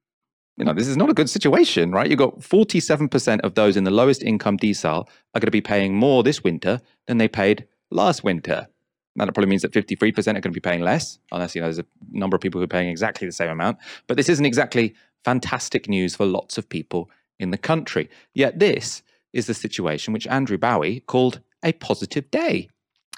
you 0.56 0.64
know, 0.64 0.74
this 0.74 0.88
is 0.88 0.96
not 0.96 1.10
a 1.10 1.14
good 1.14 1.30
situation, 1.30 1.92
right? 1.92 2.08
You've 2.08 2.18
got 2.18 2.40
47% 2.40 3.40
of 3.40 3.54
those 3.54 3.76
in 3.76 3.84
the 3.84 3.90
lowest 3.90 4.22
income 4.22 4.58
decile 4.58 5.06
are 5.34 5.40
going 5.40 5.46
to 5.46 5.50
be 5.50 5.60
paying 5.60 5.94
more 5.94 6.22
this 6.22 6.44
winter 6.44 6.80
than 7.06 7.18
they 7.18 7.28
paid 7.28 7.66
last 7.90 8.24
winter. 8.24 8.68
Now, 9.14 9.26
that 9.26 9.32
probably 9.32 9.50
means 9.50 9.62
that 9.62 9.72
53% 9.72 10.18
are 10.18 10.32
going 10.32 10.42
to 10.42 10.50
be 10.50 10.60
paying 10.60 10.80
less, 10.80 11.18
unless, 11.32 11.54
you 11.54 11.60
know, 11.60 11.66
there's 11.66 11.78
a 11.78 11.86
number 12.10 12.34
of 12.34 12.40
people 12.40 12.60
who 12.60 12.64
are 12.64 12.68
paying 12.68 12.88
exactly 12.88 13.26
the 13.26 13.32
same 13.32 13.50
amount. 13.50 13.78
But 14.06 14.16
this 14.16 14.28
isn't 14.28 14.46
exactly 14.46 14.94
fantastic 15.24 15.88
news 15.88 16.16
for 16.16 16.24
lots 16.24 16.56
of 16.56 16.68
people 16.68 17.10
in 17.38 17.50
the 17.50 17.58
country. 17.58 18.08
Yet 18.32 18.58
this 18.58 19.02
is 19.32 19.46
the 19.46 19.54
situation 19.54 20.12
which 20.12 20.26
Andrew 20.26 20.56
Bowie 20.56 21.00
called 21.00 21.40
a 21.62 21.72
positive 21.72 22.30
day. 22.30 22.68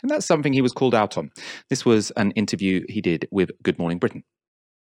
And 0.05 0.11
that's 0.11 0.26
something 0.26 0.52
he 0.52 0.61
was 0.61 0.72
called 0.74 0.94
out 0.94 1.16
on. 1.16 1.30
This 1.70 1.86
was 1.86 2.11
an 2.11 2.32
interview 2.32 2.84
he 2.90 3.00
did 3.00 3.26
with 3.30 3.50
Good 3.62 3.78
Morning 3.78 3.98
Britain. 3.98 4.22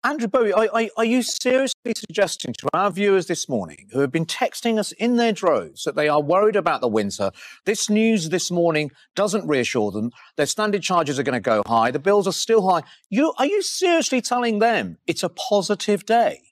Andrew 0.04 0.28
Bowie, 0.28 0.54
are, 0.54 0.70
are, 0.72 0.88
are, 0.98 1.04
you 1.04 1.24
seriously 1.24 1.94
suggesting 1.98 2.54
to 2.54 2.70
our 2.76 2.92
viewers 2.92 3.26
this 3.26 3.50
morning 3.50 3.88
who 3.92 4.02
have 4.02 4.12
been 4.12 4.28
texting 4.28 4.78
us 4.78 4.92
in 4.92 5.16
their 5.16 5.32
droves 5.34 5.84
that 5.84 5.96
they 5.96 6.08
are 6.08 6.22
worried 6.22 6.56
about 6.56 6.82
the 6.82 6.88
winter? 6.88 7.32
This 7.66 7.90
news 7.90 8.30
this 8.30 8.52
morning 8.52 8.92
doesn't 9.16 9.48
reassure 9.48 9.90
them. 9.90 10.12
Their 10.38 10.46
standard 10.46 10.84
charges 10.84 11.18
are 11.18 11.24
going 11.24 11.34
to 11.34 11.40
go 11.40 11.64
high. 11.66 11.90
The 11.90 11.98
bills 11.98 12.28
are 12.28 12.32
still 12.32 12.70
high. 12.70 12.84
You, 13.10 13.34
are 13.40 13.48
you 13.48 13.64
seriously 13.64 14.22
telling 14.22 14.60
them 14.60 15.00
it's 15.08 15.24
a 15.24 15.30
positive 15.30 16.06
day? 16.06 16.44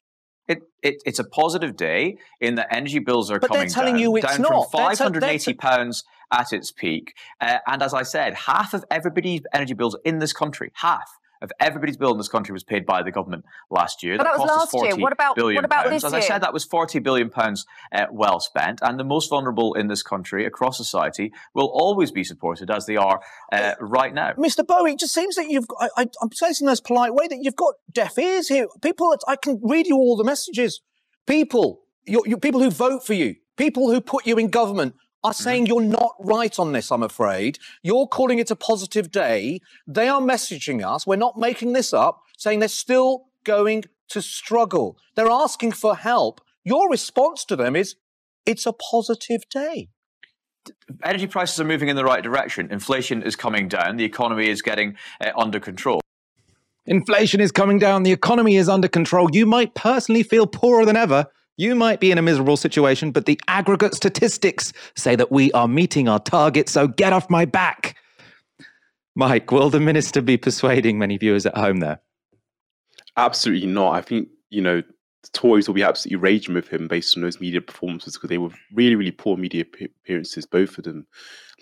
It, 0.48 0.64
it, 0.82 0.96
it's 1.06 1.20
a 1.20 1.26
positive 1.26 1.78
day 1.78 2.18
in 2.42 2.56
that 2.56 2.74
energy 2.76 3.00
bills 3.00 3.30
are 3.30 3.40
but 3.40 3.50
coming 3.50 3.68
they're 3.68 3.70
telling 3.70 3.94
down, 3.94 4.02
you 4.02 4.16
it's 4.16 4.26
down 4.26 4.42
not. 4.42 4.72
from 4.72 4.80
580 4.82 5.54
pounds 5.54 6.04
at 6.32 6.54
its 6.54 6.72
peak. 6.72 7.16
Uh, 7.40 7.60
and 7.68 7.82
as 7.82 7.94
I 7.94 8.04
said, 8.04 8.34
half 8.34 8.74
of 8.74 8.84
everybody's 8.92 9.42
energy 9.54 9.74
bills 9.74 9.96
in 10.04 10.20
this 10.20 10.34
country, 10.34 10.72
half 10.76 11.10
of 11.42 11.52
everybody's 11.60 11.98
bill 11.98 12.12
in 12.12 12.18
this 12.18 12.28
country 12.28 12.54
was 12.54 12.64
paid 12.64 12.86
by 12.86 13.04
the 13.04 13.12
government 13.12 13.46
last 13.70 14.04
year. 14.04 14.18
But 14.18 14.24
that, 14.24 14.38
that 14.38 14.40
was 14.40 14.74
last 14.74 14.84
year. 14.84 14.96
What 14.96 15.14
about 15.14 15.38
what 15.38 15.66
about 15.66 15.86
pounds. 15.86 16.02
this 16.02 16.04
As 16.04 16.12
year? 16.12 16.22
I 16.22 16.26
said, 16.26 16.42
that 16.42 16.54
was 16.54 16.64
40 16.66 17.00
billion 17.00 17.30
pounds 17.30 17.66
uh, 17.92 18.06
well 18.12 18.40
spent, 18.40 18.80
and 18.82 19.00
the 19.00 19.04
most 19.04 19.30
vulnerable 19.30 19.74
in 19.76 19.88
this 19.88 20.02
country 20.02 20.46
across 20.46 20.78
society 20.78 21.32
will 21.54 21.68
always 21.68 22.12
be 22.12 22.24
supported 22.24 22.72
as 22.72 22.86
they 22.86 22.96
are 22.96 23.22
uh, 23.52 23.74
right 23.80 24.14
now. 24.14 24.34
Mr. 24.34 24.66
Bowie, 24.66 24.94
it 24.94 25.00
just 25.00 25.14
seems 25.14 25.36
that 25.36 25.50
you've. 25.50 25.66
I, 25.80 25.90
I, 25.98 26.06
I'm 26.22 26.32
saying 26.32 26.52
this 26.52 26.62
in 26.62 26.68
this 26.68 26.82
polite 26.82 27.14
way 27.14 27.28
that 27.28 27.40
you've 27.42 27.56
got 27.56 27.76
deaf 27.92 28.18
ears 28.18 28.48
here. 28.48 28.68
People, 28.82 29.16
I 29.28 29.36
can 29.36 29.60
read 29.64 29.88
you 29.88 29.96
all 29.96 30.16
the 30.16 30.24
messages. 30.24 30.82
People, 31.26 31.82
you, 32.06 32.24
you, 32.26 32.38
people 32.38 32.62
who 32.62 32.72
vote 32.72 33.06
for 33.06 33.14
you, 33.14 33.36
people 33.58 33.92
who 33.92 34.02
put 34.02 34.26
you 34.26 34.38
in 34.38 34.50
government 34.50 34.96
are 35.28 35.34
saying 35.34 35.66
mm-hmm. 35.66 35.74
you're 35.74 36.00
not 36.00 36.16
right 36.20 36.58
on 36.58 36.72
this, 36.72 36.92
I'm 36.92 37.04
afraid. 37.04 37.60
You're 37.84 38.08
calling 38.08 38.40
it 38.40 38.50
a 38.50 38.56
positive 38.56 39.12
day. 39.12 39.60
They 39.86 40.08
are 40.08 40.22
messaging 40.22 40.86
us, 40.88 41.06
we're 41.06 41.18
not 41.18 41.38
making 41.38 41.74
this 41.74 41.94
up, 41.94 42.24
saying 42.38 42.60
they're 42.60 42.70
still 42.70 43.26
going 43.44 43.84
to 44.10 44.22
struggle. 44.22 44.98
They're 45.16 45.30
asking 45.30 45.74
for 45.74 45.96
help. 45.96 46.42
Your 46.64 46.90
response 46.90 47.46
to 47.46 47.56
them 47.56 47.76
is, 47.76 47.96
it's 48.46 48.66
a 48.66 48.74
positive 48.74 49.48
day. 49.50 49.90
Energy 51.04 51.28
prices 51.28 51.60
are 51.60 51.66
moving 51.66 51.90
in 51.90 51.96
the 51.96 52.04
right 52.04 52.24
direction. 52.24 52.72
Inflation 52.72 53.22
is 53.24 53.36
coming 53.36 53.68
down. 53.68 53.98
The 53.98 54.06
economy 54.06 54.50
is 54.50 54.62
getting 54.62 54.96
uh, 55.22 55.32
under 55.38 55.60
control. 55.60 56.02
Inflation 56.86 57.42
is 57.42 57.52
coming 57.52 57.80
down. 57.80 58.04
The 58.04 58.14
economy 58.14 58.56
is 58.56 58.70
under 58.70 58.88
control. 58.88 59.30
You 59.32 59.46
might 59.46 59.76
personally 59.76 60.24
feel 60.24 60.48
poorer 60.48 60.86
than 60.86 60.96
ever. 60.96 61.28
You 61.58 61.74
might 61.74 62.00
be 62.00 62.12
in 62.12 62.20
a 62.20 62.22
miserable 62.22 62.56
situation, 62.56 63.12
but 63.12 63.26
the 63.26 63.40
aggregate 63.48 63.96
statistics 63.96 64.72
say 64.96 65.16
that 65.16 65.32
we 65.32 65.52
are 65.54 65.68
meeting 65.68 66.08
our 66.08 66.20
target, 66.20 66.70
so 66.70 66.88
get 66.88 67.14
off 67.14 67.30
my 67.30 67.46
back. 67.46 67.98
Mike, 69.16 69.52
will 69.52 69.72
the 69.72 69.80
minister 69.80 70.22
be 70.22 70.38
persuading 70.38 71.00
many 71.00 71.18
viewers 71.18 71.48
at 71.48 71.58
home 71.58 71.80
there? 71.80 72.00
Absolutely 73.18 73.66
not. 73.66 73.96
I 73.96 74.02
think, 74.02 74.28
you 74.52 74.62
know, 74.62 74.84
Tories 75.34 75.68
will 75.68 75.76
be 75.76 75.84
absolutely 75.84 76.18
raging 76.18 76.54
with 76.54 76.68
him 76.68 76.88
based 76.88 77.16
on 77.16 77.24
those 77.24 77.40
media 77.40 77.62
performances 77.62 78.14
because 78.14 78.30
they 78.30 78.38
were 78.38 78.52
really, 78.74 78.96
really 78.96 79.12
poor 79.12 79.38
media 79.38 79.64
appearances, 79.64 80.46
both 80.46 80.78
of 80.78 80.84
them 80.86 81.08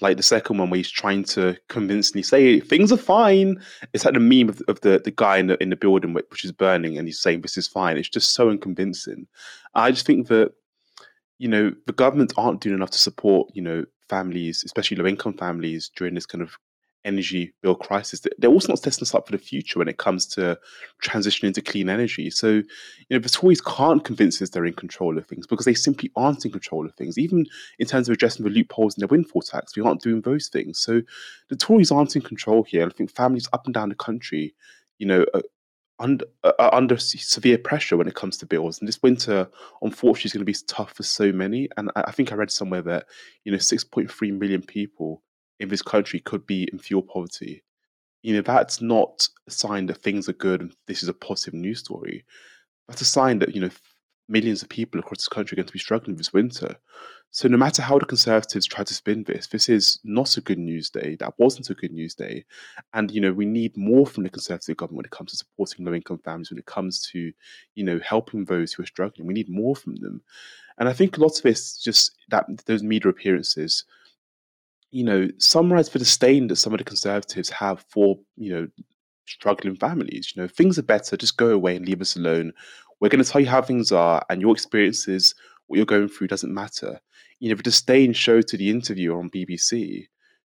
like 0.02 0.18
the 0.18 0.24
second 0.24 0.58
one 0.58 0.70
where 0.70 0.78
he's 0.78 0.92
trying 0.92 1.24
to 1.24 1.58
convincingly 1.70 2.24
say 2.24 2.60
things 2.60 2.92
are 2.92 2.98
fine. 2.98 3.62
It's 3.94 4.04
like 4.04 4.14
the 4.14 4.20
meme 4.20 4.50
of, 4.50 4.62
of 4.68 4.82
the, 4.82 5.02
the 5.04 5.12
guy 5.12 5.38
in 5.38 5.48
the 5.48 5.62
in 5.62 5.70
the 5.70 5.76
building 5.76 6.14
which 6.14 6.44
is 6.44 6.52
burning 6.52 6.98
and 6.98 7.08
he's 7.08 7.20
saying 7.20 7.42
this 7.42 7.58
is 7.58 7.68
fine. 7.68 7.98
It's 7.98 8.10
just 8.10 8.34
so 8.34 8.50
unconvincing. 8.50 9.28
I 9.74 9.92
just 9.92 10.06
think 10.06 10.28
that 10.28 10.54
you 11.38 11.48
know 11.48 11.74
the 11.88 11.94
government 11.94 12.34
aren't 12.38 12.62
doing 12.62 12.76
enough 12.76 12.92
to 12.92 13.00
support 13.00 13.50
you 13.54 13.62
know 13.62 13.86
families, 14.10 14.64
especially 14.66 14.98
low 14.98 15.08
income 15.08 15.34
families 15.34 15.90
during 15.96 16.14
this 16.16 16.26
kind 16.26 16.42
of 16.42 16.58
energy 17.06 17.54
bill 17.62 17.76
crisis. 17.76 18.26
They're 18.38 18.50
also 18.50 18.70
not 18.70 18.80
setting 18.80 19.04
us 19.04 19.14
up 19.14 19.28
for 19.28 19.32
the 19.32 19.38
future 19.38 19.80
when 19.80 19.88
it 19.88 19.98
comes 19.98 20.26
to 20.28 20.60
transitioning 21.04 21.54
to 21.54 21.62
clean 21.62 21.88
energy. 21.88 22.30
So, 22.30 22.48
you 22.50 22.66
know, 23.12 23.20
the 23.20 23.30
Tories 23.30 23.62
can't 23.62 24.04
convince 24.04 24.42
us 24.42 24.50
they're 24.50 24.66
in 24.66 24.74
control 24.74 25.18
of 25.18 25.26
things 25.26 25.48
because 25.48 25.66
they 25.66 25.74
simply 25.74 26.12
aren't 26.16 26.46
in 26.46 26.52
control 26.52 26.86
of 26.86 26.94
things. 26.96 27.18
Even 27.18 27.46
in 27.80 27.88
terms 27.88 28.10
of 28.10 28.14
addressing 28.14 28.44
the 28.44 28.52
loopholes 28.52 28.98
in 28.98 29.02
the 29.02 29.08
windfall 29.08 29.42
tax, 29.42 29.76
we 29.78 29.84
aren't 29.84 30.02
doing 30.02 30.22
those 30.22 30.48
things. 30.48 30.80
So, 30.80 31.02
the 31.50 31.56
Tories 31.56 31.92
aren't 31.92 32.16
in 32.16 32.22
control 32.22 32.64
here. 32.64 32.86
I 32.86 32.90
think 32.90 33.12
families 33.12 33.48
up 33.54 33.66
and 33.66 33.74
down 33.74 33.90
the 33.90 33.96
country, 33.96 34.56
you 34.98 35.08
know, 35.08 35.26
are, 35.34 35.44
under, 36.00 36.26
are 36.44 36.74
under 36.74 36.98
severe 36.98 37.58
pressure 37.58 37.98
when 37.98 38.08
it 38.08 38.16
comes 38.16 38.38
to 38.38 38.46
bills. 38.46 38.80
And 38.80 38.88
this 38.88 39.02
winter, 39.02 39.48
unfortunately, 39.82 40.28
is 40.28 40.34
going 40.34 40.46
to 40.46 40.46
be 40.46 40.58
tough 40.68 40.94
for 40.94 41.04
so 41.04 41.32
many. 41.32 41.70
And 41.78 41.92
I, 41.96 42.06
I 42.08 42.12
think 42.12 42.32
I 42.32 42.36
read 42.36 42.52
somewhere 42.52 42.82
that, 42.84 43.06
you 43.44 43.52
know, 43.52 43.58
6.3 43.58 44.38
million 44.38 44.62
people 44.62 45.22
in 45.60 45.70
this 45.70 45.82
country 45.82 46.20
could 46.20 46.46
be 46.46 46.68
in 46.72 46.80
fuel 46.80 47.02
poverty. 47.02 47.64
You 48.22 48.36
know, 48.36 48.42
that's 48.42 48.82
not 48.82 49.28
a 49.48 49.52
sign 49.52 49.86
that 49.88 49.98
things 49.98 50.28
are 50.28 50.34
good 50.34 50.62
and 50.62 50.76
this 50.88 51.04
is 51.04 51.10
a 51.10 51.14
positive 51.14 51.54
news 51.54 51.80
story. 51.80 52.26
That's 52.88 53.02
a 53.02 53.06
sign 53.06 53.40
that, 53.40 53.54
you 53.56 53.62
know, 53.62 53.70
millions 54.28 54.64
of 54.64 54.70
people 54.70 55.00
across 55.00 55.20
this 55.20 55.28
country 55.28 55.56
are 55.56 55.58
going 55.58 55.68
to 55.68 55.74
be 55.74 55.80
struggling 55.80 56.16
this 56.16 56.34
winter. 56.34 56.76
So 57.32 57.48
no 57.48 57.58
matter 57.58 57.82
how 57.82 58.00
the 58.00 58.06
Conservatives 58.06 58.66
try 58.66 58.84
to 58.84 58.94
spin 58.94 59.24
this, 59.24 59.48
this 59.48 59.68
is 59.68 60.00
not 60.04 60.38
a 60.38 60.42
good 60.42 60.58
news 60.58 60.90
day. 60.90 61.18
That 61.20 61.34
wasn't 61.38 61.70
a 61.70 61.76
good 61.76 61.92
news 61.92 62.16
day. 62.16 62.46
And, 62.94 63.12
you 63.12 63.20
know, 63.20 63.34
we 63.34 63.46
need 63.46 63.76
more 63.76 64.08
from 64.08 64.24
the 64.24 64.30
Conservative 64.30 64.78
government 64.78 64.98
when 64.98 65.06
it 65.06 65.12
comes 65.12 65.32
to 65.32 65.38
supporting 65.38 65.86
low-income 65.86 66.20
families, 66.20 66.50
when 66.50 66.60
it 66.60 66.66
comes 66.66 67.06
to, 67.12 67.34
you 67.76 67.84
know, 67.84 68.00
helping 68.04 68.46
those 68.46 68.72
who 68.72 68.84
are 68.84 68.88
struggling. 68.88 69.28
We 69.28 69.34
need 69.34 69.50
more 69.50 69.76
from 69.76 69.96
them. 69.98 70.22
And 70.78 70.88
I 70.88 70.94
think 70.94 71.18
lots 71.18 71.40
of 71.40 71.44
this 71.44 71.78
just 71.78 72.16
that 72.30 72.46
those 72.66 72.84
media 72.84 73.10
appearances 73.10 73.84
you 74.96 75.04
know, 75.04 75.28
summarize 75.40 75.90
the 75.90 76.00
disdain 76.00 76.48
that 76.48 76.56
some 76.56 76.74
of 76.74 76.78
the 76.78 76.86
conservatives 76.86 77.50
have 77.50 77.84
for, 77.90 78.18
you 78.38 78.50
know, 78.50 78.66
struggling 79.28 79.76
families. 79.76 80.32
You 80.34 80.42
know, 80.42 80.48
things 80.48 80.80
are 80.80 80.84
better, 80.84 81.18
just 81.18 81.36
go 81.36 81.50
away 81.50 81.76
and 81.76 81.86
leave 81.86 82.00
us 82.00 82.16
alone. 82.16 82.54
We're 83.02 83.10
going 83.10 83.22
to 83.22 83.30
tell 83.30 83.42
you 83.42 83.50
how 83.50 83.62
things 83.62 83.92
are, 83.92 84.26
and 84.30 84.40
your 84.40 84.54
experiences, 84.54 85.36
what 85.68 85.76
you're 85.76 85.86
going 85.86 86.08
through, 86.08 86.28
doesn't 86.28 86.54
matter. 86.54 87.02
You 87.42 87.50
know, 87.50 87.56
the 87.56 87.64
disdain 87.64 88.14
showed 88.14 88.48
to 88.48 88.56
the 88.56 88.70
interviewer 88.70 89.20
on 89.20 89.30
BBC. 89.30 90.08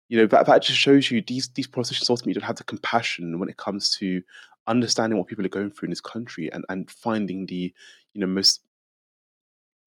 You 0.09 0.17
know, 0.17 0.27
that, 0.27 0.45
that 0.47 0.61
just 0.61 0.77
shows 0.77 1.09
you 1.09 1.23
these 1.25 1.47
these 1.55 1.67
politicians 1.67 2.09
ultimately 2.09 2.33
don't 2.33 2.43
have 2.45 2.57
the 2.57 2.65
compassion 2.65 3.39
when 3.39 3.47
it 3.47 3.55
comes 3.55 3.95
to 3.99 4.21
understanding 4.67 5.17
what 5.17 5.29
people 5.29 5.45
are 5.45 5.49
going 5.57 5.71
through 5.71 5.85
in 5.85 5.91
this 5.91 6.01
country 6.01 6.51
and, 6.51 6.65
and 6.67 6.91
finding 6.91 7.45
the, 7.45 7.73
you 8.13 8.19
know, 8.19 8.27
most 8.27 8.59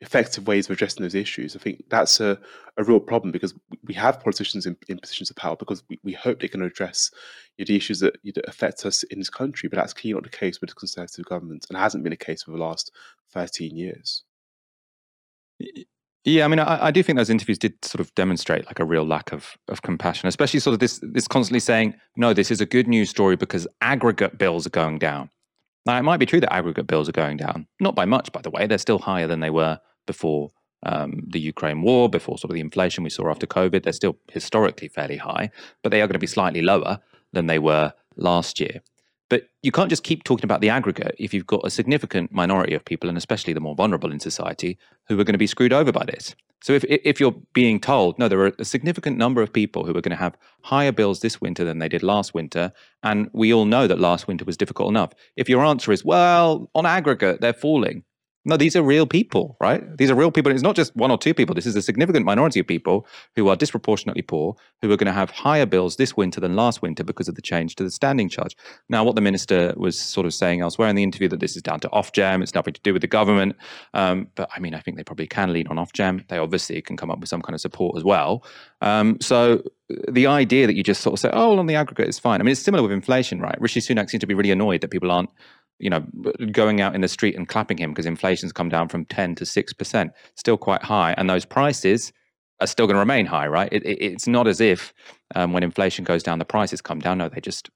effective 0.00 0.46
ways 0.46 0.66
of 0.66 0.72
addressing 0.72 1.02
those 1.02 1.14
issues. 1.14 1.56
I 1.56 1.58
think 1.58 1.84
that's 1.88 2.20
a, 2.20 2.38
a 2.76 2.84
real 2.84 3.00
problem 3.00 3.32
because 3.32 3.54
we 3.84 3.94
have 3.94 4.20
politicians 4.20 4.66
in, 4.66 4.76
in 4.88 4.98
positions 4.98 5.30
of 5.30 5.36
power 5.36 5.56
because 5.56 5.82
we, 5.88 5.98
we 6.02 6.12
hope 6.12 6.40
they 6.40 6.48
can 6.48 6.62
address 6.62 7.10
you 7.56 7.64
know, 7.64 7.66
the 7.66 7.76
issues 7.76 8.00
that, 8.00 8.18
you 8.22 8.32
know, 8.36 8.42
affect 8.46 8.84
us 8.84 9.02
in 9.04 9.18
this 9.18 9.30
country, 9.30 9.68
but 9.68 9.76
that's 9.76 9.94
clearly 9.94 10.14
not 10.14 10.30
the 10.30 10.36
case 10.36 10.60
with 10.60 10.70
the 10.70 10.76
Conservative 10.76 11.24
government 11.24 11.66
and 11.68 11.78
hasn't 11.78 12.04
been 12.04 12.10
the 12.10 12.16
case 12.16 12.42
for 12.42 12.50
the 12.50 12.58
last 12.58 12.92
13 13.32 13.76
years. 13.76 14.24
Yeah, 16.24 16.44
I 16.44 16.48
mean, 16.48 16.58
I, 16.58 16.86
I, 16.86 16.90
do 16.90 17.02
think 17.02 17.16
those 17.16 17.30
interviews 17.30 17.56
did 17.56 17.82
sort 17.84 18.00
of 18.00 18.12
demonstrate 18.16 18.66
like 18.66 18.80
a 18.80 18.84
real 18.84 19.06
lack 19.06 19.32
of 19.32 19.56
of 19.68 19.82
compassion, 19.82 20.26
especially 20.26 20.58
sort 20.58 20.74
of 20.74 20.80
this 20.80 21.00
this 21.00 21.28
constantly 21.28 21.60
saying, 21.60 21.94
"No, 22.16 22.34
this 22.34 22.50
is 22.50 22.60
a 22.60 22.66
good 22.66 22.88
news 22.88 23.10
story 23.10 23.36
because 23.36 23.66
aggregate 23.80 24.36
bills 24.36 24.66
are 24.66 24.70
going 24.70 24.98
down." 24.98 25.30
Now, 25.86 25.96
it 25.96 26.02
might 26.02 26.16
be 26.16 26.26
true 26.26 26.40
that 26.40 26.52
aggregate 26.52 26.88
bills 26.88 27.08
are 27.08 27.12
going 27.12 27.36
down, 27.36 27.68
not 27.80 27.94
by 27.94 28.06
much, 28.06 28.32
by 28.32 28.42
the 28.42 28.50
way. 28.50 28.66
They're 28.66 28.76
still 28.76 28.98
higher 28.98 29.28
than 29.28 29.38
they 29.38 29.50
were 29.50 29.78
before 30.06 30.50
um, 30.84 31.22
the 31.26 31.40
Ukraine 31.40 31.82
war, 31.82 32.08
before 32.08 32.38
sort 32.38 32.50
of 32.50 32.54
the 32.54 32.60
inflation 32.60 33.04
we 33.04 33.10
saw 33.10 33.30
after 33.30 33.46
COVID. 33.46 33.82
They're 33.82 33.92
still 33.92 34.16
historically 34.30 34.88
fairly 34.88 35.16
high, 35.16 35.50
but 35.82 35.90
they 35.90 36.00
are 36.00 36.06
going 36.06 36.14
to 36.14 36.18
be 36.18 36.26
slightly 36.26 36.62
lower 36.62 37.00
than 37.32 37.46
they 37.46 37.58
were 37.58 37.92
last 38.16 38.60
year. 38.60 38.82
But 39.28 39.48
you 39.62 39.72
can't 39.72 39.90
just 39.90 40.04
keep 40.04 40.22
talking 40.22 40.44
about 40.44 40.60
the 40.60 40.70
aggregate 40.70 41.16
if 41.18 41.34
you've 41.34 41.48
got 41.48 41.66
a 41.66 41.70
significant 41.70 42.30
minority 42.32 42.74
of 42.74 42.84
people, 42.84 43.08
and 43.08 43.18
especially 43.18 43.52
the 43.52 43.60
more 43.60 43.74
vulnerable 43.74 44.12
in 44.12 44.20
society, 44.20 44.78
who 45.08 45.18
are 45.18 45.24
going 45.24 45.34
to 45.34 45.38
be 45.38 45.48
screwed 45.48 45.72
over 45.72 45.90
by 45.90 46.04
this. 46.04 46.36
So 46.62 46.72
if 46.72 46.84
if 46.84 47.20
you're 47.20 47.34
being 47.52 47.80
told, 47.80 48.18
no, 48.18 48.28
there 48.28 48.40
are 48.40 48.52
a 48.58 48.64
significant 48.64 49.18
number 49.18 49.42
of 49.42 49.52
people 49.52 49.84
who 49.84 49.90
are 49.96 50.00
going 50.00 50.16
to 50.16 50.16
have 50.16 50.38
higher 50.62 50.92
bills 50.92 51.20
this 51.20 51.40
winter 51.40 51.64
than 51.64 51.80
they 51.80 51.88
did 51.88 52.02
last 52.02 52.34
winter, 52.34 52.72
and 53.02 53.28
we 53.32 53.52
all 53.52 53.64
know 53.64 53.86
that 53.88 53.98
last 53.98 54.28
winter 54.28 54.44
was 54.44 54.56
difficult 54.56 54.90
enough. 54.90 55.12
If 55.36 55.48
your 55.48 55.64
answer 55.64 55.90
is, 55.92 56.04
well, 56.04 56.70
on 56.74 56.86
aggregate, 56.86 57.40
they're 57.40 57.52
falling, 57.52 58.04
No, 58.46 58.56
these 58.56 58.76
are 58.76 58.82
real 58.82 59.06
people, 59.06 59.56
right? 59.60 59.82
These 59.98 60.08
are 60.08 60.14
real 60.14 60.30
people. 60.30 60.52
It's 60.52 60.62
not 60.62 60.76
just 60.76 60.94
one 60.94 61.10
or 61.10 61.18
two 61.18 61.34
people. 61.34 61.52
This 61.52 61.66
is 61.66 61.74
a 61.74 61.82
significant 61.82 62.24
minority 62.24 62.60
of 62.60 62.66
people 62.68 63.04
who 63.34 63.48
are 63.48 63.56
disproportionately 63.56 64.22
poor, 64.22 64.54
who 64.82 64.92
are 64.92 64.96
going 64.96 65.08
to 65.08 65.12
have 65.12 65.30
higher 65.30 65.66
bills 65.66 65.96
this 65.96 66.16
winter 66.16 66.40
than 66.40 66.54
last 66.54 66.80
winter 66.80 67.02
because 67.02 67.26
of 67.26 67.34
the 67.34 67.42
change 67.42 67.74
to 67.74 67.82
the 67.82 67.90
standing 67.90 68.28
charge. 68.28 68.56
Now, 68.88 69.02
what 69.02 69.16
the 69.16 69.20
minister 69.20 69.74
was 69.76 69.98
sort 69.98 70.26
of 70.26 70.32
saying 70.32 70.60
elsewhere 70.60 70.88
in 70.88 70.94
the 70.94 71.02
interview 71.02 71.28
that 71.28 71.40
this 71.40 71.56
is 71.56 71.62
down 71.62 71.80
to 71.80 71.88
Ofgem, 71.88 72.40
it's 72.40 72.54
nothing 72.54 72.74
to 72.74 72.80
do 72.82 72.92
with 72.92 73.02
the 73.02 73.08
government. 73.08 73.56
Um, 73.94 74.28
but 74.36 74.48
I 74.54 74.60
mean, 74.60 74.74
I 74.74 74.80
think 74.80 74.96
they 74.96 75.04
probably 75.04 75.26
can 75.26 75.52
lean 75.52 75.66
on 75.66 75.76
Ofgem. 75.76 76.28
They 76.28 76.38
obviously 76.38 76.80
can 76.82 76.96
come 76.96 77.10
up 77.10 77.18
with 77.18 77.28
some 77.28 77.42
kind 77.42 77.54
of 77.54 77.60
support 77.60 77.96
as 77.96 78.04
well. 78.04 78.44
Um, 78.80 79.18
so 79.20 79.62
the 80.08 80.28
idea 80.28 80.68
that 80.68 80.76
you 80.76 80.84
just 80.84 81.00
sort 81.00 81.14
of 81.14 81.18
say, 81.18 81.30
oh, 81.32 81.50
well, 81.50 81.58
on 81.58 81.66
the 81.66 81.74
aggregate, 81.74 82.06
it's 82.06 82.18
fine. 82.20 82.40
I 82.40 82.44
mean, 82.44 82.52
it's 82.52 82.60
similar 82.60 82.82
with 82.82 82.92
inflation, 82.92 83.40
right? 83.40 83.60
Rishi 83.60 83.80
Sunak 83.80 84.08
seems 84.08 84.20
to 84.20 84.26
be 84.26 84.34
really 84.34 84.52
annoyed 84.52 84.82
that 84.82 84.90
people 84.92 85.10
aren't 85.10 85.30
you 85.78 85.90
know, 85.90 86.04
going 86.52 86.80
out 86.80 86.94
in 86.94 87.00
the 87.00 87.08
street 87.08 87.36
and 87.36 87.48
clapping 87.48 87.78
him 87.78 87.90
because 87.90 88.06
inflation's 88.06 88.52
come 88.52 88.68
down 88.68 88.88
from 88.88 89.04
10 89.06 89.34
to 89.36 89.44
6%, 89.44 90.10
still 90.34 90.56
quite 90.56 90.82
high. 90.82 91.14
And 91.16 91.28
those 91.28 91.44
prices 91.44 92.12
are 92.60 92.66
still 92.66 92.86
going 92.86 92.94
to 92.94 93.00
remain 93.00 93.26
high, 93.26 93.46
right? 93.46 93.68
It, 93.72 93.84
it, 93.84 94.02
it's 94.02 94.26
not 94.26 94.46
as 94.46 94.60
if 94.60 94.94
um, 95.34 95.52
when 95.52 95.62
inflation 95.62 96.04
goes 96.04 96.22
down, 96.22 96.38
the 96.38 96.44
prices 96.44 96.80
come 96.80 97.00
down. 97.00 97.18
No, 97.18 97.28
they 97.28 97.40
just 97.40 97.70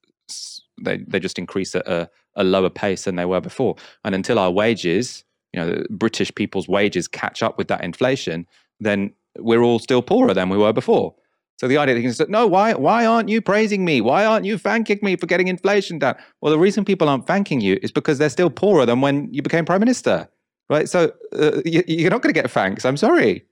they, 0.83 0.99
they 1.07 1.21
just 1.21 1.39
increase 1.39 1.75
at 1.75 1.87
a, 1.87 2.09
a 2.37 2.45
lower 2.45 2.71
pace 2.71 3.05
than 3.05 3.17
they 3.17 3.25
were 3.25 3.41
before. 3.41 3.77
And 4.05 4.15
until 4.15 4.39
our 4.39 4.51
wages, 4.51 5.25
you 5.53 5.61
know, 5.61 5.85
British 5.91 6.35
people's 6.35 6.69
wages 6.69 7.09
catch 7.09 7.43
up 7.43 7.59
with 7.59 7.69
that 7.69 7.85
inflation, 7.85 8.47
then 8.79 9.13
we're 9.39 9.63
all 9.63 9.79
still 9.79 10.03
poorer 10.03 10.33
than 10.33 10.49
we 10.49 10.57
were 10.57 10.73
before. 10.73 11.15
So 11.61 11.69
the 11.69 11.77
idea 11.77 11.95
that 11.95 12.01
you 12.01 12.07
can 12.07 12.15
say, 12.15 12.25
no, 12.31 12.47
why, 12.47 12.73
why 12.73 13.05
aren't 13.05 13.29
you 13.29 13.43
praising 13.43 13.85
me? 13.85 14.01
Why 14.01 14.25
aren't 14.25 14.47
you 14.47 14.57
thanking 14.57 14.99
me 15.03 15.17
for 15.17 15.27
getting 15.27 15.47
inflation 15.47 15.99
down? 15.99 16.17
Well, 16.41 16.51
the 16.51 16.59
reason 16.59 16.87
people 16.87 17.07
aren't 17.07 17.27
thanking 17.27 17.61
you 17.61 17.79
is 17.83 17.93
because 17.93 18.17
they're 18.17 18.31
still 18.31 18.49
poorer 18.49 18.87
than 18.87 19.03
when 19.03 19.29
you 19.31 19.43
became 19.43 19.67
prime 19.67 19.81
minister, 19.81 20.27
right? 20.71 20.89
So 20.89 21.13
uh, 21.39 21.61
you, 21.67 22.07
are 22.07 22.11
not 22.11 22.23
going 22.23 22.33
to 22.33 22.41
get 22.41 22.51
thanks. 22.51 22.87
I'm 22.87 22.97
sorry. 22.97 23.45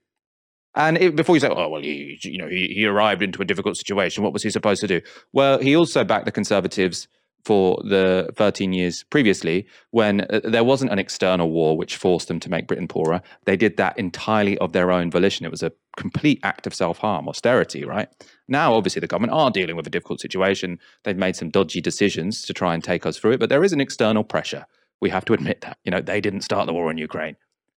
And 0.73 0.97
it, 0.97 1.15
before 1.15 1.35
you 1.35 1.39
say, 1.39 1.49
oh, 1.49 1.69
well, 1.69 1.81
he, 1.83 2.17
you 2.23 2.39
know, 2.39 2.47
he, 2.47 2.73
he 2.73 2.83
arrived 2.87 3.21
into 3.21 3.43
a 3.43 3.45
difficult 3.45 3.77
situation. 3.77 4.23
What 4.23 4.33
was 4.33 4.41
he 4.41 4.49
supposed 4.49 4.81
to 4.81 4.87
do? 4.87 5.01
Well, 5.31 5.59
he 5.59 5.75
also 5.75 6.03
backed 6.03 6.25
the 6.25 6.31
Conservatives 6.31 7.07
for 7.45 7.81
the 7.83 8.29
13 8.35 8.73
years 8.73 9.03
previously 9.03 9.65
when 9.91 10.21
uh, 10.21 10.41
there 10.43 10.63
wasn't 10.63 10.91
an 10.91 10.99
external 10.99 11.49
war 11.49 11.77
which 11.77 11.95
forced 11.95 12.27
them 12.27 12.39
to 12.39 12.49
make 12.49 12.67
Britain 12.67 12.87
poorer. 12.87 13.21
They 13.45 13.57
did 13.57 13.77
that 13.77 13.97
entirely 13.97 14.57
of 14.59 14.73
their 14.73 14.91
own 14.91 15.09
volition. 15.09 15.45
It 15.45 15.51
was 15.51 15.63
a 15.63 15.71
complete 15.97 16.39
act 16.43 16.67
of 16.67 16.73
self 16.73 16.97
harm, 16.97 17.27
austerity, 17.27 17.85
right? 17.85 18.09
Now, 18.47 18.73
obviously, 18.73 18.99
the 18.99 19.07
government 19.07 19.33
are 19.33 19.51
dealing 19.51 19.75
with 19.75 19.87
a 19.87 19.89
difficult 19.89 20.19
situation. 20.19 20.79
They've 21.03 21.17
made 21.17 21.35
some 21.35 21.49
dodgy 21.49 21.81
decisions 21.81 22.43
to 22.43 22.53
try 22.53 22.73
and 22.73 22.83
take 22.83 23.05
us 23.05 23.17
through 23.17 23.33
it, 23.33 23.39
but 23.39 23.49
there 23.49 23.63
is 23.63 23.73
an 23.73 23.81
external 23.81 24.23
pressure. 24.23 24.65
We 25.01 25.09
have 25.09 25.25
to 25.25 25.33
admit 25.33 25.61
that. 25.61 25.77
You 25.83 25.91
know, 25.91 26.01
they 26.01 26.21
didn't 26.21 26.41
start 26.41 26.67
the 26.67 26.73
war 26.73 26.91
in 26.91 26.97
Ukraine, 26.97 27.35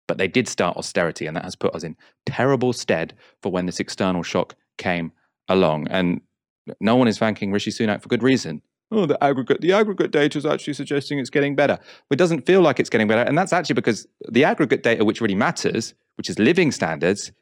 but 0.07 0.19
they 0.19 0.29
did 0.29 0.49
start 0.49 0.77
austerity, 0.77 1.27
and 1.27 1.37
that 1.37 1.45
has 1.45 1.57
put 1.57 1.75
us 1.75 1.85
in 1.85 1.97
terrible 2.25 2.73
stead 2.73 3.15
for 3.43 3.53
when 3.53 3.67
this 3.67 3.81
external 3.81 4.23
shock 4.23 4.55
came 4.79 5.13
along. 5.49 5.89
And 5.89 6.23
no 6.81 6.97
one 6.97 7.09
is 7.09 7.19
thanking 7.19 7.53
Rishi 7.53 7.71
Sunak 7.71 8.03
for 8.03 8.09
good 8.09 8.23
reason 8.23 8.63
oh, 8.91 9.07
the 9.07 9.23
aggregate, 9.23 9.61
the 9.61 9.73
aggregate 9.73 10.11
data 10.11 10.39
is 10.39 10.47
actually 10.47 10.75
suggesting 10.75 11.19
it's 11.19 11.31
getting 11.31 11.55
better. 11.55 11.79
But 12.09 12.17
it 12.17 12.19
doesn't 12.19 12.47
feel 12.47 12.61
like 12.61 12.81
it's 12.81 12.91
getting 12.91 13.09
better. 13.09 13.23
And 13.23 13.37
that's 13.37 13.53
actually 13.53 13.75
because 13.75 14.07
the 14.29 14.45
aggregate 14.45 14.83
data, 14.83 15.05
which 15.05 15.21
really 15.21 15.35
matters, 15.35 15.95
which 16.17 16.29
is 16.29 16.39
living 16.39 16.73
standards, 16.73 17.33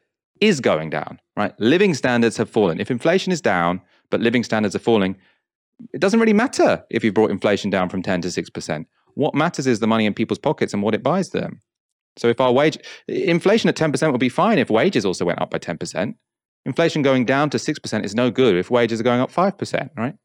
is 0.41 0.61
going 0.61 0.89
down, 0.89 1.19
right? 1.35 1.53
Living 1.59 1.93
standards 1.93 2.37
have 2.37 2.49
fallen. 2.49 2.79
If 2.79 2.91
inflation 2.91 3.31
is 3.31 3.41
down, 3.41 3.81
but 4.09 4.21
living 4.21 4.43
standards 4.43 4.75
are 4.75 4.79
falling, 4.79 5.17
it 5.93 5.99
doesn't 5.99 6.19
really 6.19 6.33
matter 6.33 6.83
if 6.89 7.03
you've 7.03 7.13
brought 7.13 7.31
inflation 7.31 7.69
down 7.69 7.89
from 7.89 8.01
10 8.01 8.21
to 8.21 8.27
6%. 8.27 8.85
What 9.15 9.35
matters 9.35 9.67
is 9.67 9.79
the 9.79 9.87
money 9.87 10.05
in 10.05 10.13
people's 10.13 10.39
pockets 10.39 10.73
and 10.73 10.83
what 10.83 10.93
it 10.93 11.03
buys 11.03 11.29
them. 11.29 11.61
So 12.17 12.27
if 12.27 12.39
our 12.41 12.51
wage 12.51 12.77
inflation 13.07 13.69
at 13.69 13.75
10% 13.75 14.11
would 14.11 14.19
be 14.19 14.29
fine 14.29 14.59
if 14.59 14.69
wages 14.69 15.05
also 15.05 15.25
went 15.25 15.41
up 15.41 15.51
by 15.51 15.59
10%. 15.59 16.15
Inflation 16.65 17.01
going 17.01 17.25
down 17.25 17.49
to 17.51 17.57
6% 17.57 18.03
is 18.03 18.15
no 18.15 18.29
good 18.29 18.55
if 18.55 18.69
wages 18.69 18.99
are 18.99 19.03
going 19.03 19.21
up 19.21 19.31
5%, 19.31 19.89
right? 19.97 20.15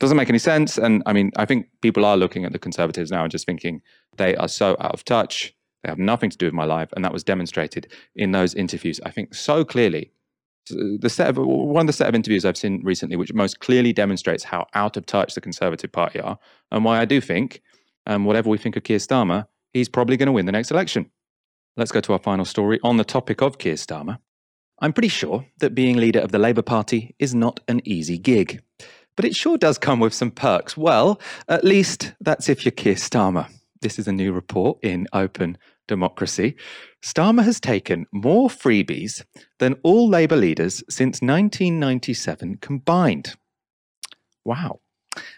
Doesn't 0.00 0.16
make 0.16 0.30
any 0.30 0.38
sense. 0.38 0.78
And 0.78 1.02
I 1.06 1.12
mean, 1.12 1.30
I 1.36 1.44
think 1.44 1.68
people 1.82 2.04
are 2.04 2.16
looking 2.16 2.44
at 2.44 2.52
the 2.52 2.58
conservatives 2.58 3.10
now 3.10 3.22
and 3.22 3.30
just 3.30 3.46
thinking 3.46 3.82
they 4.16 4.34
are 4.36 4.48
so 4.48 4.76
out 4.80 4.92
of 4.92 5.04
touch. 5.04 5.54
They 5.82 5.90
have 5.90 5.98
nothing 5.98 6.30
to 6.30 6.36
do 6.36 6.46
with 6.46 6.54
my 6.54 6.64
life, 6.64 6.90
and 6.94 7.04
that 7.04 7.12
was 7.12 7.24
demonstrated 7.24 7.90
in 8.14 8.32
those 8.32 8.54
interviews. 8.54 9.00
I 9.04 9.10
think 9.10 9.34
so 9.34 9.64
clearly. 9.64 10.10
The 10.68 11.08
set 11.08 11.28
of 11.28 11.36
one 11.38 11.82
of 11.82 11.86
the 11.86 11.92
set 11.92 12.08
of 12.08 12.14
interviews 12.14 12.44
I've 12.44 12.56
seen 12.56 12.82
recently, 12.84 13.16
which 13.16 13.32
most 13.32 13.60
clearly 13.60 13.92
demonstrates 13.92 14.44
how 14.44 14.66
out 14.74 14.96
of 14.96 15.06
touch 15.06 15.34
the 15.34 15.40
Conservative 15.40 15.90
Party 15.90 16.20
are, 16.20 16.38
and 16.70 16.84
why 16.84 17.00
I 17.00 17.04
do 17.04 17.20
think, 17.20 17.62
um, 18.06 18.24
whatever 18.24 18.50
we 18.50 18.58
think 18.58 18.76
of 18.76 18.84
Keir 18.84 18.98
Starmer, 18.98 19.46
he's 19.72 19.88
probably 19.88 20.16
going 20.16 20.26
to 20.26 20.32
win 20.32 20.46
the 20.46 20.52
next 20.52 20.70
election. 20.70 21.10
Let's 21.76 21.92
go 21.92 22.00
to 22.00 22.12
our 22.12 22.18
final 22.18 22.44
story 22.44 22.78
on 22.82 22.98
the 22.98 23.04
topic 23.04 23.40
of 23.40 23.58
Keir 23.58 23.74
Starmer. 23.74 24.18
I'm 24.80 24.92
pretty 24.92 25.08
sure 25.08 25.46
that 25.58 25.74
being 25.74 25.96
leader 25.96 26.20
of 26.20 26.30
the 26.30 26.38
Labour 26.38 26.62
Party 26.62 27.14
is 27.18 27.34
not 27.34 27.60
an 27.68 27.80
easy 27.84 28.18
gig 28.18 28.62
but 29.20 29.26
it 29.26 29.36
sure 29.36 29.58
does 29.58 29.76
come 29.76 30.00
with 30.00 30.14
some 30.14 30.30
perks. 30.30 30.78
Well, 30.78 31.20
at 31.46 31.62
least 31.62 32.14
that's 32.22 32.48
if 32.48 32.64
you're 32.64 32.72
Keir 32.72 32.94
Starmer. 32.94 33.50
This 33.82 33.98
is 33.98 34.08
a 34.08 34.12
new 34.12 34.32
report 34.32 34.78
in 34.82 35.08
Open 35.12 35.58
Democracy. 35.86 36.56
Starmer 37.04 37.44
has 37.44 37.60
taken 37.60 38.06
more 38.12 38.48
freebies 38.48 39.22
than 39.58 39.76
all 39.82 40.08
Labour 40.08 40.36
leaders 40.36 40.82
since 40.88 41.20
1997 41.20 42.56
combined. 42.62 43.34
Wow. 44.42 44.80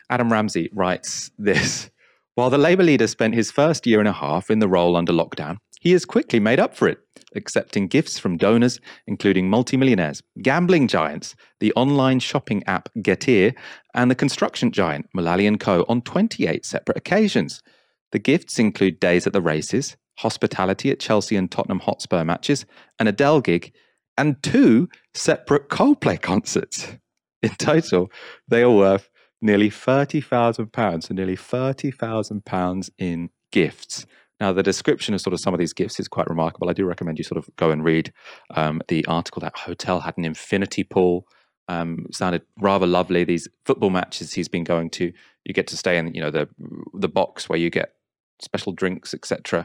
Adam 0.09 0.31
Ramsay 0.31 0.71
writes 0.73 1.33
this 1.37 1.91
While 2.37 2.51
the 2.51 2.59
Labour 2.59 2.85
leader 2.85 3.09
spent 3.09 3.35
his 3.35 3.51
first 3.51 3.85
year 3.85 3.99
and 3.99 4.07
a 4.07 4.13
half 4.13 4.49
in 4.49 4.61
the 4.61 4.69
role 4.69 4.95
under 4.95 5.13
lockdown, 5.13 5.57
he 5.83 5.91
has 5.91 6.05
quickly 6.05 6.39
made 6.39 6.61
up 6.61 6.77
for 6.77 6.87
it, 6.87 7.01
accepting 7.35 7.89
gifts 7.89 8.17
from 8.17 8.37
donors, 8.37 8.79
including 9.09 9.51
multimillionaires, 9.51 10.23
gambling 10.41 10.87
giants, 10.87 11.35
the 11.59 11.73
online 11.73 12.21
shopping 12.21 12.63
app 12.69 12.89
Getir, 12.99 13.53
and 13.93 14.09
the 14.09 14.15
construction 14.15 14.71
giant 14.71 15.09
Mulalley 15.13 15.59
& 15.59 15.61
Co. 15.61 15.85
on 15.89 16.01
28 16.01 16.65
separate 16.65 16.97
occasions. 16.97 17.65
The 18.13 18.21
gifts 18.21 18.61
include 18.61 19.01
days 19.01 19.27
at 19.27 19.33
the 19.33 19.43
races, 19.43 19.97
hospitality 20.19 20.93
at 20.93 21.01
Chelsea 21.01 21.35
and 21.35 21.51
Tottenham 21.51 21.81
Hotspur 21.81 22.23
matches, 22.23 22.65
an 23.01 23.09
Adele 23.09 23.41
gig, 23.41 23.75
and 24.17 24.41
two 24.41 24.89
separate 25.15 25.69
Coldplay 25.69 26.23
concerts. 26.23 26.97
In 27.43 27.51
total, 27.57 28.09
they 28.47 28.63
are 28.63 28.71
worth 28.71 29.11
nearly 29.41 29.69
£30,000, 29.69 31.03
so 31.03 31.13
nearly 31.13 31.37
£30,000 31.37 32.91
in 32.99 33.31
gifts. 33.51 34.07
Now, 34.43 34.53
the 34.53 34.65
description 34.65 35.15
of 35.15 35.21
sort 35.21 35.35
of 35.35 35.39
some 35.39 35.55
of 35.55 35.61
these 35.61 35.73
gifts 35.73 36.01
is 36.01 36.09
quite 36.09 36.27
remarkable. 36.27 36.69
I 36.69 36.73
do 36.73 36.85
recommend 36.85 37.17
you 37.17 37.23
sort 37.23 37.39
of 37.39 37.49
go 37.55 37.71
and 37.71 37.85
read 37.85 38.13
um, 38.57 38.83
the 38.89 39.07
article. 39.07 39.39
That 39.39 39.57
hotel 39.57 40.01
had 40.01 40.19
an 40.19 40.25
infinity 40.25 40.83
pool. 40.83 41.29
Um, 41.69 42.07
sounded 42.11 42.43
rather 42.59 42.85
lovely. 42.85 43.23
These 43.23 43.47
football 43.65 43.91
matches 43.91 44.33
he's 44.33 44.49
been 44.49 44.65
going 44.65 44.91
to, 44.91 45.13
you 45.45 45.55
get 45.55 45.69
to 45.69 45.77
stay 45.77 45.97
in, 45.97 46.13
you 46.13 46.21
know, 46.21 46.33
the 46.33 46.49
the 46.93 47.09
box 47.09 47.49
where 47.49 47.57
you 47.57 47.71
get 47.71 47.95
special 48.41 48.73
drinks, 48.73 49.15
etc. 49.15 49.65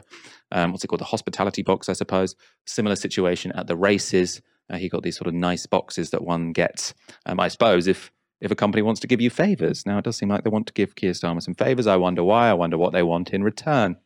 Um, 0.52 0.70
what's 0.70 0.84
it 0.84 0.86
called? 0.86 1.00
The 1.00 1.06
hospitality 1.06 1.62
box, 1.62 1.88
I 1.88 1.94
suppose. 1.94 2.36
Similar 2.64 2.94
situation 2.94 3.50
at 3.56 3.66
the 3.66 3.76
races. 3.76 4.40
Uh, 4.70 4.76
he 4.76 4.88
got 4.88 5.02
these 5.02 5.16
sort 5.16 5.26
of 5.26 5.34
nice 5.34 5.66
boxes 5.66 6.10
that 6.10 6.22
one 6.22 6.52
gets. 6.52 6.94
Um, 7.26 7.40
I 7.40 7.48
suppose 7.48 7.88
if 7.88 8.12
if 8.40 8.52
a 8.52 8.54
company 8.54 8.82
wants 8.82 9.00
to 9.00 9.08
give 9.08 9.20
you 9.20 9.28
favors, 9.28 9.84
now 9.84 9.98
it 9.98 10.04
does 10.04 10.18
seem 10.18 10.28
like 10.28 10.44
they 10.44 10.50
want 10.50 10.68
to 10.68 10.72
give 10.72 10.94
Keir 10.94 11.14
Starmer 11.14 11.42
some 11.42 11.54
favors. 11.54 11.88
I 11.88 11.96
wonder 11.96 12.22
why. 12.22 12.48
I 12.48 12.54
wonder 12.54 12.78
what 12.78 12.92
they 12.92 13.02
want 13.02 13.30
in 13.30 13.42
return. 13.42 13.96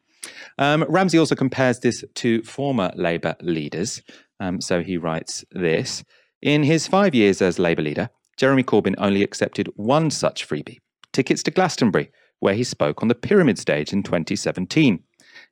Um, 0.59 0.85
Ramsay 0.89 1.19
also 1.19 1.35
compares 1.35 1.81
this 1.81 2.05
to 2.15 2.43
former 2.43 2.93
Labour 2.95 3.37
leaders. 3.41 4.03
Um, 4.41 4.61
so 4.61 4.83
he 4.83 4.97
writes 4.97 5.45
this 5.51 6.05
In 6.41 6.63
his 6.63 6.87
five 6.87 7.15
years 7.15 7.43
as 7.43 7.59
Labour 7.59 7.83
leader, 7.83 8.11
Jeremy 8.37 8.63
Corbyn 8.63 8.95
only 8.99 9.23
accepted 9.23 9.69
one 9.77 10.11
such 10.11 10.49
freebie 10.49 10.79
tickets 11.13 11.43
to 11.45 11.51
Glastonbury, 11.51 12.11
where 12.41 12.55
he 12.55 12.65
spoke 12.65 13.03
on 13.03 13.09
the 13.09 13.15
pyramid 13.15 13.59
stage 13.59 13.93
in 13.93 14.03
2017. 14.03 15.03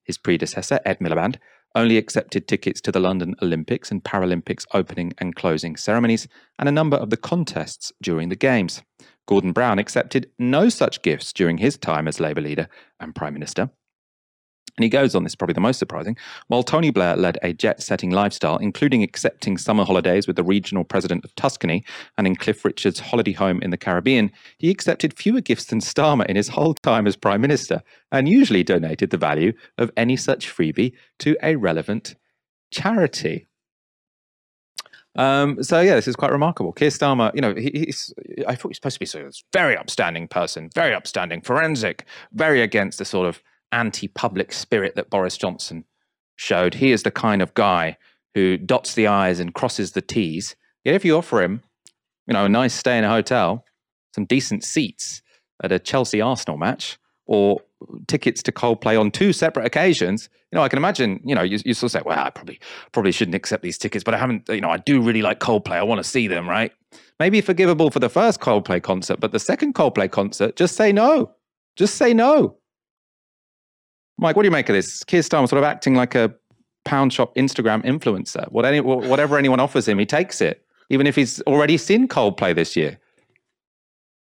His 0.04 0.18
predecessor, 0.18 0.80
Ed 0.84 0.98
Miliband, 0.98 1.36
only 1.74 1.96
accepted 1.96 2.48
tickets 2.48 2.80
to 2.80 2.90
the 2.90 2.98
London 2.98 3.34
Olympics 3.42 3.90
and 3.90 4.02
Paralympics 4.02 4.66
opening 4.74 5.12
and 5.18 5.36
closing 5.36 5.76
ceremonies 5.76 6.26
and 6.58 6.68
a 6.68 6.72
number 6.72 6.96
of 6.96 7.10
the 7.10 7.16
contests 7.16 7.92
during 8.02 8.28
the 8.28 8.36
Games. 8.36 8.82
Gordon 9.26 9.52
Brown 9.52 9.78
accepted 9.78 10.30
no 10.38 10.68
such 10.68 11.02
gifts 11.02 11.32
during 11.32 11.58
his 11.58 11.76
time 11.78 12.08
as 12.08 12.18
Labour 12.18 12.40
leader 12.40 12.68
and 12.98 13.14
Prime 13.14 13.34
Minister. 13.34 13.70
And 14.76 14.84
he 14.84 14.88
goes 14.88 15.14
on, 15.14 15.24
this 15.24 15.32
is 15.32 15.36
probably 15.36 15.54
the 15.54 15.60
most 15.60 15.78
surprising. 15.78 16.16
While 16.48 16.62
Tony 16.62 16.90
Blair 16.90 17.16
led 17.16 17.38
a 17.42 17.52
jet 17.52 17.82
setting 17.82 18.10
lifestyle, 18.10 18.56
including 18.56 19.02
accepting 19.02 19.58
summer 19.58 19.84
holidays 19.84 20.26
with 20.26 20.36
the 20.36 20.44
regional 20.44 20.84
president 20.84 21.24
of 21.24 21.34
Tuscany 21.34 21.84
and 22.16 22.26
in 22.26 22.36
Cliff 22.36 22.64
Richard's 22.64 23.00
holiday 23.00 23.32
home 23.32 23.60
in 23.62 23.70
the 23.70 23.76
Caribbean, 23.76 24.30
he 24.58 24.70
accepted 24.70 25.16
fewer 25.16 25.40
gifts 25.40 25.66
than 25.66 25.80
Starmer 25.80 26.26
in 26.26 26.36
his 26.36 26.48
whole 26.48 26.74
time 26.74 27.06
as 27.06 27.16
Prime 27.16 27.40
Minister 27.40 27.82
and 28.12 28.28
usually 28.28 28.62
donated 28.62 29.10
the 29.10 29.16
value 29.16 29.52
of 29.78 29.90
any 29.96 30.16
such 30.16 30.48
freebie 30.48 30.92
to 31.18 31.36
a 31.42 31.56
relevant 31.56 32.14
charity. 32.70 33.46
Um, 35.16 35.62
so 35.62 35.80
yeah, 35.80 35.96
this 35.96 36.06
is 36.06 36.16
quite 36.16 36.30
remarkable. 36.30 36.72
Keir 36.72 36.90
Starmer, 36.90 37.34
you 37.34 37.40
know, 37.40 37.54
he, 37.54 37.70
he's 37.86 38.14
I 38.46 38.54
thought 38.54 38.68
he 38.68 38.68
was 38.68 38.76
supposed 38.76 39.00
to 39.00 39.18
be 39.18 39.26
a 39.26 39.30
very 39.52 39.76
upstanding 39.76 40.28
person, 40.28 40.70
very 40.74 40.94
upstanding, 40.94 41.40
forensic, 41.40 42.04
very 42.32 42.62
against 42.62 42.98
the 42.98 43.04
sort 43.04 43.28
of 43.28 43.42
anti-public 43.72 44.52
spirit 44.52 44.96
that 44.96 45.10
Boris 45.10 45.36
Johnson 45.36 45.84
showed. 46.36 46.74
He 46.74 46.92
is 46.92 47.02
the 47.02 47.10
kind 47.10 47.42
of 47.42 47.54
guy 47.54 47.96
who 48.34 48.56
dots 48.56 48.94
the 48.94 49.06
I's 49.06 49.40
and 49.40 49.54
crosses 49.54 49.92
the 49.92 50.02
T's. 50.02 50.56
Yet 50.84 50.94
if 50.94 51.04
you 51.04 51.16
offer 51.16 51.42
him, 51.42 51.62
you 52.26 52.34
know, 52.34 52.44
a 52.44 52.48
nice 52.48 52.74
stay 52.74 52.96
in 52.96 53.04
a 53.04 53.10
hotel, 53.10 53.64
some 54.14 54.24
decent 54.24 54.64
seats 54.64 55.22
at 55.62 55.72
a 55.72 55.78
Chelsea 55.78 56.20
Arsenal 56.20 56.56
match, 56.56 56.98
or 57.26 57.60
tickets 58.08 58.42
to 58.42 58.52
Coldplay 58.52 58.98
on 58.98 59.10
two 59.10 59.32
separate 59.32 59.64
occasions, 59.66 60.28
you 60.50 60.56
know, 60.56 60.62
I 60.62 60.68
can 60.68 60.78
imagine, 60.78 61.20
you 61.24 61.34
know, 61.34 61.42
you, 61.42 61.58
you 61.64 61.74
sort 61.74 61.88
of 61.88 61.92
say, 61.92 62.02
well, 62.04 62.18
I 62.18 62.30
probably 62.30 62.58
probably 62.92 63.12
shouldn't 63.12 63.36
accept 63.36 63.62
these 63.62 63.78
tickets, 63.78 64.02
but 64.02 64.14
I 64.14 64.18
haven't, 64.18 64.48
you 64.48 64.60
know, 64.60 64.70
I 64.70 64.78
do 64.78 65.00
really 65.00 65.22
like 65.22 65.38
Coldplay. 65.38 65.76
I 65.76 65.82
want 65.82 66.00
to 66.00 66.08
see 66.08 66.26
them, 66.26 66.48
right? 66.48 66.72
Maybe 67.20 67.40
forgivable 67.40 67.90
for 67.90 68.00
the 68.00 68.08
first 68.08 68.40
Coldplay 68.40 68.82
concert, 68.82 69.20
but 69.20 69.32
the 69.32 69.38
second 69.38 69.74
Coldplay 69.74 70.10
concert, 70.10 70.56
just 70.56 70.74
say 70.74 70.90
no. 70.92 71.32
Just 71.76 71.94
say 71.94 72.12
no. 72.12 72.56
Mike, 74.20 74.36
what 74.36 74.42
do 74.42 74.46
you 74.46 74.52
make 74.52 74.68
of 74.68 74.74
this? 74.74 75.02
Keir 75.04 75.22
Starmer 75.22 75.48
sort 75.48 75.58
of 75.58 75.64
acting 75.64 75.94
like 75.94 76.14
a 76.14 76.32
pound 76.84 77.12
shop 77.12 77.34
Instagram 77.34 77.84
influencer. 77.84 78.50
What 78.52 78.64
any, 78.64 78.80
whatever 78.80 79.38
anyone 79.38 79.60
offers 79.60 79.88
him, 79.88 79.98
he 79.98 80.06
takes 80.06 80.40
it, 80.40 80.64
even 80.90 81.06
if 81.06 81.16
he's 81.16 81.40
already 81.42 81.76
seen 81.76 82.06
Coldplay 82.06 82.54
this 82.54 82.76
year 82.76 82.98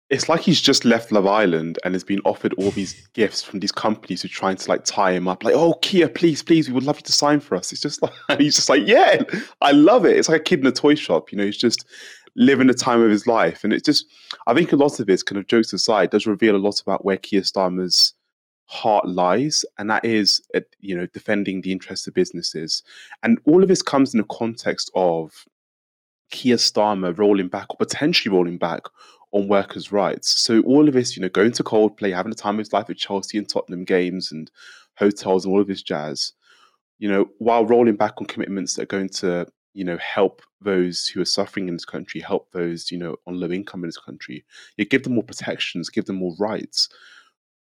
it's 0.10 0.30
like 0.30 0.42
he's 0.42 0.62
just 0.62 0.86
left 0.86 1.12
Love 1.12 1.28
Island 1.28 1.80
and 1.84 1.94
has 1.94 2.04
been 2.04 2.22
offered 2.24 2.54
all 2.54 2.72
these 2.72 3.08
gifts 3.10 3.42
from 3.44 3.60
these 3.60 3.74
companies 3.74 4.22
who 4.22 4.28
are 4.28 4.30
trying 4.30 4.56
to 4.56 4.70
like 4.70 4.86
tie 4.86 5.12
him 5.12 5.28
up. 5.28 5.44
Like, 5.44 5.56
oh, 5.56 5.74
Keir, 5.82 6.08
please, 6.08 6.42
please, 6.42 6.70
we 6.70 6.74
would 6.74 6.84
love 6.84 6.98
you 6.98 7.04
to 7.04 7.12
sign 7.12 7.42
for 7.42 7.56
us. 7.58 7.74
It's 7.74 7.82
just 7.82 8.02
like, 8.02 8.14
he's 8.38 8.56
just 8.56 8.70
like, 8.70 8.84
yeah, 8.86 9.22
I 9.62 9.72
love 9.72 10.06
it. 10.06 10.16
It's 10.16 10.30
like 10.30 10.42
a 10.42 10.44
kid 10.44 10.62
in 10.62 10.68
a 10.68 10.72
toy 10.72 10.96
shop. 10.96 11.32
You 11.32 11.38
know, 11.38 11.46
he's 11.46 11.58
just 11.58 11.86
living 12.38 12.68
the 12.68 12.74
time 12.74 13.02
of 13.02 13.10
his 13.10 13.28
life. 13.28 13.64
And 13.64 13.74
it's 13.74 13.86
just, 13.86 14.06
I 14.46 14.54
think 14.54 14.72
a 14.72 14.78
lot 14.78 15.00
of 15.00 15.10
it, 15.10 15.26
kind 15.26 15.40
of 15.40 15.48
jokes 15.48 15.74
aside, 15.74 16.12
does 16.12 16.26
reveal 16.26 16.56
a 16.56 16.58
lot 16.58 16.80
about 16.80 17.04
where 17.04 17.18
Keir 17.18 17.42
Starmer's 17.42 18.14
heart 18.68 19.08
lies. 19.08 19.66
And 19.78 19.90
that 19.90 20.06
is, 20.06 20.42
uh, 20.54 20.62
you 20.80 20.96
know, 20.96 21.08
defending 21.08 21.62
the 21.62 21.72
interests 21.72 22.08
of 22.08 22.14
businesses. 22.14 22.84
And 23.24 23.40
all 23.46 23.64
of 23.64 23.70
this 23.70 23.82
comes 23.82 24.14
in 24.14 24.20
the 24.20 24.28
context 24.30 24.92
of 24.94 25.46
Keir 26.30 26.58
Starmer 26.58 27.18
rolling 27.18 27.48
back 27.48 27.68
or 27.70 27.78
potentially 27.78 28.34
rolling 28.34 28.58
back 28.58 28.84
on 29.32 29.48
workers' 29.48 29.92
rights. 29.92 30.30
So 30.42 30.62
all 30.62 30.88
of 30.88 30.94
this, 30.94 31.16
you 31.16 31.22
know, 31.22 31.30
going 31.30 31.54
to 31.54 31.64
Coldplay, 31.64 32.14
having 32.14 32.32
a 32.32 32.36
time 32.36 32.56
of 32.56 32.60
his 32.60 32.74
life 32.74 32.90
at 32.90 32.98
Chelsea 32.98 33.38
and 33.38 33.48
Tottenham 33.48 33.84
games 33.84 34.32
and 34.32 34.52
hotels 34.98 35.46
and 35.46 35.54
all 35.54 35.62
of 35.62 35.68
this 35.68 35.84
jazz, 35.84 36.34
you 37.00 37.10
know, 37.10 37.30
while 37.40 37.66
rolling 37.66 37.96
back 37.96 38.14
on 38.18 38.26
commitments 38.26 38.76
that 38.76 38.84
are 38.84 38.98
going 38.98 39.10
to, 39.10 39.48
you 39.74 39.84
know, 39.84 39.98
help 39.98 40.42
those 40.62 41.08
who 41.08 41.22
are 41.22 41.26
suffering 41.26 41.68
in 41.68 41.76
this 41.76 41.86
country, 41.86 42.20
help 42.20 42.52
those, 42.52 42.92
you 42.92 42.98
know, 42.98 43.16
on 43.28 43.40
low 43.40 43.50
income 43.50 43.84
in 43.84 43.88
this 43.88 44.00
country. 44.00 44.44
You 44.78 44.86
give 44.86 45.04
them 45.04 45.14
more 45.14 45.24
protections, 45.24 45.90
give 45.90 46.06
them 46.06 46.18
more 46.18 46.36
rights 46.40 46.90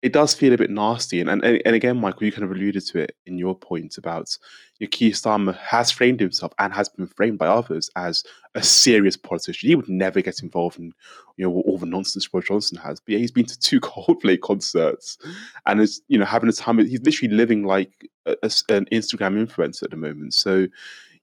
it 0.04 0.12
does 0.12 0.34
feel 0.34 0.51
a 0.51 0.58
bit 0.58 0.70
nasty. 0.70 1.22
And, 1.22 1.30
and 1.30 1.43
and 1.43 1.76
again, 1.76 1.97
Michael, 1.97 2.26
you 2.26 2.32
kind 2.32 2.43
of 2.43 2.51
alluded 2.51 2.86
to 2.88 2.99
it 2.99 3.16
in 3.26 3.38
your 3.38 3.56
point 3.56 3.97
about 3.97 4.38
you 4.78 4.86
know, 4.86 4.89
Keir 4.91 5.12
Starmer 5.12 5.58
has 5.58 5.91
framed 5.91 6.20
himself 6.20 6.51
and 6.60 6.74
has 6.74 6.89
been 6.89 7.08
framed 7.08 7.39
by 7.39 7.47
others 7.47 7.89
as 7.95 8.26
a 8.54 8.62
serious 8.62 9.16
politician. 9.16 9.70
He 9.70 9.76
would 9.76 9.88
never 9.88 10.22
get 10.22 10.43
involved 10.43 10.78
in 10.78 10.93
you 11.38 11.45
know 11.45 11.62
all 11.62 11.78
the 11.78 11.86
nonsense 11.86 12.28
Boris 12.28 12.49
Johnson 12.49 12.78
has. 12.80 12.99
But 12.99 13.14
yeah, 13.14 13.20
he's 13.20 13.32
been 13.32 13.45
to 13.45 13.58
two 13.58 13.80
Coldplay 13.82 14.41
concerts 14.41 15.18
and 15.66 15.80
is 15.80 16.01
you 16.10 16.20
know 16.20 16.26
having 16.26 16.49
a 16.49 16.54
time. 16.54 16.80
He's 16.80 17.01
literally 17.01 17.34
living 17.34 17.64
like 17.64 18.10
a, 18.26 18.36
a, 18.43 18.51
an 18.70 18.86
Instagram 18.91 19.41
influencer 19.41 19.84
at 19.84 19.91
the 19.91 19.97
moment. 19.97 20.36
So 20.36 20.68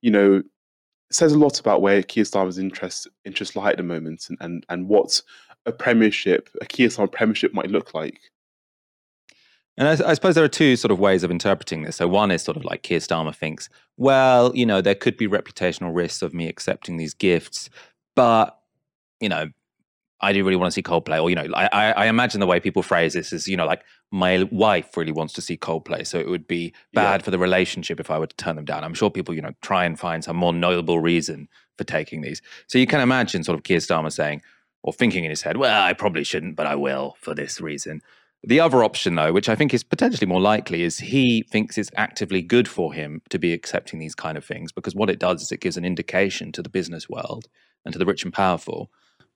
you 0.01 0.11
know. 0.11 0.43
Says 1.12 1.33
a 1.33 1.39
lot 1.39 1.59
about 1.59 1.83
where 1.83 2.05
Keir 2.05 2.22
Starmer's 2.22 2.57
interest 2.57 3.09
interest 3.24 3.57
lie 3.57 3.72
at 3.72 3.78
the 3.78 3.83
moment, 3.83 4.26
and, 4.28 4.39
and, 4.41 4.64
and 4.68 4.87
what 4.87 5.20
a 5.66 5.72
premiership, 5.72 6.49
a 6.61 6.66
Keir 6.66 6.87
Starmer 6.87 7.11
premiership 7.11 7.53
might 7.53 7.68
look 7.68 7.95
like. 7.95 8.20
And 9.81 9.89
I, 9.89 10.11
I, 10.11 10.12
suppose 10.12 10.35
there 10.35 10.45
are 10.45 10.49
two 10.49 10.76
sort 10.76 10.93
of 10.93 11.01
ways 11.01 11.24
of 11.24 11.31
interpreting 11.31 11.85
this. 11.85 11.97
So 11.97 12.07
one 12.07 12.31
is 12.31 12.43
sort 12.43 12.59
of 12.59 12.66
like 12.66 12.83
Keir 12.83 12.99
Starmer 12.99 13.35
thinks, 13.35 13.70
well, 13.97 14.55
you 14.55 14.66
know, 14.66 14.83
there 14.83 14.95
could 14.95 15.16
be 15.16 15.26
reputational 15.26 15.97
risks 15.97 16.20
of 16.20 16.35
me 16.35 16.49
accepting 16.49 16.99
these 16.99 17.14
gifts, 17.14 17.70
but 18.14 18.59
you 19.20 19.28
know, 19.31 19.49
I 20.20 20.35
do 20.35 20.45
really 20.45 20.57
want 20.57 20.66
to 20.66 20.74
see 20.74 20.83
Coldplay. 20.83 21.22
Or 21.22 21.31
you 21.31 21.37
know, 21.37 21.47
I, 21.55 21.93
I 21.93 22.07
imagine 22.09 22.41
the 22.41 22.47
way 22.47 22.61
people 22.61 22.83
phrase 22.83 23.14
this 23.14 23.33
is, 23.33 23.49
you 23.49 23.57
know, 23.57 23.64
like 23.64 23.83
my 24.11 24.47
wife 24.51 24.99
really 24.99 25.12
wants 25.12 25.33
to 25.35 25.41
see 25.41 25.57
Coldplay, 25.57 26.07
so 26.07 26.18
it 26.18 26.28
would 26.28 26.47
be 26.47 26.74
bad 26.93 27.20
yeah. 27.20 27.24
for 27.24 27.31
the 27.31 27.39
relationship 27.39 27.99
if 27.99 28.11
I 28.11 28.18
were 28.18 28.26
to 28.26 28.37
turn 28.37 28.57
them 28.57 28.66
down. 28.66 28.85
I'm 28.85 28.93
sure 28.93 29.11
people, 29.11 29.35
you 29.35 29.41
know, 29.41 29.55
try 29.62 29.87
and 29.87 29.99
find 29.99 30.22
some 30.22 30.37
more 30.37 30.53
noble 30.53 31.01
reason 31.01 31.49
for 31.78 31.85
taking 31.85 32.20
these. 32.20 32.43
So 32.66 32.76
you 32.76 32.87
can 32.87 33.01
imagine 33.01 33.45
sort 33.45 33.57
of 33.57 33.64
Keir 33.64 33.78
Starmer 33.78 34.12
saying 34.12 34.43
or 34.83 34.93
thinking 34.93 35.24
in 35.24 35.31
his 35.31 35.41
head, 35.41 35.57
well, 35.57 35.83
I 35.83 35.95
probably 35.95 36.24
shouldn't, 36.24 36.57
but 36.57 36.66
I 36.66 36.74
will 36.74 37.16
for 37.18 37.35
this 37.35 37.62
reason. 37.62 38.03
The 38.43 38.61
other 38.61 38.82
option, 38.82 39.16
though, 39.16 39.32
which 39.32 39.49
I 39.49 39.55
think 39.55 39.74
is 39.74 39.84
potentially 39.84 40.26
more 40.26 40.41
likely, 40.41 40.82
is 40.82 40.99
he 40.99 41.45
thinks 41.51 41.76
it's 41.76 41.91
actively 41.97 42.41
good 42.41 42.66
for 42.66 42.95
him 42.95 43.20
to 43.28 43.38
be 43.38 43.53
accepting 43.53 43.99
these 43.99 44.14
kind 44.14 44.38
of 44.38 44.45
things 44.45 44.72
because 44.72 44.95
what 44.95 45.11
it 45.11 45.18
does 45.18 45.43
is 45.43 45.53
it 45.53 45.61
gives 45.61 45.76
an 45.76 45.84
indication 45.84 46.51
to 46.53 46.62
the 46.62 46.70
business 46.70 47.09
world 47.09 47.49
and 47.84 47.93
to 47.93 47.99
the 47.99 48.07
rich 48.07 48.24
and 48.24 48.32
powerful 48.32 48.91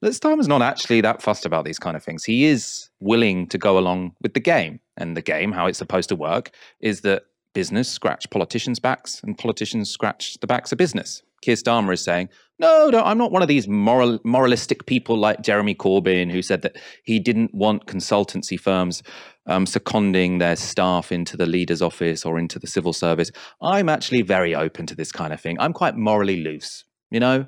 that 0.05 0.12
Starmer's 0.12 0.48
not 0.48 0.62
actually 0.62 1.00
that 1.00 1.22
fussed 1.22 1.46
about 1.46 1.64
these 1.64 1.78
kind 1.78 1.96
of 1.96 2.02
things. 2.02 2.24
He 2.24 2.44
is 2.44 2.90
willing 3.00 3.46
to 3.48 3.59
go 3.59 3.78
along 3.78 4.14
with 4.20 4.34
the 4.34 4.40
game. 4.40 4.80
And 4.96 5.16
the 5.16 5.22
game, 5.22 5.52
how 5.52 5.66
it's 5.66 5.78
supposed 5.78 6.09
to 6.11 6.16
work, 6.16 6.50
is 6.80 7.00
that 7.00 7.24
business 7.52 7.88
scratch 7.88 8.28
politicians' 8.30 8.78
backs 8.78 9.22
and 9.24 9.36
politicians 9.36 9.90
scratch 9.90 10.38
the 10.40 10.46
backs 10.46 10.72
of 10.72 10.78
business. 10.78 11.22
Keir 11.45 11.57
Starmer 11.57 11.92
is 11.92 12.03
saying, 12.03 12.28
no, 12.59 12.88
no, 12.88 13.03
I'm 13.03 13.18
not 13.18 13.32
one 13.32 13.42
of 13.42 13.49
these 13.49 13.66
moral, 13.66 14.20
moralistic 14.24 14.86
people 14.86 15.16
like 15.16 15.42
Jeremy 15.42 15.74
Corbyn 15.74 16.30
who 16.30 16.40
said 16.40 16.62
that 16.62 16.76
he 17.03 17.18
didn't 17.18 17.53
want 17.53 17.86
consultancy 17.86 18.59
firms 18.59 19.03
um, 19.47 19.66
seconding 19.66 20.38
their 20.38 20.57
staff 20.57 21.11
into 21.11 21.36
the 21.36 21.47
leader's 21.47 21.82
office 21.82 22.24
or 22.24 22.38
into 22.38 22.59
the 22.59 22.66
civil 22.66 22.92
service. 22.92 23.30
I'm 23.61 23.88
actually 23.88 24.22
very 24.22 24.55
open 24.55 24.86
to 24.86 24.95
this 24.95 25.12
kind 25.12 25.32
of 25.32 25.40
thing. 25.40 25.59
I'm 25.59 25.72
quite 25.72 25.97
morally 25.97 26.42
loose. 26.42 26.84
You 27.11 27.20
know, 27.20 27.47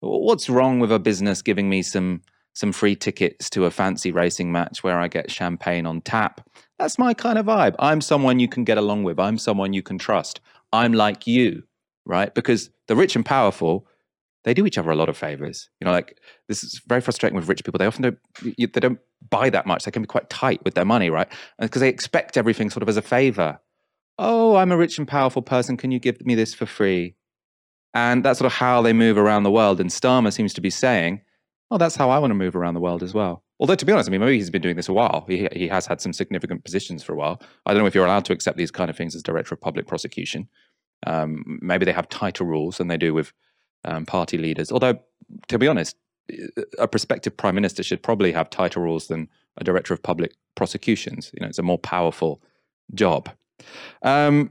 what's 0.00 0.50
wrong 0.50 0.80
with 0.80 0.92
a 0.92 0.98
business 0.98 1.42
giving 1.42 1.68
me 1.68 1.82
some 1.82 2.22
some 2.52 2.72
free 2.72 2.96
tickets 2.96 3.48
to 3.48 3.64
a 3.64 3.70
fancy 3.70 4.10
racing 4.10 4.50
match 4.50 4.82
where 4.82 4.98
I 4.98 5.06
get 5.06 5.30
champagne 5.30 5.86
on 5.86 6.00
tap? 6.00 6.40
That's 6.80 6.98
my 6.98 7.14
kind 7.14 7.38
of 7.38 7.46
vibe. 7.46 7.76
I'm 7.78 8.00
someone 8.00 8.40
you 8.40 8.48
can 8.48 8.64
get 8.64 8.76
along 8.76 9.04
with. 9.04 9.20
I'm 9.20 9.38
someone 9.38 9.72
you 9.72 9.82
can 9.82 9.98
trust. 9.98 10.40
I'm 10.72 10.92
like 10.92 11.28
you, 11.28 11.62
right? 12.04 12.34
Because 12.34 12.70
the 12.90 12.96
rich 12.96 13.14
and 13.14 13.24
powerful 13.24 13.86
they 14.44 14.54
do 14.54 14.66
each 14.66 14.78
other 14.78 14.90
a 14.90 14.96
lot 14.96 15.08
of 15.08 15.16
favors. 15.16 15.68
You 15.80 15.84
know, 15.84 15.92
like 15.92 16.18
this 16.48 16.64
is 16.64 16.80
very 16.86 17.00
frustrating 17.00 17.36
with 17.36 17.48
rich 17.48 17.64
people. 17.64 17.78
They 17.78 17.86
often 17.86 18.02
don't 18.02 18.18
they 18.56 18.80
don't 18.80 18.98
buy 19.28 19.50
that 19.50 19.66
much. 19.66 19.84
They 19.84 19.90
can 19.90 20.02
be 20.02 20.06
quite 20.06 20.30
tight 20.30 20.64
with 20.64 20.74
their 20.74 20.84
money, 20.84 21.10
right? 21.10 21.28
Because 21.58 21.80
they 21.80 21.88
expect 21.88 22.36
everything 22.36 22.70
sort 22.70 22.82
of 22.82 22.88
as 22.88 22.96
a 22.96 23.02
favor. 23.02 23.60
Oh, 24.18 24.56
I'm 24.56 24.72
a 24.72 24.76
rich 24.76 24.98
and 24.98 25.06
powerful 25.06 25.42
person. 25.42 25.76
Can 25.76 25.90
you 25.90 25.98
give 25.98 26.24
me 26.24 26.34
this 26.34 26.54
for 26.54 26.66
free? 26.66 27.16
And 27.92 28.24
that's 28.24 28.38
sort 28.38 28.46
of 28.46 28.52
how 28.52 28.82
they 28.82 28.92
move 28.92 29.18
around 29.18 29.42
the 29.42 29.50
world. 29.50 29.80
And 29.80 29.90
Starmer 29.90 30.32
seems 30.32 30.54
to 30.54 30.60
be 30.60 30.70
saying, 30.70 31.22
"Oh, 31.70 31.78
that's 31.78 31.96
how 31.96 32.10
I 32.10 32.18
want 32.18 32.30
to 32.30 32.34
move 32.34 32.56
around 32.56 32.74
the 32.74 32.80
world 32.80 33.02
as 33.02 33.12
well." 33.12 33.44
Although, 33.58 33.74
to 33.74 33.84
be 33.84 33.92
honest, 33.92 34.08
I 34.08 34.12
mean, 34.12 34.20
maybe 34.20 34.36
he's 34.36 34.48
been 34.48 34.62
doing 34.62 34.76
this 34.76 34.88
a 34.88 34.94
while. 34.94 35.26
He 35.28 35.48
he 35.52 35.68
has 35.68 35.86
had 35.86 36.00
some 36.00 36.14
significant 36.14 36.64
positions 36.64 37.02
for 37.02 37.12
a 37.12 37.16
while. 37.16 37.42
I 37.66 37.74
don't 37.74 37.82
know 37.82 37.86
if 37.86 37.94
you're 37.94 38.06
allowed 38.06 38.24
to 38.26 38.32
accept 38.32 38.56
these 38.56 38.70
kind 38.70 38.88
of 38.88 38.96
things 38.96 39.14
as 39.14 39.22
director 39.22 39.54
of 39.54 39.60
public 39.60 39.86
prosecution. 39.86 40.48
Um, 41.06 41.58
maybe 41.62 41.84
they 41.84 41.92
have 41.92 42.08
tighter 42.08 42.44
rules 42.44 42.78
than 42.78 42.88
they 42.88 42.96
do 42.96 43.14
with 43.14 43.32
um, 43.84 44.06
party 44.06 44.38
leaders. 44.38 44.70
Although, 44.70 44.98
to 45.48 45.58
be 45.58 45.68
honest, 45.68 45.96
a 46.78 46.86
prospective 46.86 47.36
prime 47.36 47.54
minister 47.54 47.82
should 47.82 48.02
probably 48.02 48.32
have 48.32 48.50
tighter 48.50 48.80
rules 48.80 49.08
than 49.08 49.28
a 49.56 49.64
director 49.64 49.94
of 49.94 50.02
public 50.02 50.34
prosecutions. 50.54 51.30
You 51.34 51.40
know, 51.40 51.48
it's 51.48 51.58
a 51.58 51.62
more 51.62 51.78
powerful 51.78 52.42
job. 52.94 53.30
Um, 54.02 54.50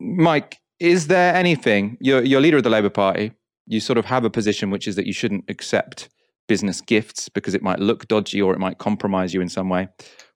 Mike, 0.00 0.60
is 0.80 1.06
there 1.06 1.34
anything 1.34 1.96
you're, 2.00 2.22
you're 2.22 2.40
leader 2.40 2.56
of 2.56 2.64
the 2.64 2.70
Labour 2.70 2.90
Party? 2.90 3.32
You 3.66 3.80
sort 3.80 3.98
of 3.98 4.04
have 4.06 4.24
a 4.24 4.30
position 4.30 4.70
which 4.70 4.88
is 4.88 4.96
that 4.96 5.06
you 5.06 5.12
shouldn't 5.12 5.44
accept 5.48 6.08
business 6.48 6.80
gifts 6.80 7.28
because 7.28 7.54
it 7.54 7.62
might 7.62 7.78
look 7.78 8.08
dodgy 8.08 8.42
or 8.42 8.52
it 8.52 8.58
might 8.58 8.78
compromise 8.78 9.32
you 9.32 9.40
in 9.40 9.48
some 9.48 9.68
way. 9.68 9.88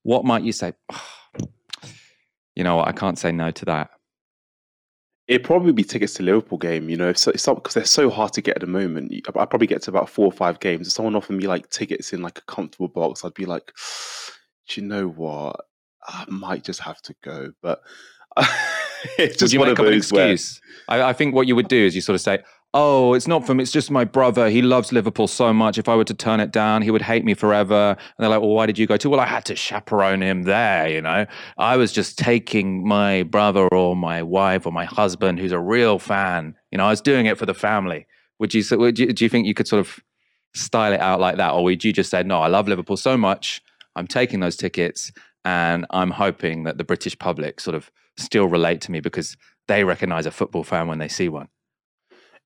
What 0.03 0.25
might 0.25 0.45
you 0.45 0.53
say? 0.53 0.73
Oh, 0.93 1.03
you 2.55 2.65
know, 2.65 2.81
I 2.81 2.93
can't 2.93 3.19
say 3.19 3.33
no 3.33 3.51
to 3.51 3.65
that. 3.67 3.91
It'd 5.29 5.45
probably 5.45 5.73
be 5.73 5.83
tickets 5.83 6.15
to 6.15 6.23
Liverpool 6.23 6.59
game, 6.59 6.89
you 6.89 6.97
know, 6.97 7.13
so 7.13 7.33
it's 7.33 7.47
not 7.47 7.57
because 7.57 7.75
they're 7.75 7.85
so 7.85 8.11
hard 8.11 8.33
to 8.35 8.41
get 8.41 8.57
at 8.57 8.61
the 8.61 8.69
moment. 8.69 9.13
I 9.27 9.45
probably 9.45 9.67
get 9.67 9.83
to 9.83 9.91
about 9.91 10.09
four 10.09 10.27
or 10.27 10.33
five 10.33 10.61
games. 10.61 10.87
If 10.87 10.93
someone 10.93 11.17
offered 11.17 11.37
me 11.37 11.49
like 11.49 11.69
tickets 11.71 12.13
in 12.13 12.23
like 12.23 12.39
a 12.39 12.43
comfortable 12.43 12.89
box, 12.89 13.25
I'd 13.25 13.35
be 13.35 13.45
like, 13.45 13.73
do 14.69 14.81
you 14.81 14.87
know 14.87 15.09
what? 15.09 15.61
I 16.07 16.25
might 16.29 16.63
just 16.63 16.81
have 16.81 17.03
to 17.03 17.15
go. 17.25 17.53
But 17.61 17.81
it's 19.19 19.37
just 19.37 19.43
would 19.43 19.53
you 19.53 19.59
one 19.59 19.69
make 19.69 19.79
of 19.79 19.85
up 19.85 19.87
an 19.87 19.93
those 19.95 20.13
where 20.13 20.31
excuse? 20.31 20.61
I, 20.89 21.03
I 21.03 21.13
think 21.13 21.35
what 21.35 21.49
you 21.49 21.57
would 21.57 21.69
do 21.69 21.85
is 21.85 21.97
you 21.97 22.01
sort 22.01 22.15
of 22.15 22.21
say, 22.21 22.39
oh, 22.79 23.15
it's 23.15 23.27
not 23.27 23.49
me. 23.49 23.63
It's 23.63 23.73
just 23.73 23.91
my 23.91 24.05
brother. 24.05 24.51
He 24.51 24.61
loves 24.61 24.93
Liverpool 24.93 25.29
so 25.29 25.51
much. 25.51 25.79
If 25.79 25.89
I 25.89 25.97
were 25.97 26.05
to 26.05 26.13
turn 26.13 26.41
it 26.41 26.53
down, 26.53 26.83
he 26.83 26.91
would 26.91 27.01
hate 27.01 27.25
me 27.25 27.33
forever. 27.33 27.97
And 27.99 28.19
they're 28.19 28.29
like, 28.29 28.43
well, 28.43 28.51
why 28.51 28.67
did 28.67 28.79
you 28.79 28.87
go 28.87 28.99
to? 28.99 29.09
Well, 29.09 29.19
I 29.19 29.25
had 29.25 29.47
to 29.47 29.57
chaperone 29.57 30.21
him 30.21 30.43
there, 30.43 30.87
you 30.87 31.01
know. 31.01 31.25
I 31.57 31.79
was 31.79 31.91
just 31.91 32.19
taking 32.19 32.87
my 32.87 33.23
brother 33.23 33.67
or 33.69 33.97
my 33.97 34.23
wife 34.23 34.67
or 34.67 34.73
my 34.73 34.85
husband, 34.85 35.39
who's 35.39 35.53
a 35.53 35.59
real 35.59 35.99
fan. 35.99 36.55
You 36.71 36.77
know, 36.77 36.85
I 36.85 36.91
was 36.91 37.01
doing 37.01 37.25
it 37.25 37.39
for 37.39 37.47
the 37.47 37.55
family. 37.55 38.07
Would 38.41 38.53
you, 38.53 38.63
would 38.77 38.99
you 38.99 39.11
do 39.11 39.25
you 39.25 39.31
think 39.31 39.47
you 39.47 39.55
could 39.55 39.67
sort 39.67 39.81
of 39.81 39.99
style 40.55 40.93
it 40.93 41.01
out 41.01 41.19
like 41.19 41.39
that? 41.39 41.55
Or 41.55 41.65
would 41.65 41.83
you 41.83 41.95
just 41.95 42.11
say, 42.11 42.23
no, 42.23 42.41
I 42.41 42.49
love 42.49 42.69
Liverpool 42.69 42.99
so 42.99 43.17
much. 43.17 43.63
I'm 43.95 44.07
taking 44.07 44.41
those 44.41 44.57
tickets 44.57 45.13
and 45.47 45.87
I'm 45.89 46.11
hoping 46.11 46.65
that 46.65 46.77
the 46.77 46.85
British 46.85 47.19
public 47.19 47.59
sort 47.59 47.75
of 47.75 47.91
still 48.19 48.49
relate 48.49 48.83
to 48.83 48.91
me 48.91 49.01
because 49.01 49.35
they 49.67 49.83
recognise 49.83 50.27
a 50.27 50.31
football 50.31 50.63
fan 50.63 50.89
when 50.89 50.99
they 50.99 51.09
see 51.09 51.31
one. 51.31 51.49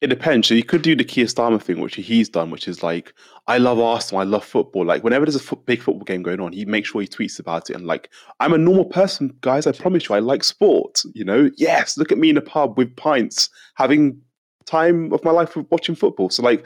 It 0.01 0.07
depends. 0.07 0.49
So 0.49 0.55
you 0.55 0.65
could 0.65 0.81
do 0.81 0.97
the 0.97 1.05
Keir 1.05 1.27
Starmer 1.27 1.61
thing, 1.61 1.81
which 1.81 1.97
he's 1.97 2.29
done, 2.31 2.51
which 2.51 2.67
is 2.67 2.83
like, 2.83 3.13
I 3.47 3.59
love 3.59 3.79
Arsenal, 3.79 4.23
I 4.23 4.25
love 4.25 4.45
football. 4.45 4.87
Like 4.87 5.05
whenever 5.05 5.27
there's 5.27 5.37
a 5.37 5.41
fo- 5.41 5.57
big 5.57 5.83
football 5.83 6.05
game 6.05 6.23
going 6.23 6.41
on, 6.41 6.53
he 6.53 6.65
makes 6.65 6.89
sure 6.89 7.03
he 7.03 7.07
tweets 7.07 7.39
about 7.39 7.69
it. 7.69 7.77
And 7.77 7.87
like, 7.87 8.09
I'm 8.41 8.55
a 8.55 8.59
normal 8.59 8.87
person, 8.87 9.37
guys. 9.43 9.67
I 9.67 9.73
promise 9.73 10.09
you, 10.09 10.15
I 10.15 10.21
like 10.21 10.43
sport. 10.43 11.03
You 11.13 11.25
know, 11.25 11.51
yes, 11.59 11.99
look 11.99 12.11
at 12.13 12.19
me 12.19 12.31
in 12.31 12.39
a 12.39 12.43
pub 12.43 12.79
with 12.79 12.97
pints, 12.97 13.51
having 13.75 14.19
time 14.65 15.13
of 15.13 15.23
my 15.23 15.33
life 15.33 15.55
watching 15.71 15.95
football. 15.95 16.31
So 16.31 16.43
like, 16.43 16.65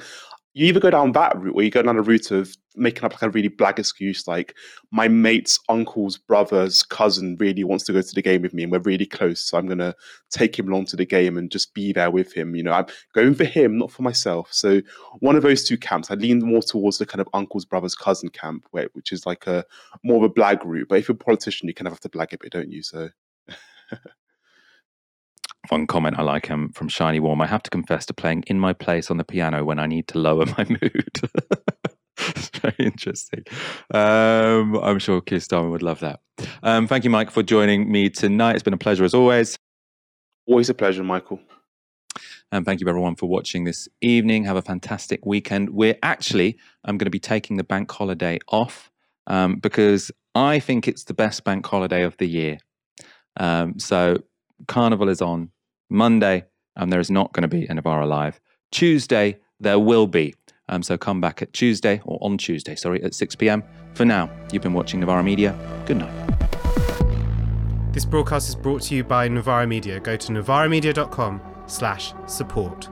you 0.55 0.67
either 0.67 0.81
go 0.81 0.91
down 0.91 1.13
that 1.13 1.37
route 1.37 1.55
or 1.55 1.63
you 1.63 1.71
go 1.71 1.83
down 1.83 1.97
the 1.97 2.03
route 2.03 2.31
of 2.31 2.57
making 2.77 3.05
up 3.05 3.13
like 3.13 3.23
a 3.23 3.31
really 3.31 3.49
black 3.49 3.79
excuse 3.79 4.27
like 4.27 4.55
my 4.91 5.07
mate's 5.07 5.59
uncle's 5.69 6.17
brother's 6.17 6.83
cousin 6.83 7.37
really 7.39 7.63
wants 7.65 7.85
to 7.85 7.93
go 7.93 8.01
to 8.01 8.15
the 8.15 8.23
game 8.23 8.43
with 8.43 8.55
me 8.55 8.63
and 8.63 8.73
we're 8.73 8.79
really 8.81 9.07
close 9.07 9.41
so 9.41 9.59
i'm 9.59 9.67
going 9.67 9.79
to 9.79 9.95
take 10.31 10.59
him 10.59 10.69
along 10.69 10.85
to 10.85 10.97
the 10.97 11.05
game 11.05 11.37
and 11.37 11.51
just 11.51 11.75
be 11.75 11.93
there 11.93 12.11
with 12.11 12.33
him 12.33 12.55
you 12.57 12.63
know? 12.63 12.73
I'm 12.73 12.87
going 13.13 13.35
for 13.35 13.45
him 13.45 13.79
not 13.79 13.91
for 13.91 14.03
myself. 14.03 14.49
So 14.53 14.81
one 15.19 15.37
of 15.37 15.43
those 15.43 15.65
two 15.65 15.77
camps 15.77 16.11
i 16.11 16.15
lean 16.15 16.41
more 16.41 16.63
towards 16.63 16.99
the 16.99 17.07
kind 17.07 17.21
of 17.21 17.29
uncle's 17.35 17.65
brother's 17.65 17.95
cousin 17.95 18.29
camp 18.31 18.67
where, 18.71 18.89
which 18.95 19.13
is 19.13 19.27
like 19.27 19.47
a 19.47 19.65
more 20.03 20.25
of 20.25 20.31
a 20.31 20.35
blag 20.35 20.65
route 20.65 20.89
but 20.89 20.99
if 20.99 21.09
you're 21.09 21.17
a 21.17 21.19
politician 21.19 21.69
you 21.69 21.75
kind 21.75 21.87
of 21.87 21.93
have 21.93 22.01
to 22.01 22.09
blag 22.09 22.33
a 22.33 22.39
bit 22.39 22.53
don't 22.53 22.71
you? 22.71 22.83
So 22.83 23.11
one 25.69 25.87
comment 25.87 26.19
I 26.19 26.23
like 26.23 26.51
um, 26.51 26.71
from 26.71 26.89
Shiny 26.89 27.21
Warm. 27.21 27.41
I 27.41 27.47
have 27.47 27.63
to 27.65 27.71
confess 27.71 28.07
to 28.07 28.15
playing 28.15 28.45
in 28.47 28.59
my 28.59 28.73
place 28.73 29.11
on 29.11 29.17
the 29.17 29.25
piano 29.25 29.65
when 29.65 29.79
I 29.79 29.87
need 29.87 30.09
to 30.09 30.19
lower 30.19 30.47
my 30.59 30.67
mood. 30.69 31.11
it's 32.19 32.51
very 32.59 32.75
interesting. 32.79 33.45
Um, 33.93 34.77
I'm 34.77 34.99
sure 34.99 35.21
Keir 35.21 35.39
Starmer 35.39 35.71
would 35.71 35.83
love 35.83 36.01
that. 36.01 36.21
Um, 36.63 36.87
thank 36.87 37.05
you, 37.05 37.11
Mike, 37.11 37.31
for 37.31 37.43
joining 37.43 37.91
me 37.91 38.11
tonight. 38.11 38.55
It's 38.55 38.63
been 38.63 38.75
a 38.75 38.79
pleasure 38.79 39.05
as 39.05 39.15
always. 39.15 39.57
Always 40.47 40.69
a 40.69 40.75
pleasure, 40.75 41.05
Michael. 41.05 41.41
And 42.53 42.65
thank 42.65 42.81
you, 42.81 42.89
everyone, 42.89 43.17
for 43.17 43.27
watching 43.29 43.65
this 43.65 43.89
evening. 44.01 44.45
Have 44.45 44.57
a 44.57 44.63
fantastic 44.63 45.25
weekend. 45.27 45.71
We're 45.71 45.99
actually, 46.03 46.59
I'm 46.85 46.99
going 46.99 47.07
to 47.07 47.11
be 47.11 47.19
taking 47.19 47.57
the 47.57 47.65
bank 47.65 47.91
holiday 47.91 48.39
off 48.49 48.91
um, 49.27 49.57
because 49.57 50.13
I 50.35 50.61
think 50.61 50.87
it's 50.87 51.05
the 51.05 51.15
best 51.15 51.45
bank 51.45 51.67
holiday 51.67 52.03
of 52.03 52.17
the 52.19 52.27
year. 52.27 52.59
Um, 53.37 53.79
so 53.79 54.19
Carnival 54.69 55.09
is 55.09 55.21
on 55.21 55.51
Monday, 55.91 56.45
and 56.77 56.93
there 56.93 57.01
is 57.01 57.11
not 57.11 57.33
going 57.33 57.43
to 57.43 57.49
be 57.49 57.67
an 57.67 57.77
Novara 57.77 58.07
Live. 58.07 58.41
Tuesday, 58.73 59.39
there 59.61 59.79
will 59.79 60.07
be. 60.07 60.35
Um, 60.69 60.83
so 60.83 60.97
come 60.97 61.21
back 61.21 61.43
at 61.43 61.53
Tuesday, 61.53 62.01
or 62.05 62.19
on 62.23 62.39
Tuesday, 62.39 62.75
sorry, 62.75 63.03
at 63.03 63.15
6 63.15 63.35
p.m. 63.37 63.63
For 63.95 64.05
now, 64.05 64.31
you've 64.53 64.63
been 64.63 64.73
watching 64.73 65.01
Novara 65.01 65.23
Media. 65.23 65.55
Good 65.87 65.99
night. 65.99 66.35
This 67.93 68.05
broadcast 68.05 68.49
is 68.49 68.57
brought 68.57 68.83
to 68.83 68.95
you 68.97 69.05
by 69.05 69.29
Novara 69.29 69.67
Media. 69.67 70.01
Go 70.01 70.17
to 70.17 70.33
novaramedia.com 70.33 71.41
slash 71.67 72.13
support. 72.27 72.89